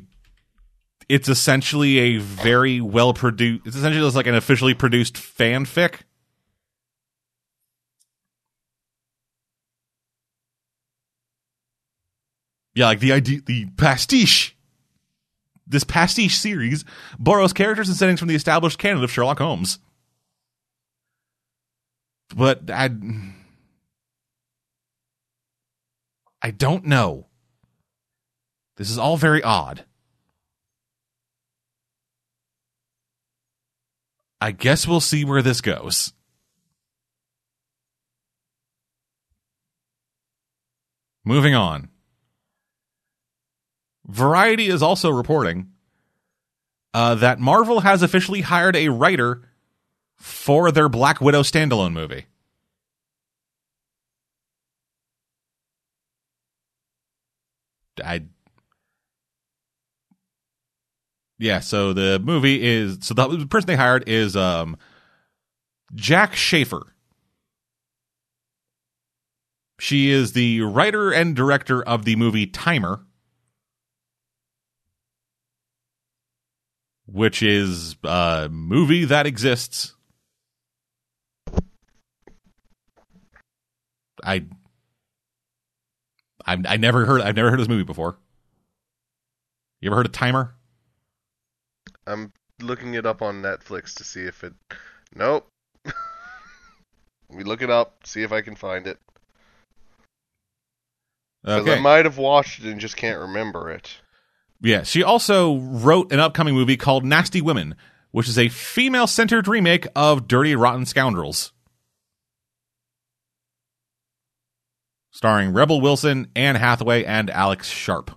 It's 1.11 1.27
essentially 1.27 1.99
a 1.99 2.17
very 2.19 2.79
well 2.79 3.13
produced. 3.13 3.67
It's 3.67 3.75
essentially 3.75 4.01
just 4.01 4.15
like 4.15 4.27
an 4.27 4.35
officially 4.35 4.73
produced 4.73 5.15
fanfic. 5.15 6.03
Yeah, 12.73 12.85
like 12.85 13.01
the 13.01 13.11
idea, 13.11 13.41
the 13.45 13.65
pastiche 13.75 14.55
this 15.67 15.83
pastiche 15.83 16.37
series 16.37 16.85
borrows 17.19 17.51
characters 17.51 17.89
and 17.89 17.97
settings 17.97 18.19
from 18.19 18.29
the 18.29 18.35
established 18.35 18.79
canon 18.79 19.03
of 19.03 19.11
Sherlock 19.11 19.39
Holmes. 19.39 19.79
But 22.33 22.71
I 22.71 22.89
I 26.41 26.51
don't 26.51 26.85
know. 26.85 27.27
This 28.77 28.89
is 28.89 28.97
all 28.97 29.17
very 29.17 29.43
odd. 29.43 29.83
I 34.41 34.51
guess 34.51 34.87
we'll 34.87 34.99
see 34.99 35.23
where 35.23 35.43
this 35.43 35.61
goes. 35.61 36.13
Moving 41.23 41.53
on. 41.53 41.89
Variety 44.07 44.67
is 44.67 44.81
also 44.81 45.11
reporting 45.11 45.71
uh, 46.95 47.15
that 47.15 47.39
Marvel 47.39 47.81
has 47.81 48.01
officially 48.01 48.41
hired 48.41 48.75
a 48.75 48.89
writer 48.89 49.43
for 50.17 50.71
their 50.71 50.89
Black 50.89 51.21
Widow 51.21 51.43
standalone 51.43 51.93
movie. 51.93 52.25
I 58.03 58.23
yeah, 61.41 61.59
so 61.59 61.91
the 61.91 62.19
movie 62.19 62.63
is 62.63 62.99
so 63.01 63.13
the 63.13 63.47
person 63.47 63.67
they 63.67 63.75
hired 63.75 64.07
is 64.07 64.35
um 64.35 64.77
Jac 65.95 66.35
Schaeffer. 66.35 66.93
She 69.79 70.11
is 70.11 70.33
the 70.33 70.61
writer 70.61 71.11
and 71.11 71.35
director 71.35 71.81
of 71.83 72.05
the 72.05 72.15
movie 72.15 72.47
Timer. 72.47 73.01
which 77.11 77.43
is 77.43 77.95
a 78.03 78.47
movie 78.49 79.05
that 79.05 79.27
exists. 79.27 79.95
I, 84.23 84.45
I, 86.45 86.57
I 86.65 86.77
never 86.77 87.05
heard. 87.05 87.21
I've 87.21 87.35
never 87.35 87.49
heard 87.49 87.59
this 87.59 87.67
movie 87.67 87.83
before. 87.83 88.17
You 89.81 89.89
ever 89.89 89.97
heard 89.97 90.05
of 90.05 90.11
Timer? 90.11 90.55
I'm 92.07 92.33
looking 92.59 92.93
it 92.93 93.05
up 93.05 93.21
on 93.21 93.41
Netflix 93.41 93.95
to 93.95 94.03
see 94.03 94.21
if 94.21 94.43
it. 94.43 94.53
Nope. 95.15 95.47
Let 95.85 95.95
me 97.37 97.43
look 97.43 97.61
it 97.61 97.69
up, 97.69 98.05
see 98.05 98.23
if 98.23 98.31
I 98.31 98.41
can 98.41 98.55
find 98.55 98.87
it. 98.87 98.99
Okay. 101.45 101.75
I 101.75 101.79
might 101.79 102.05
have 102.05 102.17
watched 102.17 102.63
it 102.63 102.69
and 102.69 102.79
just 102.79 102.97
can't 102.97 103.19
remember 103.19 103.71
it. 103.71 103.97
Yeah, 104.61 104.83
she 104.83 105.01
also 105.01 105.55
wrote 105.57 106.11
an 106.11 106.19
upcoming 106.19 106.53
movie 106.53 106.77
called 106.77 107.03
Nasty 107.03 107.41
Women, 107.41 107.75
which 108.11 108.29
is 108.29 108.37
a 108.37 108.49
female 108.49 109.07
centered 109.07 109.47
remake 109.47 109.87
of 109.95 110.27
Dirty 110.27 110.55
Rotten 110.55 110.85
Scoundrels. 110.85 111.51
Starring 115.09 115.51
Rebel 115.51 115.81
Wilson, 115.81 116.27
Anne 116.35 116.55
Hathaway, 116.55 117.03
and 117.03 117.29
Alex 117.31 117.67
Sharp. 117.67 118.11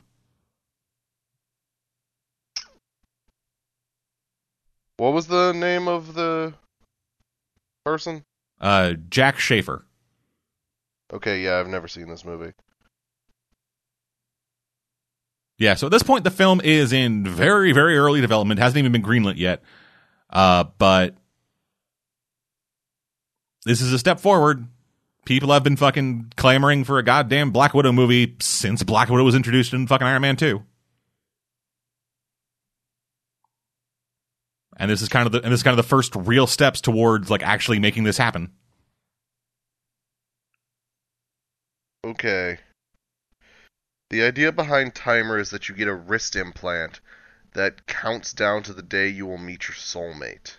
What 4.97 5.13
was 5.13 5.27
the 5.27 5.53
name 5.53 5.89
of 5.89 6.15
the 6.15 6.55
person? 7.85 8.25
Uh, 8.61 8.95
Jac 9.09 9.39
Schaeffer. 9.39 9.85
Okay, 11.13 11.43
yeah, 11.43 11.59
I've 11.59 11.69
never 11.69 11.89
seen 11.89 12.09
this 12.09 12.25
movie. 12.25 12.53
Yeah, 15.59 15.75
so 15.75 15.87
at 15.87 15.91
this 15.93 16.03
point, 16.03 16.25
the 16.25 16.31
film 16.31 16.61
is 16.63 16.93
in 16.93 17.25
very, 17.25 17.73
very 17.73 17.97
early 17.97 18.21
development, 18.21 18.59
hasn't 18.59 18.79
even 18.79 18.93
been 18.93 19.03
greenlit 19.03 19.37
yet. 19.37 19.63
Uh, 20.31 20.65
but 20.79 21.15
this 23.65 23.81
is 23.81 23.93
a 23.93 23.99
step 23.99 24.19
forward. 24.19 24.67
People 25.25 25.53
have 25.53 25.63
been 25.63 25.77
fucking 25.77 26.33
clamoring 26.37 26.85
for 26.85 26.99
a 26.99 27.03
goddamn 27.03 27.51
Black 27.51 27.73
Widow 27.73 27.93
movie 27.93 28.37
since 28.41 28.83
Black 28.83 29.09
Widow 29.09 29.25
was 29.25 29.35
introduced 29.35 29.73
in 29.73 29.87
fucking 29.87 30.07
Iron 30.07 30.23
Man 30.23 30.37
2. 30.37 30.63
And 34.77 34.91
this 34.91 35.03
is 35.03 35.09
kind 35.09 35.27
of 35.27 35.33
the 35.33 35.43
and 35.43 35.53
this 35.53 35.61
is 35.61 35.63
kind 35.63 35.79
of 35.79 35.85
the 35.85 35.89
first 35.89 36.15
real 36.17 36.47
steps 36.47 36.81
towards 36.81 37.31
like 37.31 37.43
actually 37.43 37.79
making 37.79 38.05
this 38.05 38.19
happen. 38.19 38.53
Okay. 42.05 42.59
The 44.11 44.23
idea 44.23 44.53
behind 44.53 44.95
Timer 44.95 45.39
is 45.39 45.51
that 45.51 45.69
you 45.69 45.75
get 45.75 45.89
a 45.89 45.95
wrist 45.95 46.37
implant 46.37 47.01
that 47.55 47.87
counts 47.87 48.33
down 48.33 48.63
to 48.65 48.73
the 48.73 48.83
day 48.83 49.09
you 49.09 49.27
will 49.27 49.39
meet 49.39 49.69
your 49.69 49.75
soulmate. 49.75 50.57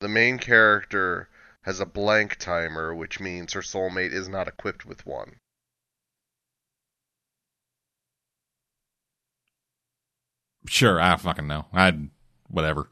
The 0.00 0.08
main 0.08 0.38
character 0.38 1.28
has 1.62 1.80
a 1.80 1.86
blank 1.86 2.36
timer, 2.36 2.94
which 2.94 3.18
means 3.18 3.52
her 3.52 3.62
soulmate 3.62 4.12
is 4.12 4.28
not 4.28 4.46
equipped 4.46 4.86
with 4.86 5.04
one. 5.04 5.40
Sure, 10.66 11.00
I 11.00 11.16
fucking 11.16 11.46
know. 11.46 11.66
I 11.72 11.96
whatever. 12.48 12.88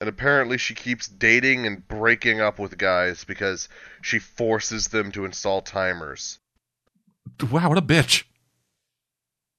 And 0.00 0.08
apparently 0.08 0.58
she 0.58 0.74
keeps 0.74 1.08
dating 1.08 1.66
and 1.66 1.86
breaking 1.86 2.40
up 2.40 2.58
with 2.58 2.78
guys 2.78 3.24
because 3.24 3.68
she 4.00 4.18
forces 4.18 4.88
them 4.88 5.10
to 5.12 5.24
install 5.24 5.60
timers. 5.60 6.38
Wow, 7.50 7.68
what 7.68 7.78
a 7.78 7.82
bitch. 7.82 8.24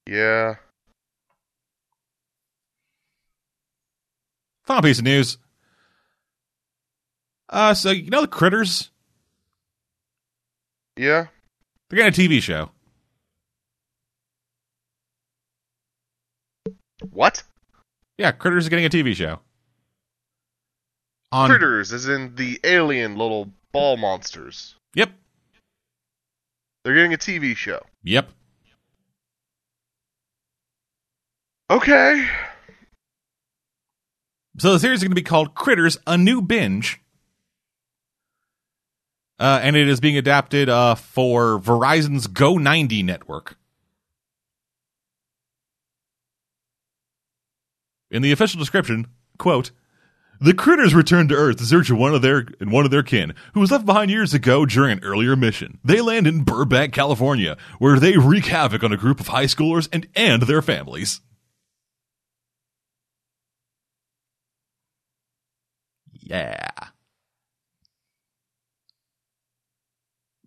Yeah. 0.07 0.56
Final 4.64 4.84
piece 4.84 4.99
of 4.99 5.06
news. 5.06 5.38
Uh, 7.49 7.74
so 7.74 7.90
you 7.90 8.10
know 8.10 8.22
the 8.22 8.28
critters? 8.28 8.91
Yeah. 10.95 11.28
They're 11.90 11.98
getting 11.98 12.26
a 12.26 12.30
TV 12.30 12.41
show. 12.41 12.72
What? 17.11 17.43
Yeah, 18.17 18.31
critters 18.31 18.65
is 18.65 18.69
getting 18.69 18.85
a 18.85 18.89
TV 18.89 19.15
show. 19.15 19.39
On 21.31 21.49
Critters, 21.49 21.93
as 21.93 22.07
in 22.07 22.35
the 22.35 22.59
alien 22.63 23.15
little 23.15 23.49
ball 23.71 23.97
monsters. 23.97 24.76
Yep. 24.95 25.11
They're 26.84 26.95
getting 26.95 27.13
a 27.13 27.17
TV 27.17 27.55
show. 27.55 27.81
Yep. 28.03 28.30
Okay. 31.69 32.27
So 34.57 34.73
the 34.73 34.80
series 34.80 34.99
is 34.99 35.03
going 35.03 35.11
to 35.11 35.15
be 35.15 35.21
called 35.21 35.53
Critters: 35.53 35.97
A 36.07 36.17
New 36.17 36.41
Binge. 36.41 36.99
Uh, 39.39 39.59
and 39.63 39.76
it 39.76 39.88
is 39.88 40.01
being 40.01 40.17
adapted 40.17 40.67
uh, 40.67 40.95
for 40.95 41.59
Verizon's 41.59 42.27
Go 42.27 42.57
90 42.57 43.03
network. 43.03 43.59
In 48.11 48.22
the 48.22 48.31
official 48.31 48.60
description, 48.60 49.07
quote, 49.38 49.72
the 50.41 50.53
critters 50.53 50.95
return 50.95 51.27
to 51.27 51.36
Earth 51.36 51.57
to 51.57 51.65
search 51.65 51.91
one 51.91 52.15
of 52.15 52.22
their 52.22 52.48
and 52.61 52.72
one 52.72 52.86
of 52.86 52.91
their 52.91 53.03
kin, 53.03 53.34
who 53.53 53.60
was 53.60 53.72
left 53.72 53.86
behind 53.86 54.10
years 54.10 54.34
ago 54.34 54.65
during 54.65 54.94
an 54.94 55.03
earlier 55.03 55.36
mission. 55.36 55.80
They 55.84 55.99
land 55.99 56.27
in 56.27 56.44
Burbank, 56.44 56.94
California, 56.94 57.57
where 57.77 57.99
they 57.99 58.18
wreak 58.18 58.45
havoc 58.45 58.81
on 58.81 58.94
a 58.94 58.98
group 58.98 59.19
of 59.19 59.27
high 59.27 59.45
schoolers 59.45 59.90
and 59.91 60.07
and 60.15 60.44
their 60.44 60.61
families. 60.61 61.19
Yeah. 66.14 66.69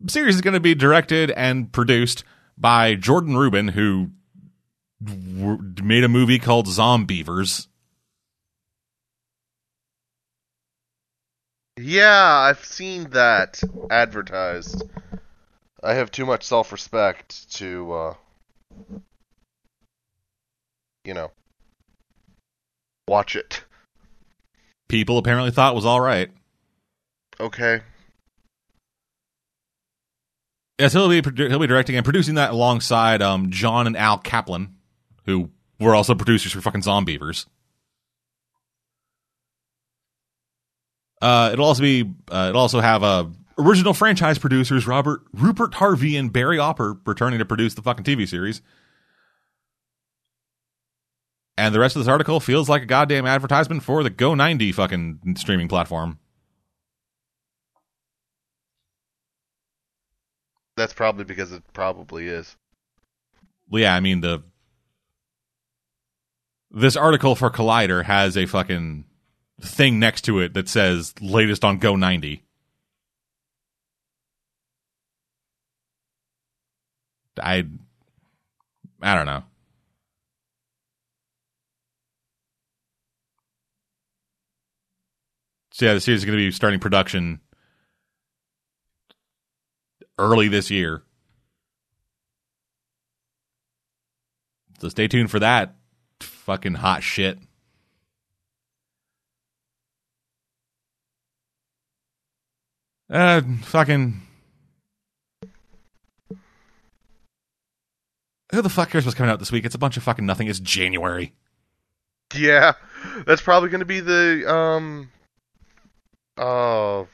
series 0.09 0.35
is 0.35 0.41
going 0.41 0.55
to 0.55 0.61
be 0.61 0.75
directed 0.75 1.31
and 1.31 1.71
produced 1.73 2.25
by 2.57 2.95
Jordan 2.95 3.37
Rubin, 3.37 3.69
who 3.69 4.11
made 5.03 6.05
a 6.05 6.09
movie 6.09 6.39
called 6.39 6.67
Zombeavers. 6.67 7.67
Yeah, 11.79 12.23
I've 12.23 12.65
seen 12.65 13.11
that 13.11 13.61
advertised. 13.91 14.83
I 15.83 15.95
have 15.95 16.11
too 16.11 16.27
much 16.27 16.45
self-respect 16.45 17.53
to, 17.55 17.93
uh, 17.93 18.15
you 21.05 21.15
know, 21.15 21.33
watch 23.09 23.35
it. 23.35 23.65
People 24.89 25.19
apparently 25.19 25.51
thought 25.51 25.73
it 25.73 25.77
was 25.77 25.87
all 25.87 26.01
right. 26.01 26.31
Okay. 27.41 27.81
Yes, 30.79 30.93
he'll 30.93 31.09
be 31.09 31.23
he'll 31.37 31.59
be 31.59 31.67
directing 31.67 31.97
and 31.97 32.05
producing 32.05 32.35
that 32.37 32.51
alongside 32.51 33.23
um, 33.23 33.51
John 33.51 33.87
and 33.87 33.97
Al 33.97 34.19
Kaplan, 34.19 34.77
who 35.27 35.51
were 35.81 35.95
also 35.95 36.15
producers 36.15 36.53
for 36.53 36.61
fucking 36.61 36.83
Zombeavers. 36.83 37.47
Uh, 41.21 41.51
it'll 41.53 41.67
also 41.67 41.83
be 41.83 42.11
uh, 42.31 42.47
it'll 42.49 42.61
also 42.61 42.81
have 42.81 43.05
uh, 43.05 43.25
original 43.57 43.95
franchise 43.95 44.39
producers 44.39 44.87
Robert 44.87 45.23
Rupert 45.33 45.75
Harvey 45.75 46.17
and 46.17 46.33
Barry 46.33 46.59
Opper 46.59 46.97
returning 47.07 47.39
to 47.39 47.45
produce 47.45 47.75
the 47.75 47.83
fucking 47.83 48.05
TV 48.05 48.29
series. 48.29 48.61
And 51.57 51.75
the 51.75 51.79
rest 51.79 51.95
of 51.95 52.01
this 52.01 52.09
article 52.09 52.41
feels 52.41 52.69
like 52.69 52.83
a 52.83 52.87
goddamn 52.87 53.27
advertisement 53.27 53.83
for 53.83 54.03
the 54.03 54.11
Go 54.11 54.35
90 54.35 54.73
fucking 54.73 55.35
streaming 55.37 55.69
platform. 55.69 56.19
That's 60.77 60.95
probably 60.95 61.25
because 61.25 61.53
it 61.53 61.63
probably 61.75 62.29
is. 62.29 62.57
Well, 63.69 63.83
yeah, 63.83 63.95
I 63.95 64.01
mean 64.01 64.23
the 64.23 64.43
this 66.73 66.97
article 66.97 67.35
for 67.35 67.51
Collider 67.51 68.03
has 68.05 68.37
a 68.37 68.47
fucking 68.47 69.05
thing 69.61 69.99
next 69.99 70.23
to 70.23 70.41
it 70.41 70.55
that 70.55 70.69
says 70.69 71.15
latest 71.21 71.65
on 71.65 71.79
Go 71.79 71.97
90. 71.97 72.43
I 77.41 77.67
I 79.01 79.15
don't 79.15 79.27
know. 79.27 79.43
So 85.73 85.87
yeah, 85.87 85.95
the 85.95 86.01
series 86.01 86.21
is 86.21 86.25
going 86.25 86.39
to 86.39 86.45
be 86.45 86.51
starting 86.51 86.81
production 86.81 87.41
early 90.19 90.49
this 90.49 90.71
year. 90.71 91.03
So 94.81 94.89
stay 94.89 95.09
tuned 95.09 95.31
for 95.31 95.39
that 95.41 95.75
fucking 96.45 96.75
hot 96.75 97.03
shit. 97.03 97.39
Uh, 103.09 103.43
fucking. 103.63 104.21
Who 108.53 108.61
the 108.61 108.69
fuck 108.69 108.91
cares 108.91 109.05
what's 109.05 109.17
coming 109.17 109.31
out 109.31 109.39
this 109.39 109.53
week? 109.53 109.65
It's 109.65 109.75
a 109.75 109.79
bunch 109.79 109.97
of 109.97 110.03
fucking 110.03 110.27
nothing. 110.27 110.49
It's 110.49 110.61
January. 110.61 111.33
Yeah, 112.35 112.73
that's 113.27 113.43
probably 113.43 113.69
going 113.69 113.81
to 113.81 113.87
be 113.87 114.01
the 114.01 114.51
um, 114.53 115.11
uh, 116.37 117.05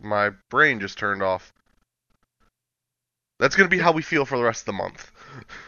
my 0.00 0.30
brain 0.48 0.80
just 0.80 0.98
turned 0.98 1.22
off. 1.22 1.52
That's 3.38 3.54
gonna 3.54 3.68
be 3.68 3.78
how 3.78 3.92
we 3.92 4.02
feel 4.02 4.24
for 4.24 4.36
the 4.36 4.44
rest 4.44 4.62
of 4.62 4.66
the 4.66 4.72
month. 4.72 5.12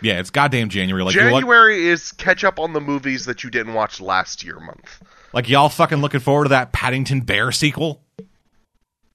Yeah, 0.02 0.18
it's 0.20 0.30
goddamn 0.30 0.68
January. 0.68 1.02
Like, 1.02 1.14
January 1.14 1.86
is 1.86 2.12
catch 2.12 2.44
up 2.44 2.58
on 2.58 2.72
the 2.72 2.80
movies 2.80 3.24
that 3.26 3.44
you 3.44 3.50
didn't 3.50 3.74
watch 3.74 4.00
last 4.00 4.44
year 4.44 4.58
month. 4.60 5.02
like 5.32 5.48
y'all 5.48 5.68
fucking 5.68 5.98
looking 5.98 6.20
forward 6.20 6.44
to 6.44 6.50
that 6.50 6.72
Paddington 6.72 7.20
Bear 7.20 7.52
sequel. 7.52 8.02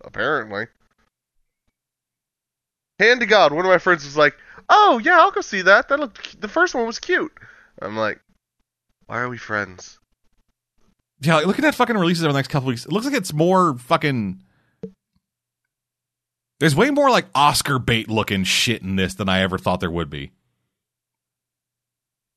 Apparently. 0.03 0.67
Hand 2.99 3.19
to 3.19 3.25
God, 3.25 3.51
one 3.51 3.65
of 3.65 3.69
my 3.69 3.77
friends 3.77 4.05
was 4.05 4.15
like, 4.15 4.37
"Oh 4.69 4.99
yeah, 5.03 5.19
I'll 5.19 5.31
go 5.31 5.41
see 5.41 5.61
that. 5.63 5.89
That 5.89 5.99
looked 5.99 6.39
the 6.39 6.47
first 6.47 6.73
one 6.73 6.85
was 6.85 6.99
cute." 6.99 7.33
I'm 7.81 7.97
like, 7.97 8.21
"Why 9.07 9.19
are 9.19 9.27
we 9.27 9.37
friends?" 9.37 9.99
Yeah, 11.19 11.35
like, 11.35 11.45
look 11.45 11.59
at 11.59 11.63
that 11.63 11.75
fucking 11.75 11.97
releases 11.97 12.23
over 12.23 12.31
the 12.31 12.39
next 12.39 12.49
couple 12.49 12.67
weeks. 12.67 12.85
It 12.85 12.91
looks 12.91 13.05
like 13.05 13.15
it's 13.15 13.33
more 13.33 13.77
fucking. 13.77 14.41
There's 16.59 16.75
way 16.75 16.89
more 16.89 17.09
like 17.09 17.25
Oscar 17.35 17.79
bait 17.79 18.09
looking 18.09 18.45
shit 18.45 18.81
in 18.81 18.95
this 18.95 19.15
than 19.15 19.27
I 19.27 19.41
ever 19.41 19.57
thought 19.57 19.81
there 19.81 19.91
would 19.91 20.09
be. 20.09 20.31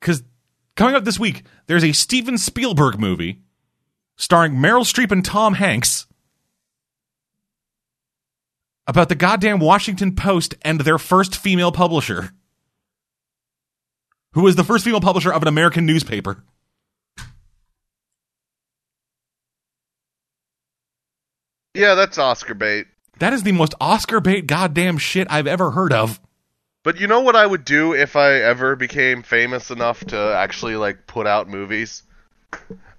Because 0.01 0.23
coming 0.77 0.95
up 0.95 1.05
this 1.05 1.19
week, 1.19 1.45
there's 1.67 1.85
a 1.85 1.93
Steven 1.93 2.39
Spielberg 2.39 2.99
movie 2.99 3.41
starring 4.17 4.55
Meryl 4.55 4.83
Streep 4.83 5.11
and 5.11 5.25
Tom 5.25 5.55
Hanks 5.55 6.07
about 8.87 9.09
the 9.09 9.15
goddamn 9.15 9.59
Washington 9.59 10.17
Post 10.17 10.55
and 10.63 10.81
their 10.81 10.99
first 10.99 11.37
female 11.37 11.71
publisher, 11.71 12.31
who 14.33 14.43
was 14.43 14.57
the 14.57 14.65
first 14.65 14.85
female 14.85 15.01
publisher 15.01 15.33
of 15.33 15.43
an 15.43 15.49
American 15.49 15.85
newspaper. 15.85 16.43
Yeah, 21.75 21.95
that's 21.95 22.19
Oscar 22.19 22.55
bait. 22.55 22.87
That 23.19 23.33
is 23.33 23.43
the 23.43 23.53
most 23.53 23.75
Oscar 23.81 24.21
bait 24.21 24.47
goddamn 24.47 24.99
shit 24.99 25.29
I've 25.31 25.47
ever 25.47 25.71
heard 25.71 25.93
of. 25.93 26.21
But 26.85 27.01
you 27.01 27.07
know 27.07 27.21
what 27.21 27.37
I 27.37 27.47
would 27.47 27.65
do 27.65 27.93
if 27.93 28.17
I 28.17 28.35
ever 28.35 28.77
became 28.77 29.23
famous 29.23 29.71
enough 29.71 30.05
to 30.07 30.17
actually 30.17 30.77
like 30.77 31.07
put 31.07 31.27
out 31.27 31.49
movies? 31.49 32.03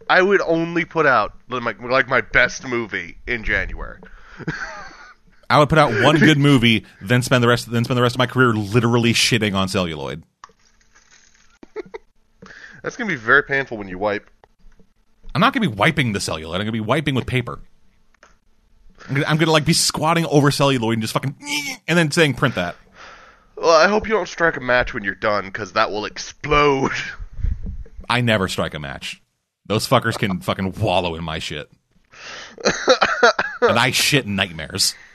I 0.09 0.21
would 0.21 0.41
only 0.41 0.85
put 0.85 1.05
out 1.05 1.33
like 1.49 1.81
like 1.81 2.07
my 2.07 2.21
best 2.21 2.67
movie 2.67 3.17
in 3.27 3.43
January. 3.43 3.99
I 5.49 5.57
would 5.57 5.69
put 5.69 5.77
out 5.79 6.03
one 6.03 6.17
good 6.17 6.37
movie, 6.37 6.85
then 7.01 7.21
spend 7.23 7.43
the 7.43 7.47
rest 7.47 7.71
then 7.71 7.83
spend 7.83 7.97
the 7.97 8.01
rest 8.01 8.15
of 8.15 8.19
my 8.19 8.27
career 8.27 8.53
literally 8.53 9.13
shitting 9.13 9.55
on 9.55 9.67
celluloid. 9.67 10.23
That's 12.83 12.95
gonna 12.95 13.09
be 13.09 13.15
very 13.15 13.43
painful 13.43 13.77
when 13.77 13.87
you 13.87 13.97
wipe. 13.97 14.29
I'm 15.33 15.41
not 15.41 15.53
gonna 15.53 15.67
be 15.67 15.75
wiping 15.75 16.13
the 16.13 16.19
celluloid. 16.19 16.55
I'm 16.55 16.61
gonna 16.61 16.71
be 16.71 16.79
wiping 16.79 17.15
with 17.15 17.25
paper. 17.25 17.59
I'm 19.07 19.15
gonna, 19.15 19.25
I'm 19.27 19.37
gonna 19.37 19.51
like 19.51 19.65
be 19.65 19.73
squatting 19.73 20.25
over 20.25 20.51
celluloid 20.51 20.93
and 20.93 21.01
just 21.01 21.13
fucking 21.13 21.35
and 21.87 21.97
then 21.97 22.11
saying 22.11 22.35
print 22.35 22.55
that. 22.55 22.75
Well, 23.59 23.71
I 23.71 23.89
hope 23.89 24.07
you 24.07 24.13
don't 24.13 24.27
strike 24.27 24.55
a 24.55 24.61
match 24.61 24.93
when 24.93 25.03
you're 25.03 25.15
done, 25.15 25.45
because 25.45 25.73
that 25.73 25.91
will 25.91 26.05
explode. 26.05 26.93
I 28.09 28.21
never 28.21 28.47
strike 28.47 28.73
a 28.73 28.79
match. 28.79 29.21
Those 29.65 29.85
fuckers 29.85 30.17
can 30.17 30.39
fucking 30.41 30.79
wallow 30.79 31.15
in 31.15 31.25
my 31.25 31.39
shit. 31.39 31.69
and 33.61 33.77
I 33.77 33.91
shit 33.91 34.25
nightmares. 34.25 34.95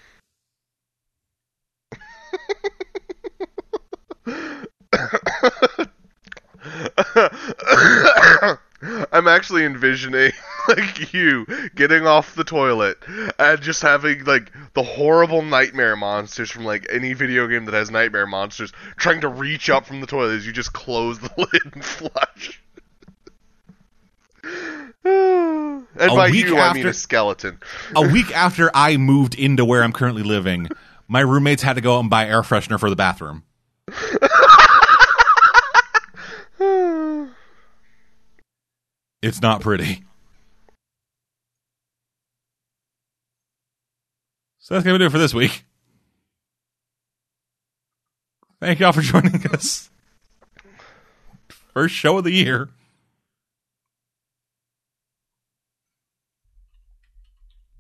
I'm 9.13 9.29
actually 9.29 9.65
envisioning 9.65 10.33
like 10.69 11.13
you 11.13 11.47
getting 11.75 12.07
off 12.07 12.35
the 12.35 12.45
toilet 12.45 12.99
and 13.39 13.61
just 13.61 13.83
having 13.83 14.25
like 14.25 14.53
the 14.75 14.83
horrible 14.83 15.43
nightmare 15.43 15.97
monsters 15.97 16.51
from 16.51 16.65
like 16.65 16.87
any 16.91 17.13
video 17.13 17.47
game 17.47 17.65
that 17.67 17.75
has 17.75 17.91
nightmare 17.91 18.27
monsters 18.27 18.73
trying 18.97 19.21
to 19.23 19.29
reach 19.29 19.71
up 19.71 19.87
from 19.87 20.01
the 20.01 20.07
toilet 20.07 20.35
as 20.35 20.47
you 20.47 20.53
just 20.53 20.73
close 20.73 21.19
the 21.19 21.31
lid 21.39 21.75
and 21.75 21.85
flush. 21.85 22.61
and 25.05 25.87
A 25.97 26.09
by 26.09 26.31
week 26.31 26.47
you, 26.47 26.59
I 26.59 26.73
mean 26.73 26.83
after- 26.83 26.89
a 26.91 26.95
skeleton. 26.95 27.59
A 27.97 28.03
week 28.13 28.35
after 28.37 28.71
I 28.75 28.97
moved 28.97 29.35
into 29.35 29.65
where 29.65 29.83
I'm 29.83 29.93
currently 29.93 30.23
living, 30.23 30.69
my 31.09 31.21
roommates 31.21 31.63
had 31.63 31.75
to 31.75 31.81
go 31.81 31.97
out 31.97 32.01
and 32.01 32.11
buy 32.11 32.27
air 32.27 32.43
freshener 32.43 32.79
for 32.79 32.91
the 32.91 32.97
bathroom. 32.97 33.45
It's 39.25 39.41
not 39.41 39.63
pretty. 39.63 40.05
So 44.59 44.75
that's 44.75 44.85
going 44.85 44.97
to 44.97 44.99
do 44.99 45.07
it 45.07 45.11
for 45.11 45.17
this 45.17 45.33
week. 45.33 45.65
Thank 48.61 48.81
y'all 48.81 48.93
for 48.93 49.01
joining 49.01 49.47
us. 49.47 49.89
First 51.73 51.95
show 51.95 52.19
of 52.19 52.25
the 52.25 52.33
year. 52.33 52.69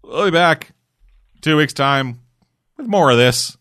We'll 0.03 0.25
be 0.25 0.31
back 0.31 0.71
two 1.43 1.59
weeks' 1.59 1.75
time 1.75 2.21
with 2.79 2.87
more 2.87 3.11
of 3.11 3.19
this. 3.19 3.55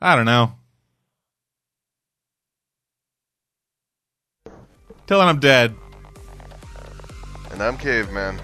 I 0.00 0.14
don't 0.14 0.26
know. 0.26 0.52
Till 5.06 5.18
then, 5.18 5.28
I'm 5.28 5.40
dead. 5.40 5.74
And 7.50 7.62
I'm 7.62 7.76
caveman. 7.76 8.40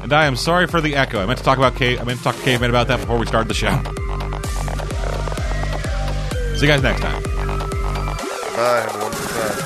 And 0.00 0.12
I 0.12 0.26
am 0.26 0.36
sorry 0.36 0.66
for 0.66 0.80
the 0.80 0.96
echo. 0.96 1.20
I 1.22 1.26
meant 1.26 1.38
to 1.38 1.44
talk 1.44 1.58
about 1.58 1.76
cave. 1.76 2.00
I 2.00 2.04
meant 2.04 2.18
to 2.18 2.24
talk 2.24 2.36
to 2.36 2.42
caveman 2.42 2.70
about 2.70 2.88
that 2.88 3.00
before 3.00 3.18
we 3.18 3.26
started 3.26 3.48
the 3.48 3.54
show. 3.54 3.70
See 6.56 6.66
you 6.66 6.72
guys 6.72 6.82
next 6.82 7.00
time. 7.00 7.22
Bye. 7.22 8.80
Have 8.80 8.94
a 8.94 8.98
wonderful 8.98 9.40
time. 9.40 9.61